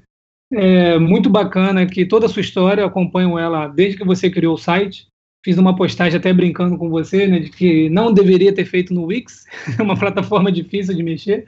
É 0.54 0.98
muito 1.00 1.30
bacana 1.30 1.86
que 1.88 2.06
toda 2.06 2.28
a 2.28 2.30
sua 2.30 2.42
história, 2.42 2.82
eu 2.82 2.88
acompanho 2.88 3.38
ela 3.38 3.68
desde 3.68 3.98
que 3.98 4.06
você 4.06 4.30
criou 4.30 4.54
o 4.54 4.60
site. 4.60 5.08
Fiz 5.44 5.58
uma 5.58 5.76
postagem 5.76 6.20
até 6.20 6.32
brincando 6.32 6.78
com 6.78 6.90
você, 6.90 7.28
né, 7.28 7.40
de 7.40 7.50
que 7.50 7.90
não 7.90 8.14
deveria 8.14 8.54
ter 8.54 8.66
feito 8.66 8.94
no 8.94 9.06
Wix, 9.06 9.46
é 9.80 9.82
uma 9.82 9.98
plataforma 9.98 10.52
difícil 10.52 10.94
de 10.94 11.02
mexer. 11.02 11.48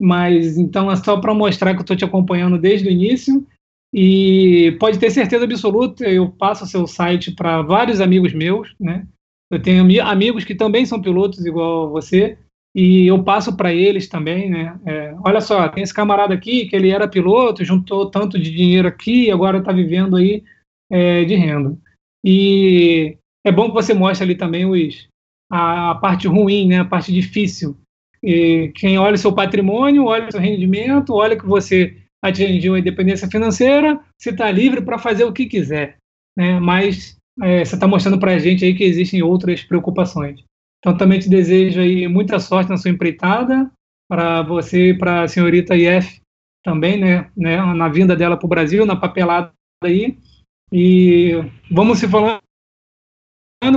Mas 0.00 0.58
então 0.58 0.90
é 0.90 0.96
só 0.96 1.18
para 1.18 1.34
mostrar 1.34 1.72
que 1.72 1.78
eu 1.78 1.82
estou 1.82 1.96
te 1.96 2.04
acompanhando 2.04 2.58
desde 2.58 2.88
o 2.88 2.92
início. 2.92 3.46
E 3.94 4.76
pode 4.78 4.98
ter 4.98 5.10
certeza 5.10 5.44
absoluta, 5.44 6.04
eu 6.04 6.30
passo 6.30 6.64
o 6.64 6.66
seu 6.66 6.86
site 6.86 7.32
para 7.32 7.62
vários 7.62 8.00
amigos 8.00 8.34
meus, 8.34 8.74
né? 8.78 9.06
Eu 9.50 9.62
tenho 9.62 9.86
amigos 10.02 10.44
que 10.44 10.54
também 10.54 10.84
são 10.84 11.00
pilotos 11.00 11.46
igual 11.46 11.88
você, 11.88 12.36
e 12.76 13.06
eu 13.06 13.24
passo 13.24 13.56
para 13.56 13.72
eles 13.72 14.06
também, 14.06 14.50
né? 14.50 14.78
É, 14.84 15.14
olha 15.24 15.40
só, 15.40 15.66
tem 15.68 15.82
esse 15.82 15.94
camarada 15.94 16.34
aqui 16.34 16.66
que 16.66 16.76
ele 16.76 16.90
era 16.90 17.08
piloto, 17.08 17.64
juntou 17.64 18.10
tanto 18.10 18.38
de 18.38 18.50
dinheiro 18.50 18.86
aqui 18.86 19.24
e 19.24 19.30
agora 19.30 19.58
está 19.58 19.72
vivendo 19.72 20.14
aí 20.14 20.44
é, 20.90 21.24
de 21.24 21.34
renda. 21.34 21.74
E 22.22 23.16
é 23.46 23.50
bom 23.50 23.68
que 23.68 23.74
você 23.74 23.94
mostre 23.94 24.24
ali 24.24 24.34
também 24.34 24.66
os, 24.66 25.08
a, 25.50 25.92
a 25.92 25.94
parte 25.94 26.28
ruim, 26.28 26.68
né? 26.68 26.80
A 26.80 26.84
parte 26.84 27.10
difícil. 27.10 27.78
E 28.22 28.72
quem 28.74 28.98
olha 28.98 29.14
o 29.14 29.18
seu 29.18 29.32
patrimônio, 29.32 30.04
olha 30.04 30.28
o 30.28 30.32
seu 30.32 30.40
rendimento, 30.40 31.14
olha 31.14 31.36
que 31.36 31.46
você 31.46 31.96
atingiu 32.22 32.74
a 32.74 32.78
independência 32.78 33.28
financeira, 33.28 34.00
você 34.18 34.30
está 34.30 34.50
livre 34.50 34.80
para 34.80 34.98
fazer 34.98 35.24
o 35.24 35.32
que 35.32 35.46
quiser, 35.46 35.96
né? 36.36 36.58
Mas 36.58 37.16
é, 37.42 37.64
você 37.64 37.74
está 37.74 37.86
mostrando 37.86 38.18
para 38.18 38.32
a 38.32 38.38
gente 38.38 38.64
aí 38.64 38.74
que 38.74 38.84
existem 38.84 39.22
outras 39.22 39.62
preocupações. 39.62 40.42
Então, 40.78 40.96
também 40.96 41.18
te 41.18 41.28
desejo 41.28 41.80
aí 41.80 42.08
muita 42.08 42.38
sorte 42.38 42.70
na 42.70 42.76
sua 42.76 42.90
empreitada, 42.90 43.70
para 44.08 44.42
você 44.42 44.94
para 44.94 45.22
a 45.22 45.28
senhorita 45.28 45.76
IF 45.76 46.20
também, 46.64 46.98
né, 46.98 47.30
né 47.36 47.56
na 47.74 47.88
vinda 47.88 48.16
dela 48.16 48.36
para 48.36 48.46
o 48.46 48.48
Brasil, 48.48 48.86
na 48.86 48.96
papelada 48.96 49.52
aí. 49.82 50.16
E 50.72 51.32
vamos 51.70 51.98
se 51.98 52.08
falando 52.08 52.40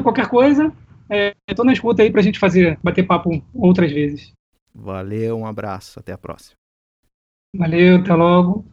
qualquer 0.03 0.27
coisa. 0.27 0.73
É, 1.09 1.33
tô 1.55 1.63
na 1.63 1.73
escuta 1.73 2.03
aí 2.03 2.11
pra 2.11 2.21
gente 2.21 2.37
fazer, 2.37 2.77
bater 2.83 3.05
papo 3.05 3.43
outras 3.53 3.91
vezes. 3.91 4.31
Valeu, 4.73 5.37
um 5.37 5.45
abraço, 5.45 5.99
até 5.99 6.13
a 6.13 6.17
próxima. 6.17 6.55
Valeu, 7.55 7.97
até 7.97 8.13
logo. 8.13 8.65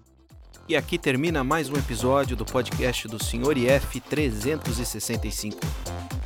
E 0.69 0.77
aqui 0.77 0.99
termina 0.99 1.43
mais 1.43 1.71
um 1.71 1.77
episódio 1.77 2.37
do 2.37 2.45
podcast 2.45 3.09
do 3.09 3.19
Sr. 3.23 3.57
IF 3.57 4.01
365. 4.01 5.59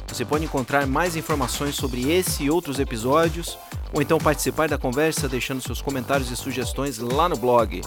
Você 0.09 0.25
pode 0.25 0.45
encontrar 0.45 0.85
mais 0.87 1.15
informações 1.15 1.77
sobre 1.77 2.11
esse 2.11 2.43
e 2.45 2.51
outros 2.51 2.81
episódios, 2.81 3.57
ou 3.93 4.03
então 4.03 4.19
participar 4.19 4.69
da 4.69 4.77
conversa 4.77 5.29
deixando 5.29 5.61
seus 5.61 5.81
comentários 5.81 6.29
e 6.31 6.37
sugestões 6.37 6.99
lá 6.99 7.29
no 7.29 7.37
blog 7.37 7.81